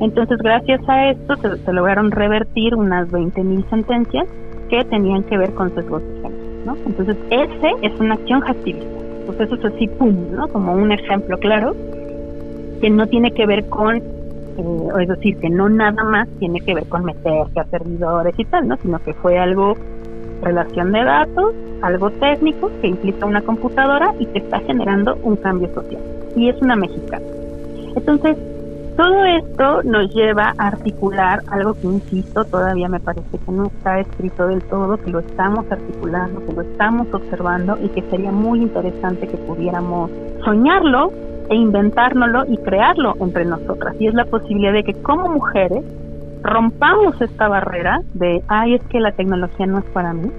[0.00, 4.26] Entonces, gracias a esto se, lograron revertir unas 20.000 sentencias
[4.68, 6.76] que tenían que ver con sesgos de género, ¿no?
[6.86, 8.98] Entonces, ese es una acción activista.
[9.26, 10.48] Pues eso es así, pum, ¿no?
[10.48, 11.76] Como un ejemplo claro
[12.80, 14.19] que no tiene que ver con
[14.56, 18.44] eh, es decir, que no nada más tiene que ver con meterse a servidores y
[18.44, 18.76] tal, ¿no?
[18.78, 19.76] Sino que fue algo
[20.42, 25.72] relación de datos, algo técnico que implica una computadora y que está generando un cambio
[25.74, 26.02] social.
[26.36, 27.24] Y es una mexicana.
[27.94, 28.36] Entonces,
[28.96, 34.00] todo esto nos lleva a articular algo que, insisto, todavía me parece que no está
[34.00, 38.60] escrito del todo, que lo estamos articulando, que lo estamos observando y que sería muy
[38.60, 40.10] interesante que pudiéramos
[40.44, 41.12] soñarlo
[41.50, 43.94] e inventárnoslo y crearlo entre nosotras.
[43.98, 45.84] Y es la posibilidad de que como mujeres
[46.42, 50.30] rompamos esta barrera de, ay, es que la tecnología no es para mí,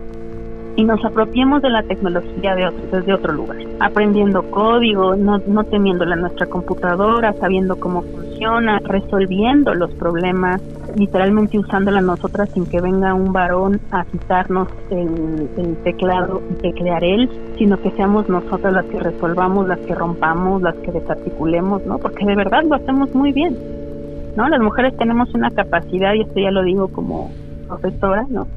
[0.76, 5.64] y nos apropiemos de la tecnología de otro, desde otro lugar, aprendiendo código, no, no
[5.66, 8.31] temiéndole a nuestra computadora, sabiendo cómo funciona,
[8.84, 10.62] resolviendo los problemas,
[10.96, 17.04] literalmente usándola nosotras sin que venga un varón a quitarnos el, el teclado y teclear
[17.04, 22.00] él, sino que seamos nosotras las que resolvamos, las que rompamos, las que desarticulemos, ¿no?
[22.00, 23.56] Porque de verdad lo hacemos muy bien,
[24.36, 24.50] ¿no?
[24.50, 27.32] Las mujeres tenemos una capacidad, y esto ya lo digo como
[27.68, 28.48] profesora, ¿no?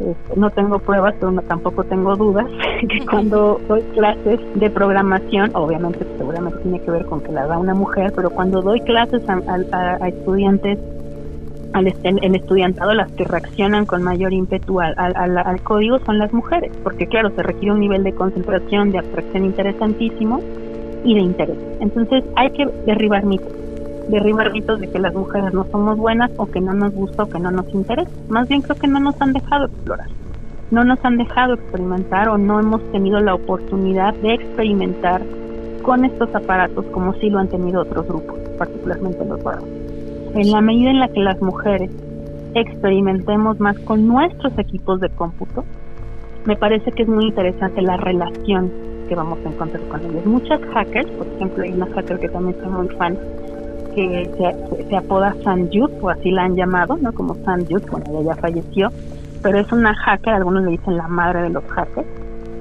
[0.00, 2.46] Este, no tengo pruebas, pero tampoco tengo dudas,
[2.88, 7.58] que cuando doy clases de programación, obviamente seguramente tiene que ver con que la da
[7.58, 10.78] una mujer, pero cuando doy clases a, estudiantes,
[11.72, 16.72] al el estudiantado, las que reaccionan con mayor ímpetu al, al, código son las mujeres,
[16.82, 20.40] porque claro, se requiere un nivel de concentración, de abstracción interesantísimo
[21.04, 21.58] y de interés.
[21.80, 23.52] Entonces hay que derribar mitos
[24.10, 27.28] derribar mitos de que las mujeres no somos buenas o que no nos gusta o
[27.28, 28.10] que no nos interesa.
[28.28, 30.08] Más bien creo que no nos han dejado explorar,
[30.70, 35.22] no nos han dejado experimentar o no hemos tenido la oportunidad de experimentar
[35.82, 39.68] con estos aparatos como sí lo han tenido otros grupos, particularmente los varones.
[40.34, 41.90] En la medida en la que las mujeres
[42.54, 45.64] experimentemos más con nuestros equipos de cómputo,
[46.44, 48.70] me parece que es muy interesante la relación
[49.08, 50.24] que vamos a encontrar con ellos.
[50.24, 53.18] Muchas hackers, por ejemplo, hay una hacker que también soy muy fan,
[53.94, 57.12] que se, se apoda Sanjut, o así la han llamado, ¿no?
[57.12, 58.90] Como Sanjut, bueno, ella ya falleció,
[59.42, 62.06] pero es una hacker, algunos le dicen la madre de los hackers,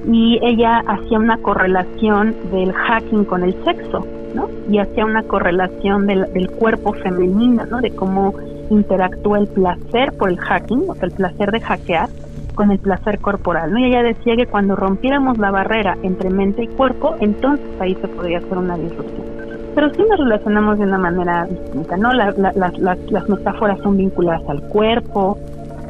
[0.07, 4.49] y ella hacía una correlación del hacking con el sexo, ¿no?
[4.69, 7.81] Y hacía una correlación del, del cuerpo femenino, ¿no?
[7.81, 8.33] De cómo
[8.69, 12.09] interactúa el placer por el hacking, o sea, el placer de hackear,
[12.55, 13.79] con el placer corporal, ¿no?
[13.79, 18.07] Y ella decía que cuando rompiéramos la barrera entre mente y cuerpo, entonces ahí se
[18.09, 19.38] podría hacer una disrupción.
[19.75, 22.11] Pero sí nos relacionamos de una manera distinta, ¿no?
[22.13, 25.37] las, las metáforas son vinculadas al cuerpo,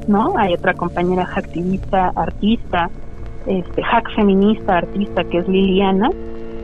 [0.08, 0.34] ¿no?
[0.38, 2.90] Hay otra compañera activista, artista,
[3.46, 6.10] este, hack feminista, artista, que es Liliana,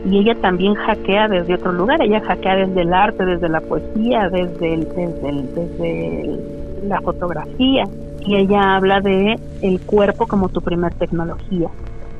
[0.04, 4.28] y ella también hackea desde otro lugar, ella hackea desde el arte, desde la poesía,
[4.28, 6.40] desde, desde, desde
[6.86, 7.84] la fotografía,
[8.20, 11.68] y ella habla de el cuerpo como tu primer tecnología,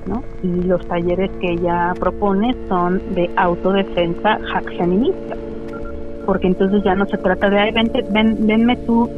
[0.06, 0.22] ¿no?
[0.42, 4.72] Y los talleres que ella propone son de autodefensa hack
[6.24, 9.08] porque entonces ya no se trata de, ay, vente, ven, venme tú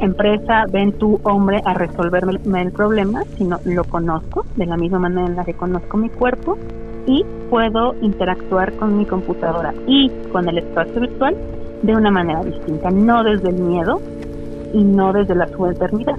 [0.00, 5.26] empresa, ven tu hombre a resolverme el problema, sino lo conozco de la misma manera
[5.26, 6.58] en la que conozco mi cuerpo
[7.06, 11.36] y puedo interactuar con mi computadora y con el espacio virtual
[11.82, 14.00] de una manera distinta, no desde el miedo
[14.72, 16.18] y no desde la subalternidad,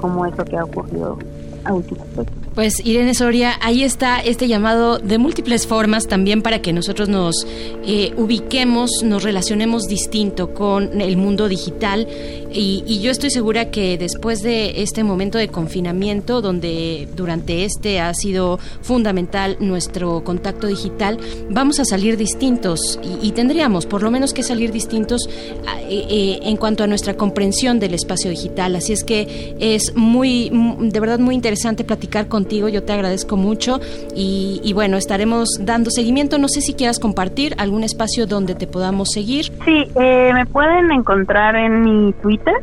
[0.00, 1.18] como eso que ha ocurrido
[1.64, 2.34] a últimas veces.
[2.54, 7.46] Pues Irene Soria, ahí está este llamado de múltiples formas también para que nosotros nos
[7.86, 12.06] eh, ubiquemos, nos relacionemos distinto con el mundo digital
[12.54, 18.12] y, yo estoy segura que después de este momento de confinamiento, donde durante este ha
[18.14, 21.18] sido fundamental nuestro contacto digital,
[21.50, 26.56] vamos a salir distintos y, tendríamos por lo menos que salir distintos eh, eh, en
[26.56, 28.76] cuanto a nuestra comprensión del espacio digital.
[28.76, 30.50] Así es que es muy,
[30.80, 33.78] de verdad muy interesante platicar con contigo, yo te agradezco mucho
[34.16, 36.38] y, bueno, estaremos dando seguimiento.
[36.38, 39.44] No sé si quieras compartir algún espacio donde te podamos seguir.
[39.64, 42.54] Sí, eh, me pueden encontrar en mi Twitter,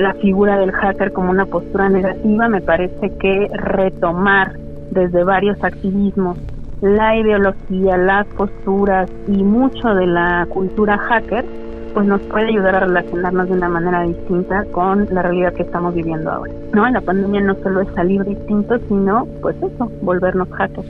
[0.00, 4.52] la figura del hacker como una postura negativa, me parece que retomar
[4.90, 6.38] desde varios activismos
[6.80, 11.44] la ideología, las posturas y mucho de la cultura hacker,
[11.92, 15.94] pues nos puede ayudar a relacionarnos de una manera distinta con la realidad que estamos
[15.94, 16.52] viviendo ahora.
[16.72, 20.86] No, la pandemia no solo es salir distinto, sino pues eso, volvernos hackers.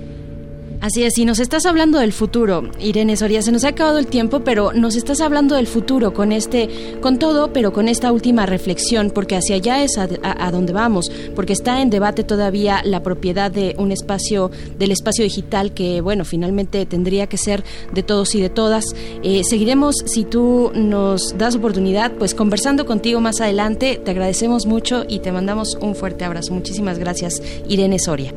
[0.80, 4.06] Así es, y nos estás hablando del futuro, Irene Soria, se nos ha acabado el
[4.06, 6.68] tiempo, pero nos estás hablando del futuro con este,
[7.00, 11.52] con todo, pero con esta última reflexión, porque hacia allá es a, donde vamos, porque
[11.52, 16.86] está en debate todavía la propiedad de un espacio, del espacio digital que, bueno, finalmente
[16.86, 18.84] tendría que ser de todos y de todas.
[19.24, 24.00] Eh, seguiremos, si tú nos das oportunidad, pues conversando contigo más adelante.
[24.04, 26.54] Te agradecemos mucho y te mandamos un fuerte abrazo.
[26.54, 28.32] Muchísimas gracias, Irene Soria.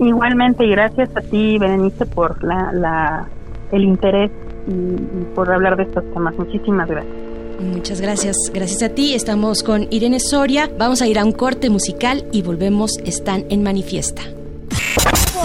[0.00, 3.26] Igualmente, y gracias a ti, Berenice, por la,
[3.70, 4.30] el interés
[4.66, 6.34] y, por hablar de estos temas.
[6.38, 7.14] Muchísimas gracias.
[7.60, 8.36] Muchas gracias.
[8.54, 9.12] Gracias a ti.
[9.12, 10.70] Estamos con Irene Soria.
[10.78, 12.98] Vamos a ir a un corte musical y volvemos.
[13.04, 14.22] Están en Manifiesta.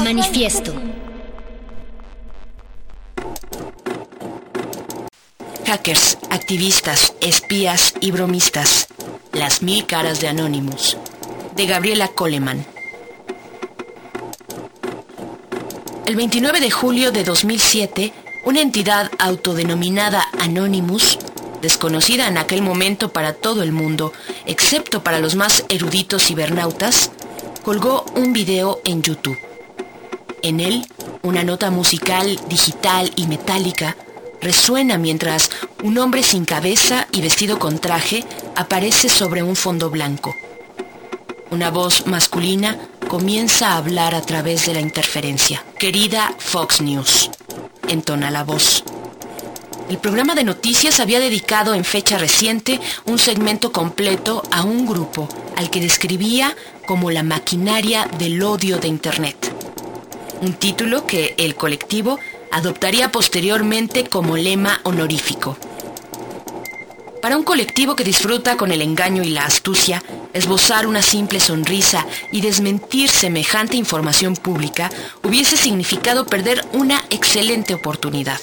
[0.02, 0.72] Manifiesto.
[5.66, 8.88] Hackers, activistas, espías y bromistas.
[9.34, 10.98] Las mil caras de Anonymous.
[11.58, 12.75] De Gabriela Coleman.
[16.06, 18.14] El 29 de julio de 2007,
[18.44, 21.18] una entidad autodenominada Anonymous,
[21.64, 24.14] desconocida en aquel momento para todo el mundo,
[24.46, 27.10] excepto para los más eruditos cibernautas,
[27.64, 29.40] colgó un video en YouTube.
[30.44, 30.86] En él,
[31.24, 33.98] una nota musical, digital y metálica
[34.42, 35.50] resuena mientras
[35.82, 38.24] un hombre sin cabeza y vestido con traje
[38.56, 40.36] aparece sobre un fondo blanco.
[41.50, 42.78] Una voz masculina
[43.08, 45.64] comienza a hablar a través de la interferencia.
[45.78, 47.30] Querida Fox News,
[47.88, 48.84] entona la voz.
[49.90, 55.30] El programa de noticias había dedicado en fecha reciente un segmento completo a un grupo
[55.56, 56.56] al que describía
[56.88, 59.54] como la maquinaria del odio de Internet.
[60.42, 62.20] Un título que el colectivo
[62.52, 65.58] adoptaría posteriormente como lema honorífico.
[67.26, 72.06] Para un colectivo que disfruta con el engaño y la astucia, esbozar una simple sonrisa
[72.32, 74.92] y desmentir semejante información pública
[75.24, 78.40] hubiese significado perder una excelente oportunidad.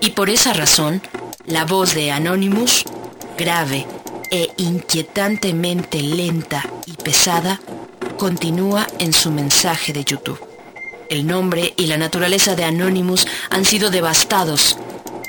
[0.00, 1.00] Y por esa razón,
[1.46, 2.82] la voz de Anonymous,
[3.38, 3.86] grave
[4.32, 7.60] e inquietantemente lenta y pesada,
[8.18, 10.44] continúa en su mensaje de YouTube.
[11.08, 14.76] El nombre y la naturaleza de Anonymous han sido devastados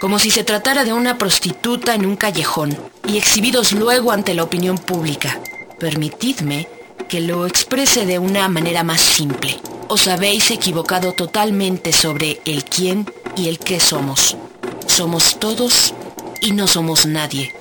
[0.02, 2.76] como si se tratara de una prostituta en un callejón
[3.08, 5.40] y exhibidos luego ante la opinión pública.
[5.80, 6.68] Permitidme
[7.08, 9.60] que lo exprese de una manera más simple.
[9.88, 14.36] Os habéis equivocado totalmente sobre el quién y el qué somos.
[14.88, 15.94] Somos todos
[16.42, 17.54] y no somos nadie.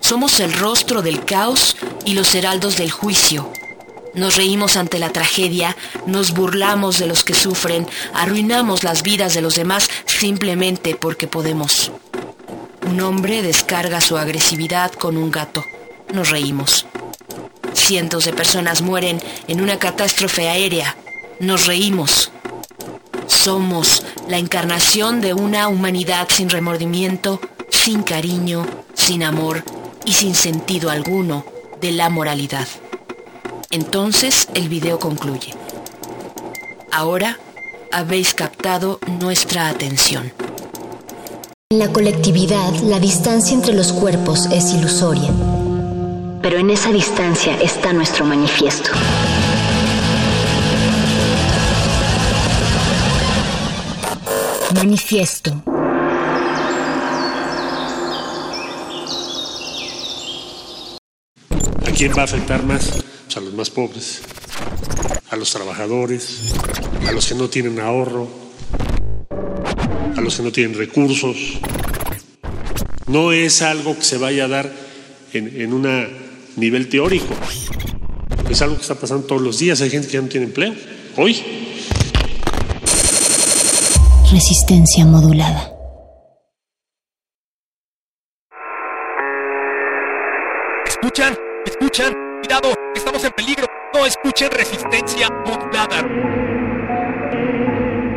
[0.00, 3.50] Somos el rostro del caos y los heraldos del juicio.
[4.14, 5.76] Nos reímos ante la tragedia,
[6.06, 11.90] nos burlamos de los que sufren, arruinamos las vidas de los demás simplemente porque podemos.
[12.86, 15.64] Un hombre descarga su agresividad con un gato.
[16.12, 16.86] Nos reímos.
[17.72, 20.96] Cientos de personas mueren en una catástrofe aérea.
[21.40, 22.30] Nos reímos.
[23.26, 27.40] Somos la encarnación de una humanidad sin remordimiento,
[27.70, 29.64] sin cariño, sin amor
[30.04, 31.44] y sin sentido alguno
[31.80, 32.68] de la moralidad.
[33.70, 35.54] Entonces el video concluye.
[36.92, 37.38] Ahora
[37.90, 40.32] habéis captado nuestra atención.
[41.74, 45.28] En la colectividad, la distancia entre los cuerpos es ilusoria.
[46.40, 48.90] Pero en esa distancia está nuestro manifiesto.
[54.76, 55.50] Manifiesto.
[61.84, 63.02] ¿A quién va a afectar más?
[63.24, 64.22] Pues a los más pobres,
[65.28, 66.54] a los trabajadores,
[67.08, 68.28] a los que no tienen ahorro,
[70.16, 71.36] a los que no tienen recursos.
[73.06, 74.72] No es algo que se vaya a dar
[75.32, 75.86] en, en un
[76.56, 77.34] nivel teórico.
[78.48, 79.80] Es algo que está pasando todos los días.
[79.80, 80.74] Hay gente que ya no tiene empleo.
[81.16, 81.42] Hoy.
[84.30, 85.70] Resistencia modulada.
[90.86, 91.36] ¿Escuchan?
[91.66, 92.14] ¿Escuchan?
[92.40, 93.66] Cuidado, estamos en peligro.
[93.92, 96.02] No escuchen resistencia modulada.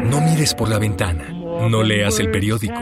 [0.09, 1.36] No mires por la ventana.
[1.61, 2.79] No leas el periódico.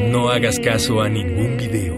[0.00, 1.96] No hagas caso a ningún video.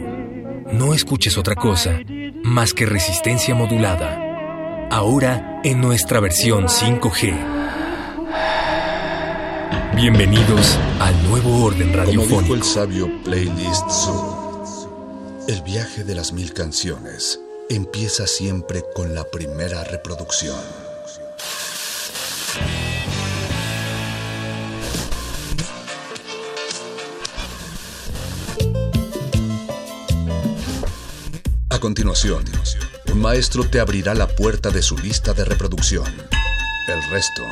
[0.73, 2.01] No escuches otra cosa
[2.43, 4.89] más que resistencia modulada.
[4.91, 7.35] Ahora en nuestra versión 5G.
[9.97, 12.55] Bienvenidos al nuevo orden Como dijo radiofónico.
[12.55, 14.65] el sabio Playlist Zoo,
[15.49, 20.57] el viaje de las mil canciones empieza siempre con la primera reproducción.
[31.81, 32.45] A continuación,
[33.11, 36.05] un maestro te abrirá la puerta de su lista de reproducción.
[36.87, 37.43] El resto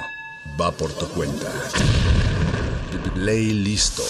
[0.61, 1.51] va por tu cuenta.
[3.17, 4.03] Ley listo.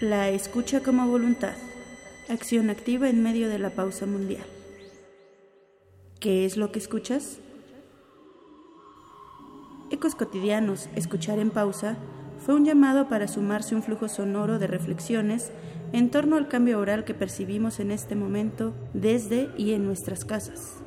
[0.00, 1.56] La escucha como voluntad.
[2.28, 4.44] Acción activa en medio de la pausa mundial.
[6.20, 7.38] ¿Qué es lo que escuchas?
[9.94, 11.96] Ecos cotidianos, escuchar en pausa,
[12.44, 15.52] fue un llamado para sumarse un flujo sonoro de reflexiones
[15.92, 20.78] en torno al cambio oral que percibimos en este momento desde y en nuestras casas.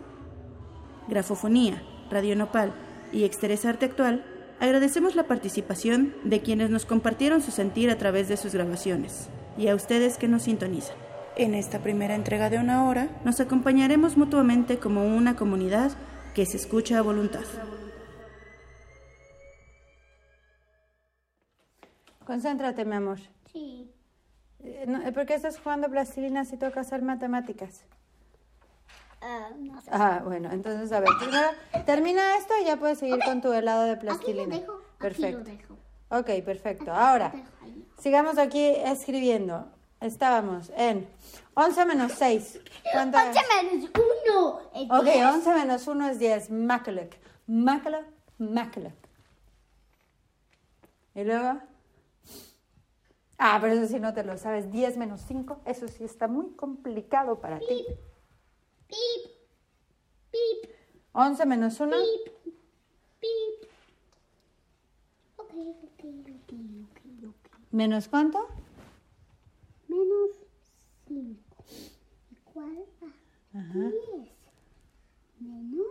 [1.07, 1.81] Grafofonía,
[2.11, 2.73] Radio Nopal
[3.13, 4.25] y Exteresa Arte Actual
[4.59, 9.69] agradecemos la participación de quienes nos compartieron su sentir a través de sus grabaciones y
[9.69, 10.97] a ustedes que nos sintonizan.
[11.37, 15.93] En esta primera entrega de una hora nos acompañaremos mutuamente como una comunidad
[16.35, 17.45] que se escucha a voluntad.
[22.27, 23.19] Concéntrate, mi amor.
[23.53, 23.89] Sí.
[24.59, 27.85] Eh, no, ¿Por qué estás jugando plastilina si toca hacer matemáticas?
[29.21, 29.89] Ah, no sé.
[29.93, 31.47] Ah, bueno, entonces a ver, primero
[31.85, 34.57] termina esto y ya puedes seguir con tu helado de plastilina.
[34.57, 35.43] dejo, aquí lo Perfecto.
[35.45, 35.77] dejo.
[36.09, 36.91] Ok, perfecto.
[36.93, 37.31] Ahora,
[37.97, 39.71] sigamos aquí escribiendo.
[40.01, 41.07] Estábamos en
[41.53, 42.59] 11 menos 6.
[42.91, 43.89] ¿Cuánto 11 menos
[44.35, 45.25] 1 es Ok, 10.
[45.25, 46.49] 11 menos 1 es 10.
[46.51, 47.15] Macaluc.
[47.47, 48.05] Macaluc,
[48.37, 48.93] Macaluc.
[51.15, 51.61] Y luego.
[53.37, 54.71] Ah, pero eso sí no te lo sabes.
[54.71, 57.85] 10 menos 5, eso sí está muy complicado para ti.
[58.87, 59.31] Pip.
[60.31, 60.71] Pip.
[61.11, 61.95] 11 menos 1.
[61.95, 62.53] Pip.
[63.19, 63.69] Pip.
[65.37, 66.53] Ok, ok, ok,
[66.83, 67.57] ok, ok.
[67.71, 68.47] ¿Menos cuánto?
[69.87, 70.31] Menos
[71.07, 71.39] 5.
[72.31, 72.85] Igual
[73.53, 73.79] a Ajá.
[73.79, 74.29] 10.
[75.39, 75.87] Menos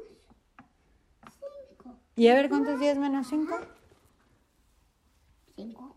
[1.78, 1.94] 5.
[2.16, 3.56] ¿Y a ver cuánto es 10 menos 5?
[5.54, 5.95] 5.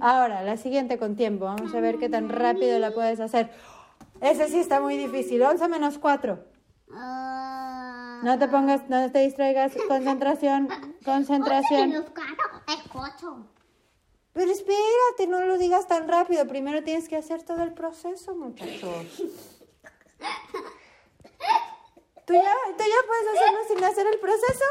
[0.00, 1.44] Ahora, la siguiente con tiempo.
[1.46, 3.50] Vamos a ver qué tan rápido la puedes hacer.
[4.20, 5.42] Ese sí está muy difícil.
[5.42, 6.38] 11 menos 4.
[8.22, 9.72] No te pongas, no te distraigas.
[9.86, 10.68] Concentración,
[11.04, 11.90] concentración.
[11.90, 12.34] Menos 4
[12.68, 13.46] es 8.
[14.32, 16.46] Pero espérate, no lo digas tan rápido.
[16.46, 19.22] Primero tienes que hacer todo el proceso, muchachos.
[22.24, 24.64] ¿Tú ya, ¿Tú ya puedes hacerlo sin hacer el proceso?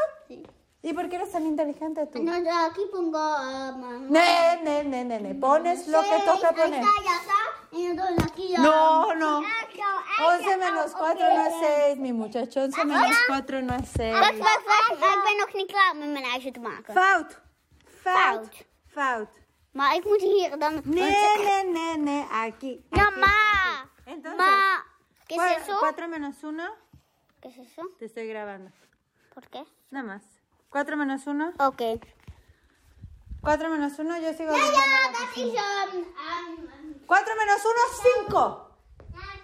[0.80, 2.22] ¿Y por qué eres tan inteligente tú?
[2.22, 3.18] No, yo aquí pongo...
[3.18, 5.34] um, Ne, ne, ne, ne, ne.
[5.34, 6.80] Pones lo que toca poner.
[6.80, 7.76] está, ya está.
[7.76, 8.58] Y entonces aquí ya...
[8.58, 9.40] No, no.
[9.40, 10.98] Eso, 11 eso, menos ok.
[10.98, 11.54] 4 no es
[11.86, 12.60] 6, mi muchacho.
[12.60, 14.12] 11 menos 4 no es 6.
[14.14, 14.92] Wacht, wacht, wacht.
[14.92, 16.94] Ik ben nog niet klaar met mijn ijsje te maken.
[16.94, 17.40] Fout.
[17.84, 18.64] Fout.
[18.86, 19.28] Fout.
[19.72, 20.80] Maar ik moet hier dan...
[20.84, 21.00] Ne,
[21.44, 22.26] ne, ne, ne.
[22.30, 22.84] Aquí.
[22.90, 24.36] Aquí, ma.
[24.36, 24.84] Ma.
[25.26, 25.78] ¿Qué es eso?
[25.78, 26.62] 4 menos 1.
[27.40, 27.82] ¿Qué es eso?
[27.98, 28.70] Te estoy grabando.
[29.34, 29.64] ¿Por qué?
[29.90, 30.37] Nada más.
[30.70, 31.54] 4 menos 1.
[31.58, 31.82] Ok.
[33.42, 34.60] 4 menos 1, yo sigo een...
[34.60, 34.74] een-
[37.06, 38.66] 4 menos 1, 5.
[39.14, 39.42] Maar ik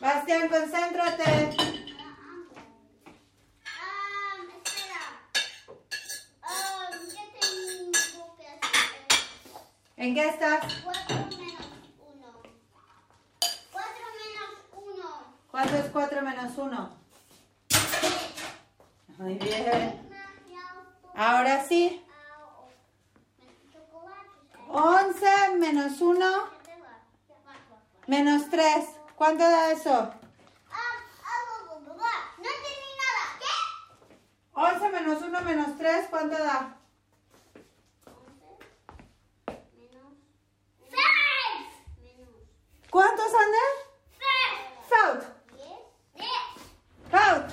[0.00, 1.22] Bastián, concéntrate.
[3.72, 5.02] Um, espera.
[6.42, 9.91] Um, ¿qué tengo que hacer?
[10.02, 10.64] ¿En qué estás?
[10.82, 11.66] 4 menos
[12.00, 12.42] 1.
[13.70, 15.36] 4 menos 1.
[15.48, 16.90] ¿Cuánto es 4 menos 1?
[19.18, 20.10] Muy bien.
[21.14, 22.04] Ahora sí.
[24.68, 26.50] 11 menos 1
[28.08, 28.84] menos 3.
[29.14, 29.92] ¿Cuánto da eso?
[32.38, 33.38] No entendí nada.
[33.38, 33.54] ¿Qué?
[34.52, 36.06] 11 menos 1 menos 3.
[36.10, 36.78] ¿Cuánto da?
[40.92, 41.02] 6.
[42.92, 43.70] ¿Cuánto, Sander?
[44.18, 44.90] 6.
[44.90, 45.24] Faut.
[46.14, 46.28] 10.
[47.10, 47.46] Faut.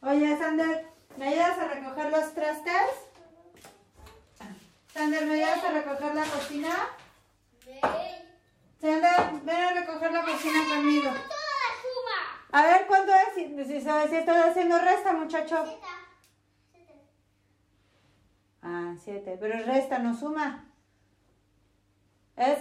[0.00, 0.86] Oye, Sander,
[1.18, 2.90] ¿me ayudas a recoger los trastes?
[4.94, 6.88] Sander, ¿me ayudas a recoger la cocina?
[8.80, 11.10] Sander, ven a recoger la cocina conmigo.
[12.52, 13.66] A ver, ¿cuánto es?
[13.66, 15.78] Si, sabes si estoy haciendo resta, muchacho.
[18.62, 19.36] Ah, siete.
[19.38, 20.64] Pero resta, no suma.
[22.36, 22.60] Es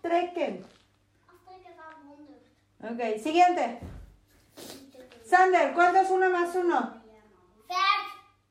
[0.00, 0.64] aftrekken.
[2.82, 3.80] Ok, siguiente.
[5.24, 7.02] Sander, ¿cuánto es uno más uno?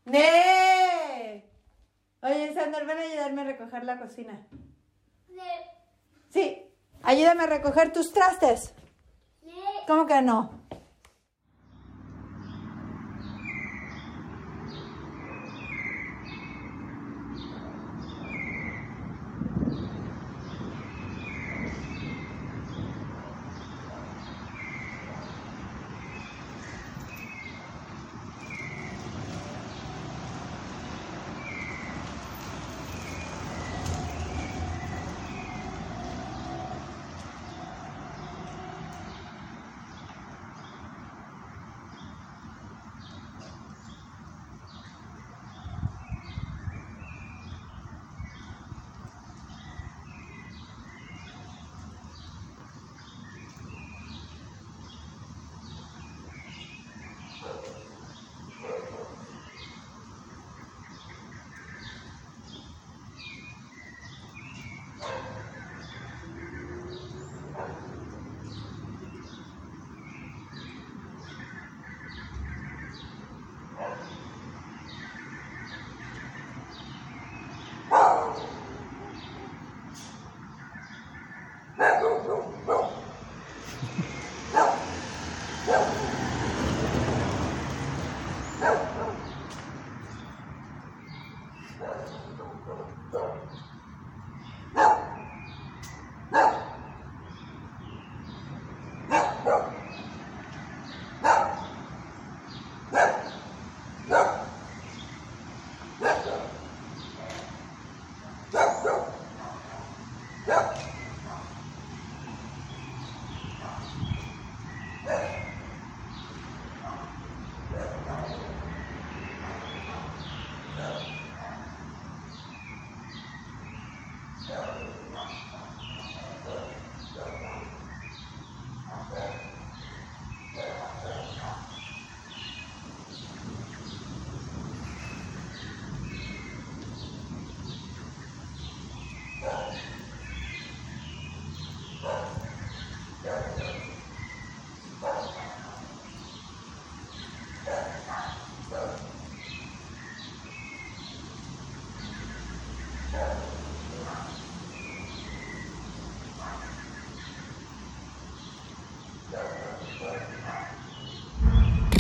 [0.06, 1.50] ¡Nee!
[2.22, 4.48] Oye, Sander, ven a ayudarme a recoger la cocina.
[6.30, 6.72] Sí,
[7.02, 8.74] ayúdame a recoger tus trastes.
[9.88, 10.59] ¿Cómo que no?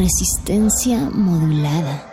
[0.09, 2.08] Resistencia modulada.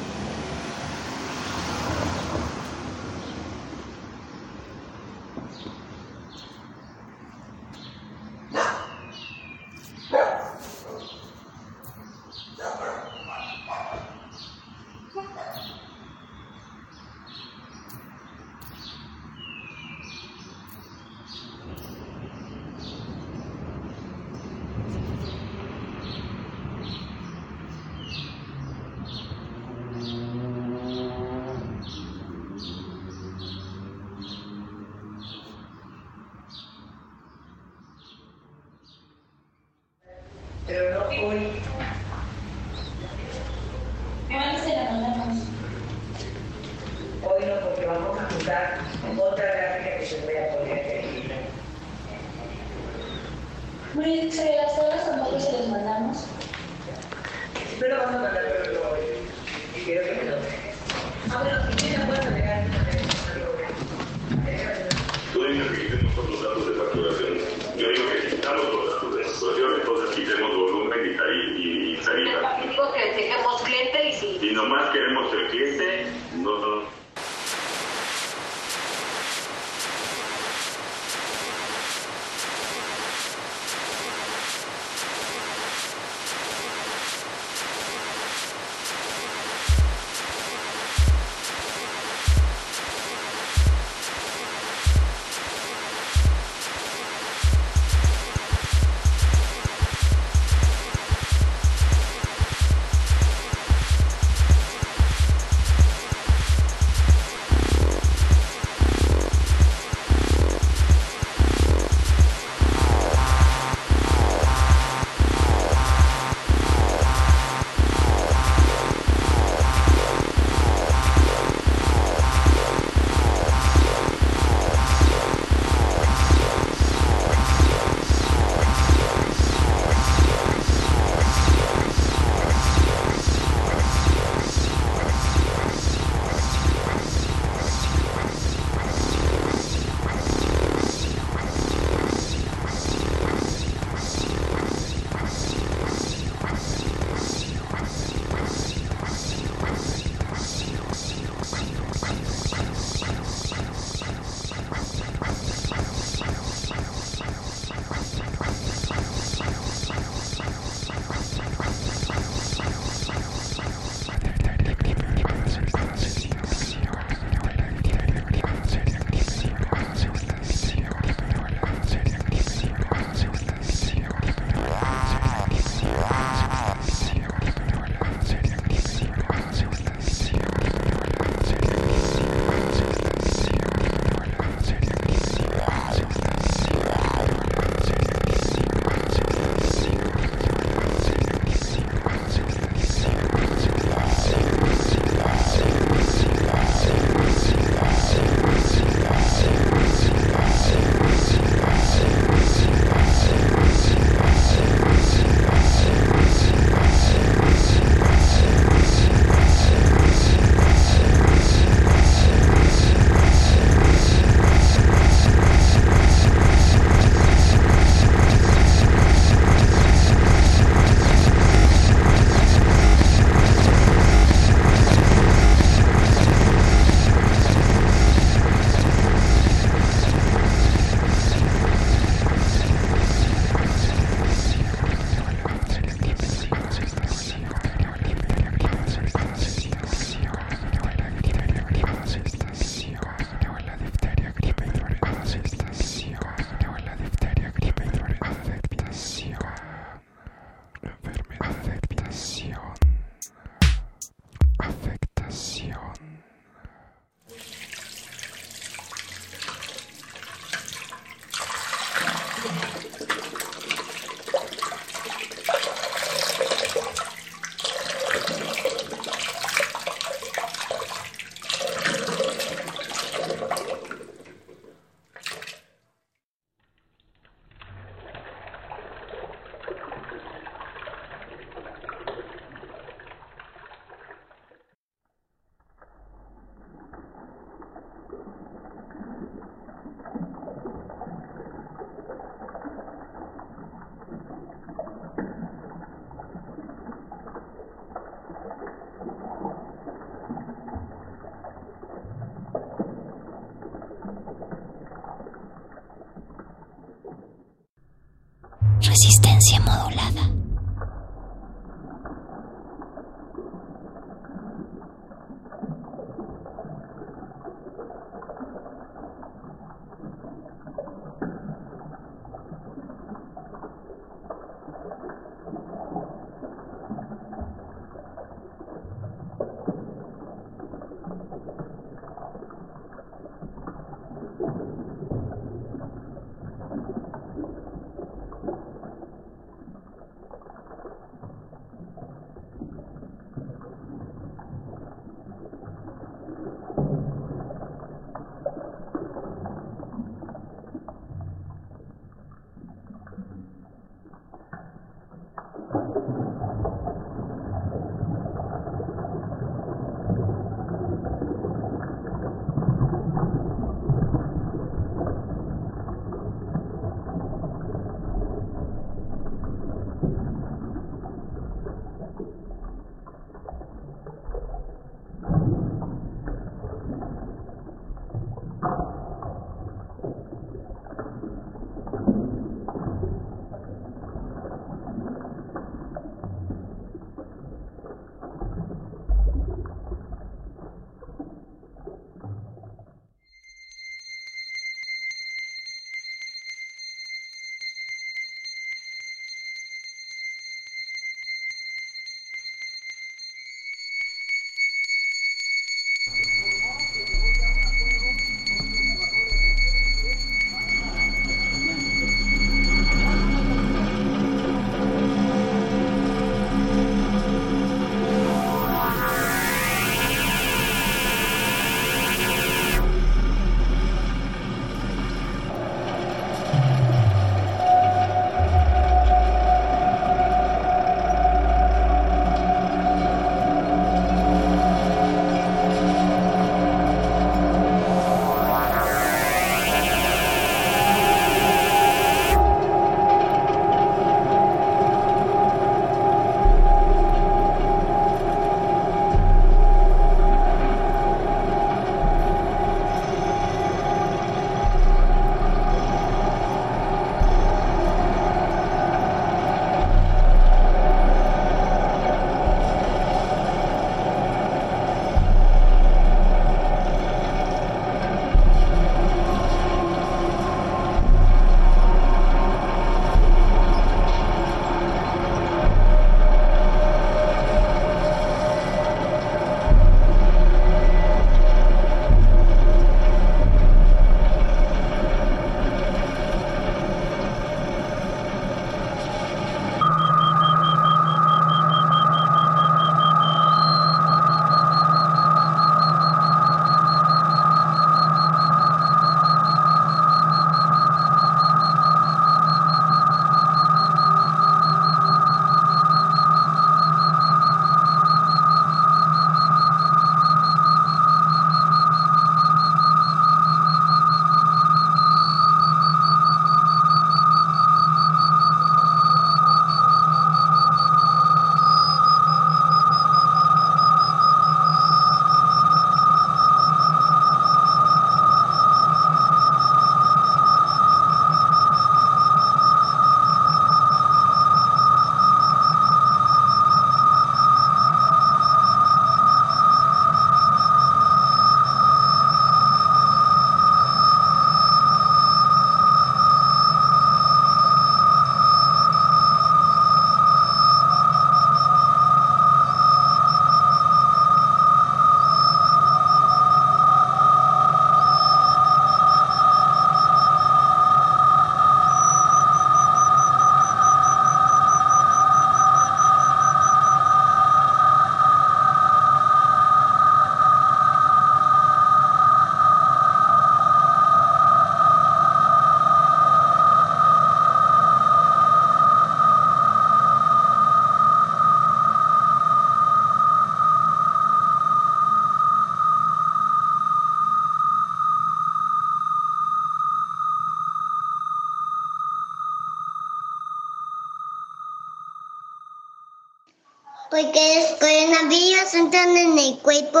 [597.14, 600.00] Porque los coronavirus entran en el cuerpo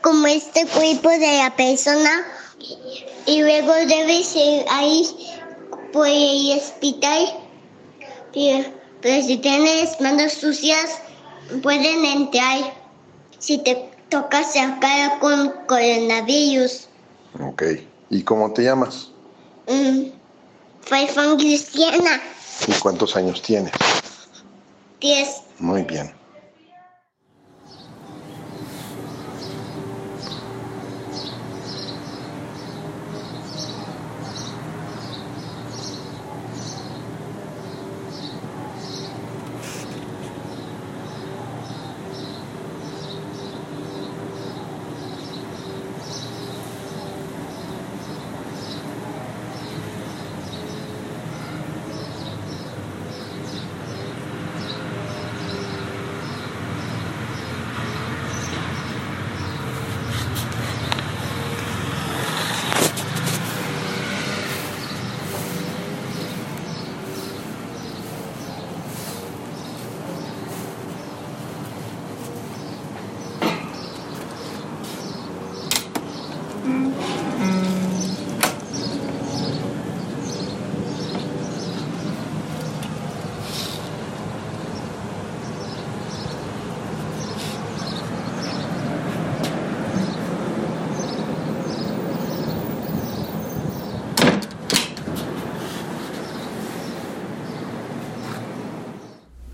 [0.00, 2.24] como este cuerpo de la persona
[3.26, 5.04] y luego debe ser ahí
[5.92, 7.42] por el hospital
[9.02, 10.98] pero si tienes manos sucias,
[11.62, 12.72] pueden entrar.
[13.38, 16.88] Si te tocas la cara con coronavirus.
[17.40, 17.62] Ok.
[18.10, 19.10] ¿Y cómo te llamas?
[19.66, 22.22] Mm, cristiana.
[22.68, 23.72] ¿Y cuántos años tienes?
[25.00, 25.42] Diez.
[25.58, 26.22] Muy bien.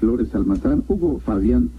[0.08, 0.82] Flores Almazán,
[1.40, 1.77] Hugo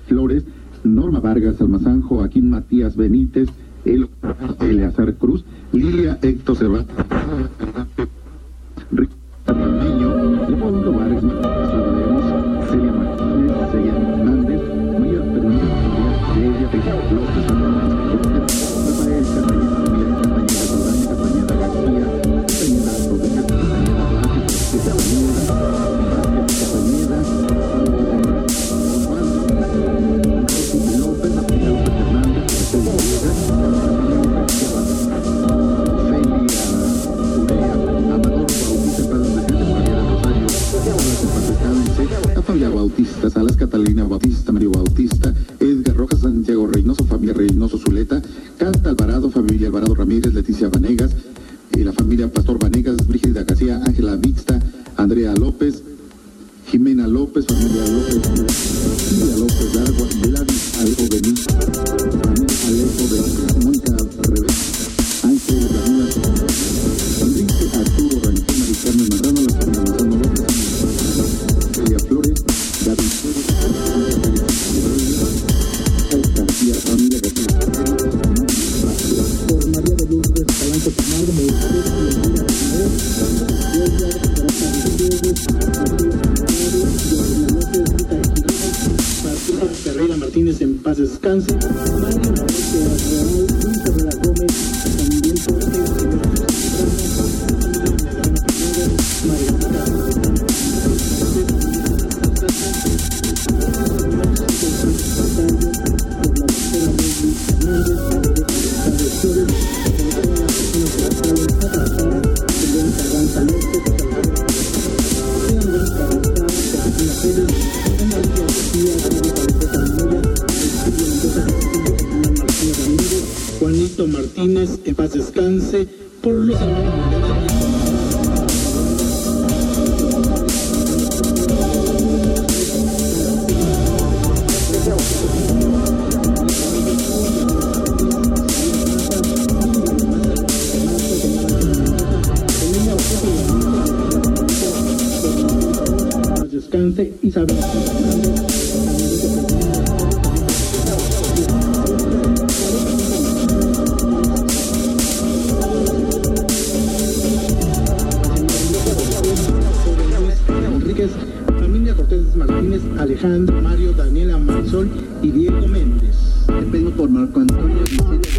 [162.09, 164.89] Cortés Martínez, Alejandro, Mario, Daniela Marisol
[165.21, 166.15] y Diego Méndez.
[166.47, 168.29] Le pedimos por Marco Antonio Vicente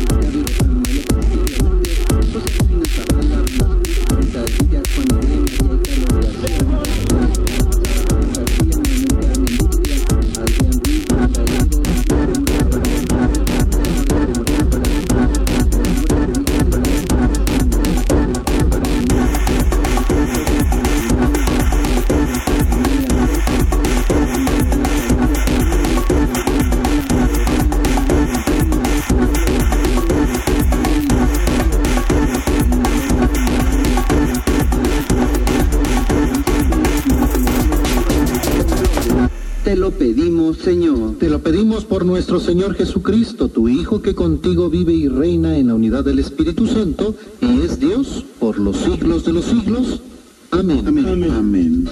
[42.21, 46.67] nuestro Señor Jesucristo, tu Hijo, que contigo vive y reina en la unidad del Espíritu
[46.67, 50.03] Santo, y es Dios por los siglos de los siglos.
[50.51, 50.87] Amén.
[50.87, 51.31] Amén.
[51.31, 51.89] Amén.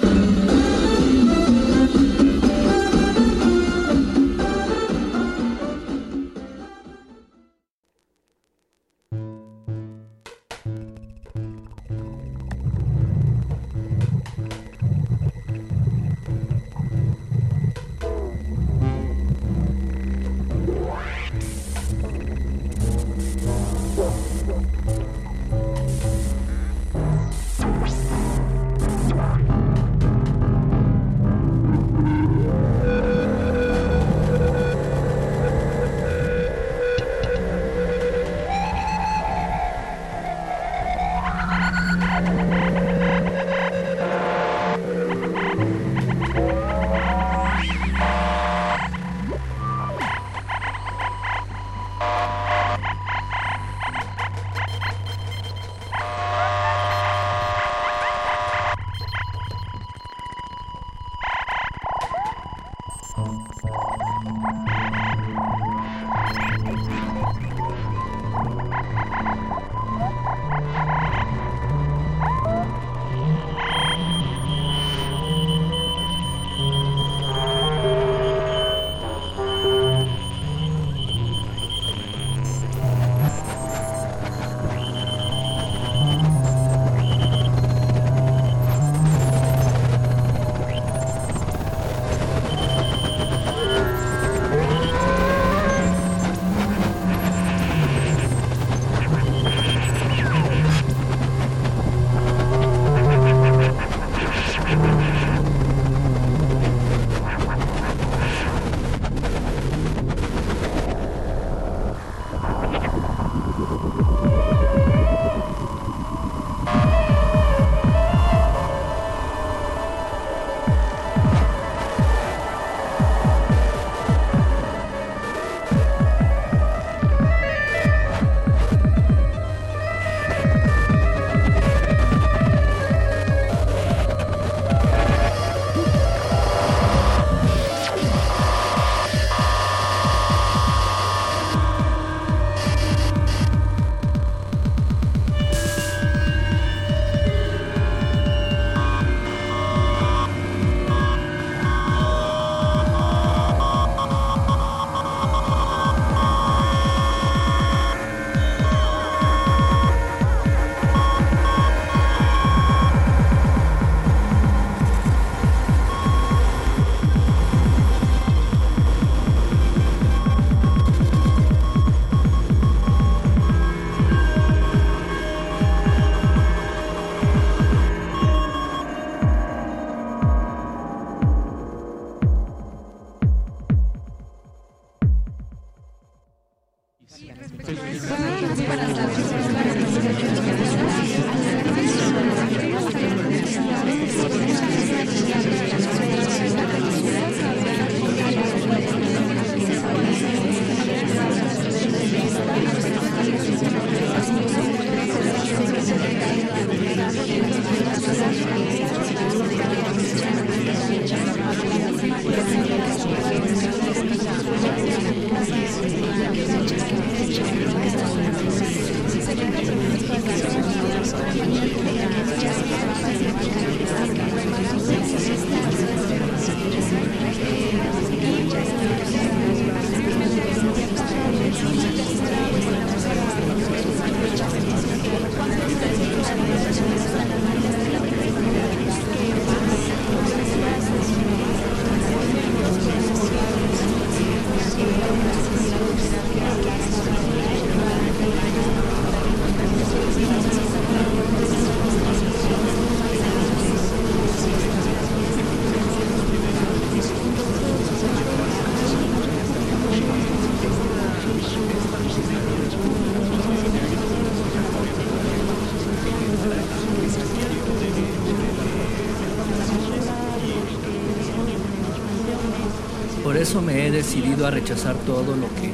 [273.39, 275.71] Eso me he decidido a rechazar todo lo que,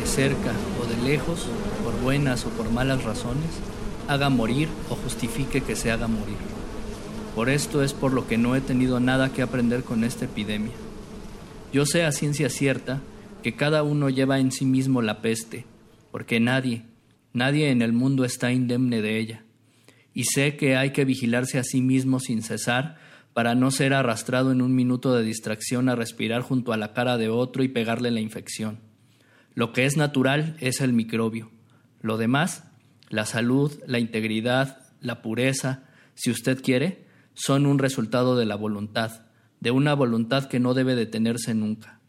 [0.00, 1.48] de cerca o de lejos,
[1.82, 3.50] por buenas o por malas razones,
[4.06, 6.36] haga morir o justifique que se haga morir.
[7.34, 10.74] Por esto es por lo que no he tenido nada que aprender con esta epidemia.
[11.72, 13.00] Yo sé a ciencia cierta
[13.42, 15.64] que cada uno lleva en sí mismo la peste,
[16.12, 16.84] porque nadie,
[17.32, 19.44] nadie en el mundo está indemne de ella.
[20.14, 22.96] Y sé que hay que vigilarse a sí mismo sin cesar
[23.38, 27.16] para no ser arrastrado en un minuto de distracción a respirar junto a la cara
[27.18, 28.80] de otro y pegarle la infección.
[29.54, 31.48] Lo que es natural es el microbio.
[32.00, 32.64] Lo demás,
[33.10, 35.84] la salud, la integridad, la pureza,
[36.16, 39.22] si usted quiere, son un resultado de la voluntad,
[39.60, 42.00] de una voluntad que no debe detenerse nunca.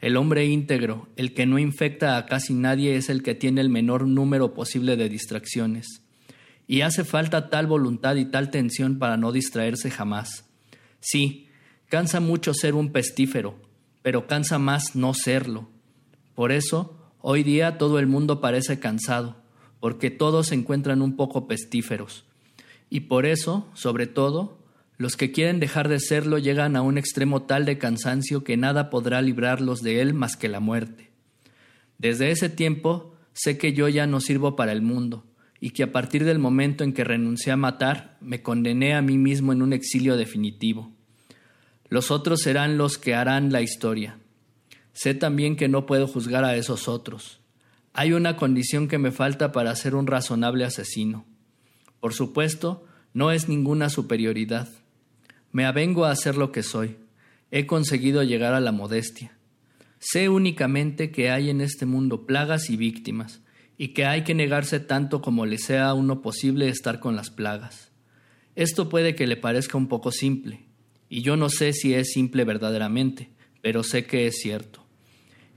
[0.00, 3.70] El hombre íntegro, el que no infecta a casi nadie, es el que tiene el
[3.70, 6.02] menor número posible de distracciones.
[6.70, 10.44] Y hace falta tal voluntad y tal tensión para no distraerse jamás.
[11.00, 11.48] Sí,
[11.88, 13.56] cansa mucho ser un pestífero,
[14.02, 15.68] pero cansa más no serlo.
[16.36, 19.42] Por eso, hoy día todo el mundo parece cansado,
[19.80, 22.24] porque todos se encuentran un poco pestíferos.
[22.88, 24.60] Y por eso, sobre todo,
[24.96, 28.90] los que quieren dejar de serlo llegan a un extremo tal de cansancio que nada
[28.90, 31.10] podrá librarlos de él más que la muerte.
[31.98, 35.24] Desde ese tiempo sé que yo ya no sirvo para el mundo,
[35.60, 39.18] y que a partir del momento en que renuncié a matar, me condené a mí
[39.18, 40.90] mismo en un exilio definitivo.
[41.88, 44.18] Los otros serán los que harán la historia.
[44.92, 47.40] Sé también que no puedo juzgar a esos otros.
[47.92, 51.26] Hay una condición que me falta para ser un razonable asesino.
[52.00, 54.68] Por supuesto, no es ninguna superioridad.
[55.52, 56.96] Me avengo a ser lo que soy.
[57.50, 59.36] He conseguido llegar a la modestia.
[59.98, 63.40] Sé únicamente que hay en este mundo plagas y víctimas,
[63.80, 67.30] y que hay que negarse tanto como le sea a uno posible estar con las
[67.30, 67.90] plagas.
[68.54, 70.66] Esto puede que le parezca un poco simple,
[71.08, 73.30] y yo no sé si es simple verdaderamente,
[73.62, 74.84] pero sé que es cierto.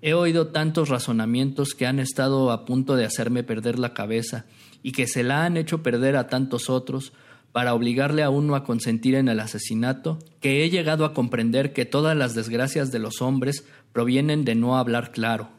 [0.02, 4.46] He oído tantos razonamientos que han estado a punto de hacerme perder la cabeza
[4.84, 7.12] y que se la han hecho perder a tantos otros
[7.52, 11.84] para obligarle a uno a consentir en el asesinato, que he llegado a comprender que
[11.84, 15.50] todas las desgracias de los hombres provienen de no hablar claro.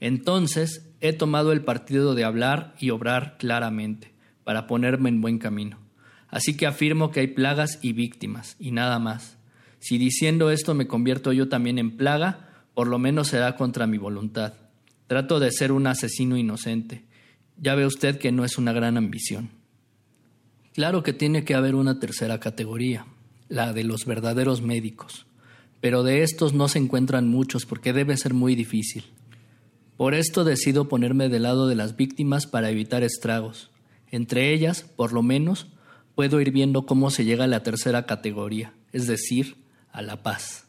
[0.00, 4.12] Entonces he tomado el partido de hablar y obrar claramente,
[4.44, 5.78] para ponerme en buen camino.
[6.28, 9.38] Así que afirmo que hay plagas y víctimas, y nada más.
[9.78, 13.98] Si diciendo esto me convierto yo también en plaga, por lo menos será contra mi
[13.98, 14.54] voluntad.
[15.06, 17.04] Trato de ser un asesino inocente.
[17.56, 19.50] Ya ve usted que no es una gran ambición.
[20.74, 23.06] Claro que tiene que haber una tercera categoría,
[23.48, 25.26] la de los verdaderos médicos,
[25.80, 29.04] pero de estos no se encuentran muchos porque debe ser muy difícil.
[29.96, 33.70] Por esto decido ponerme del lado de las víctimas para evitar estragos.
[34.10, 35.68] Entre ellas, por lo menos,
[36.14, 39.56] puedo ir viendo cómo se llega a la tercera categoría, es decir,
[39.92, 40.66] a la paz.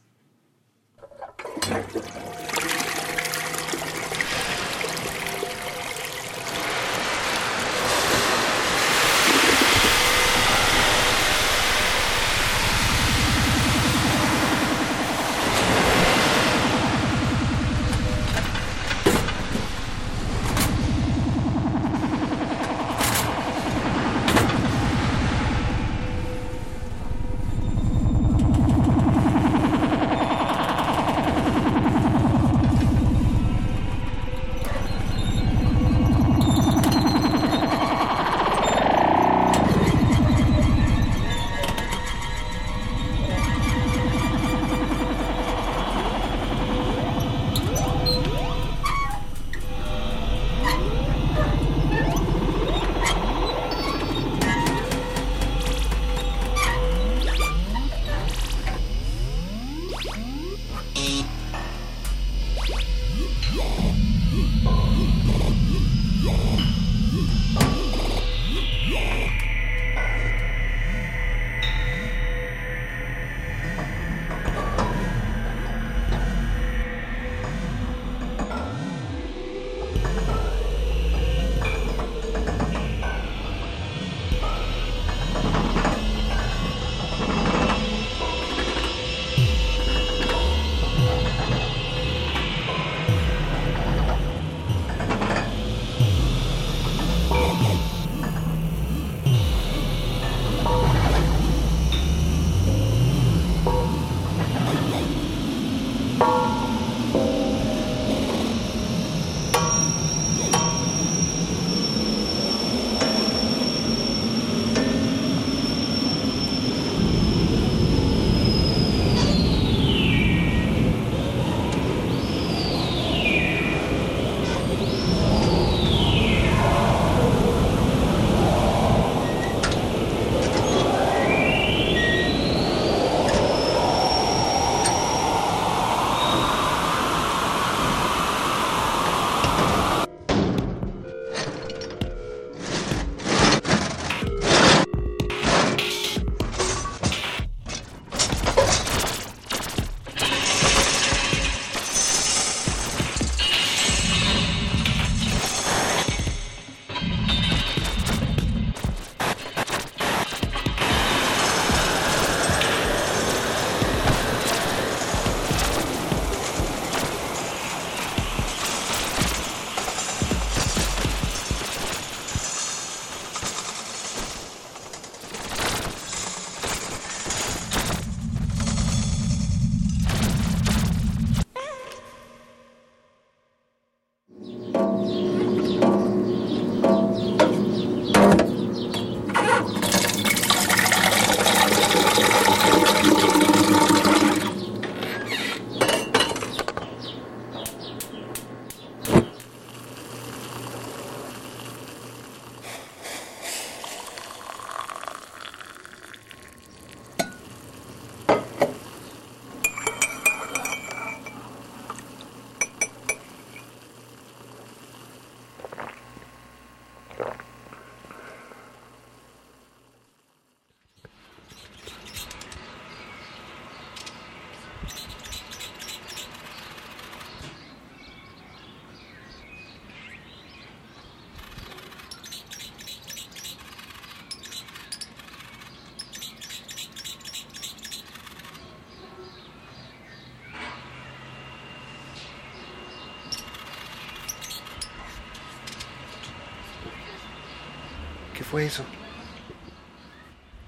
[248.49, 248.83] Fue eso?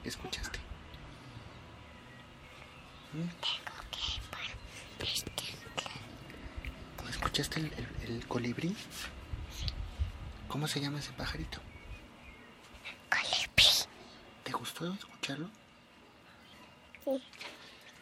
[0.03, 0.59] ¿Qué escuchaste?
[3.14, 3.30] ¿Mm?
[7.09, 8.75] ¿Escuchaste el, el- el colibrí?
[10.48, 11.59] ¿Cómo se llama ese pajarito?
[13.09, 13.66] Colibrí.
[14.43, 15.49] ¿Te gustó escucharlo?
[17.06, 17.22] Sí.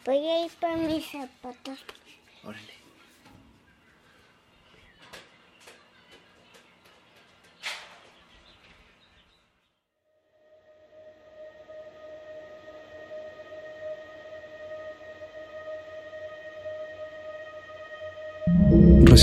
[0.04, 1.78] Voy a ir por mis zapatos.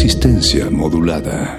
[0.05, 1.54] Resistencia modulada.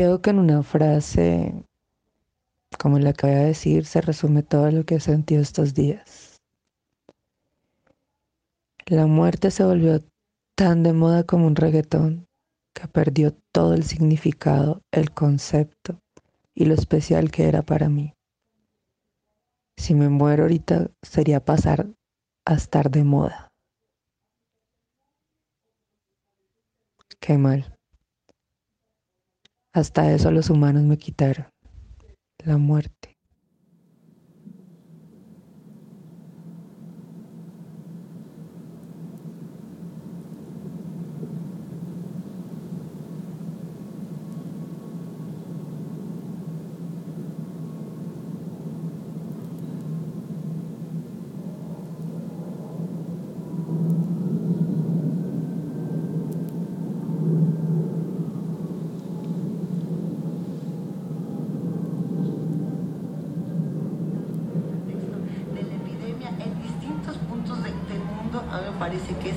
[0.00, 1.52] Creo que en una frase
[2.78, 6.40] como la que voy a decir se resume todo lo que he sentido estos días.
[8.86, 10.02] La muerte se volvió
[10.56, 12.26] tan de moda como un reggaetón
[12.72, 16.00] que perdió todo el significado, el concepto
[16.54, 18.14] y lo especial que era para mí.
[19.76, 21.86] Si me muero ahorita sería pasar
[22.46, 23.52] a estar de moda.
[27.20, 27.76] Qué mal.
[29.72, 31.46] Hasta eso los humanos me quitaron,
[32.44, 33.16] la muerte.
[65.54, 69.36] de la epidemia en distintos puntos de- del mundo, a mí me parece que es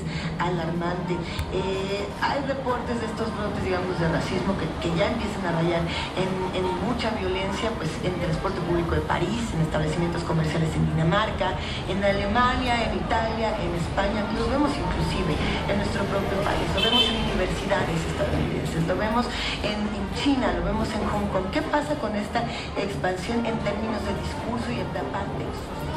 [1.52, 5.82] Eh, hay reportes de estos brotes, digamos, de racismo que, ya empiezan a rayar
[6.16, 12.04] en, mucha violencia, pues en transporte público de París, en establecimientos comerciales en Dinamarca, en
[12.04, 15.34] Alemania, en Italia, en España, lo vemos inclusive
[15.66, 19.26] en nuestro propio país, lo vemos en universidades estadounidenses, lo vemos
[19.62, 21.50] en, en China, lo vemos en Hong Kong.
[21.50, 22.44] ¿Qué pasa con esta
[22.78, 25.93] expansión en términos de discurso y en la parte social?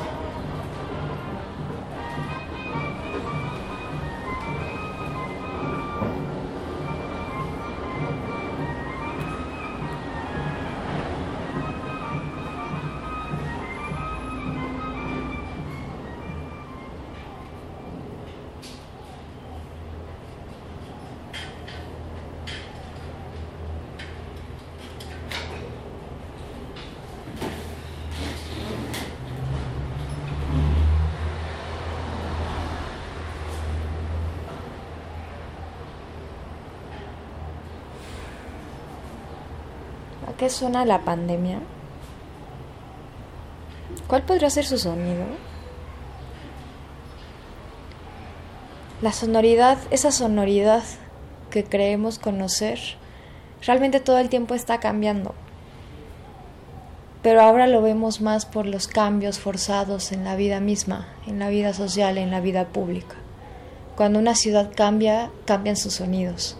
[40.47, 41.59] Qué suena la pandemia?
[44.07, 45.25] ¿Cuál podría ser su sonido?
[49.01, 50.83] La sonoridad, esa sonoridad
[51.51, 52.79] que creemos conocer,
[53.61, 55.35] realmente todo el tiempo está cambiando.
[57.21, 61.49] Pero ahora lo vemos más por los cambios forzados en la vida misma, en la
[61.49, 63.17] vida social, en la vida pública.
[63.97, 66.55] Cuando una ciudad cambia, cambian sus sonidos.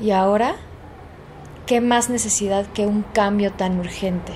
[0.00, 0.54] Y ahora
[1.66, 4.32] ¿Qué más necesidad que un cambio tan urgente?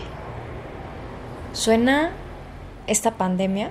[1.53, 2.11] Suena
[2.89, 3.71] esta pandemia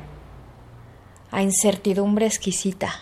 [1.29, 2.93] a incertidumbre exquisita.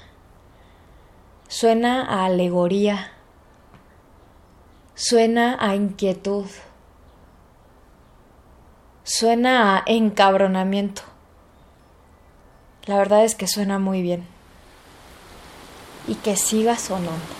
[1.48, 3.11] Suena a alegoría.
[4.95, 6.48] Suena a inquietud.
[9.03, 11.03] Suena a encabronamiento.
[12.88, 14.26] La verdad es que suena muy bien.
[16.08, 17.36] Y que siga sonando.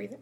[0.00, 0.18] El ruido.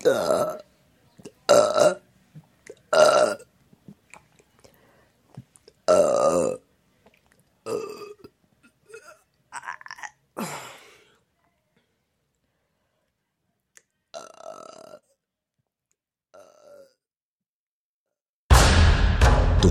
[0.00, 0.67] Tu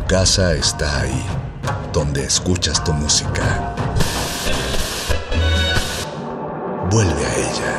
[0.07, 1.25] casa está ahí,
[1.91, 3.75] donde escuchas tu música.
[6.89, 7.73] Vuelve a ella.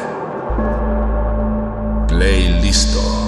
[2.06, 3.27] Play listo.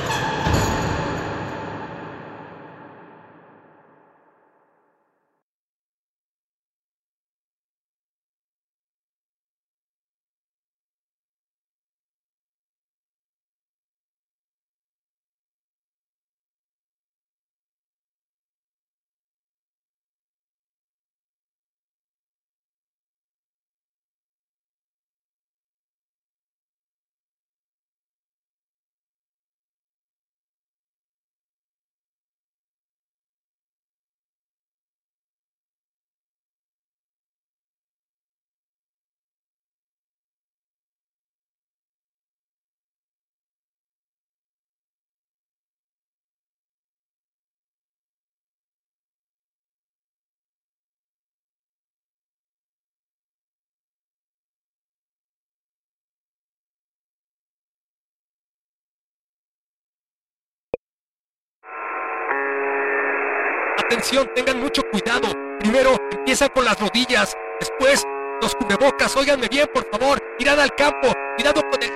[64.35, 65.29] Tengan mucho cuidado.
[65.59, 68.03] Primero empiezan con las rodillas, después
[68.41, 69.15] los cubrebocas.
[69.15, 70.19] Óiganme bien, por favor.
[70.39, 71.13] Irán al campo.
[71.35, 71.91] Cuidado con el...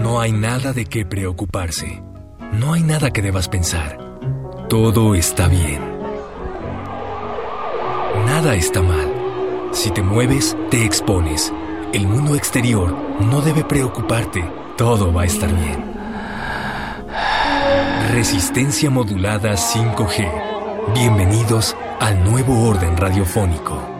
[0.00, 2.02] No hay nada de qué preocuparse.
[2.52, 3.98] No hay nada que debas pensar.
[4.68, 5.82] Todo está bien.
[8.26, 9.12] Nada está mal.
[9.72, 11.52] Si te mueves, te expones.
[11.92, 14.48] El mundo exterior no debe preocuparte.
[14.76, 15.87] Todo va a estar bien.
[18.18, 20.92] Resistencia modulada 5G.
[20.92, 23.97] Bienvenidos al nuevo orden radiofónico.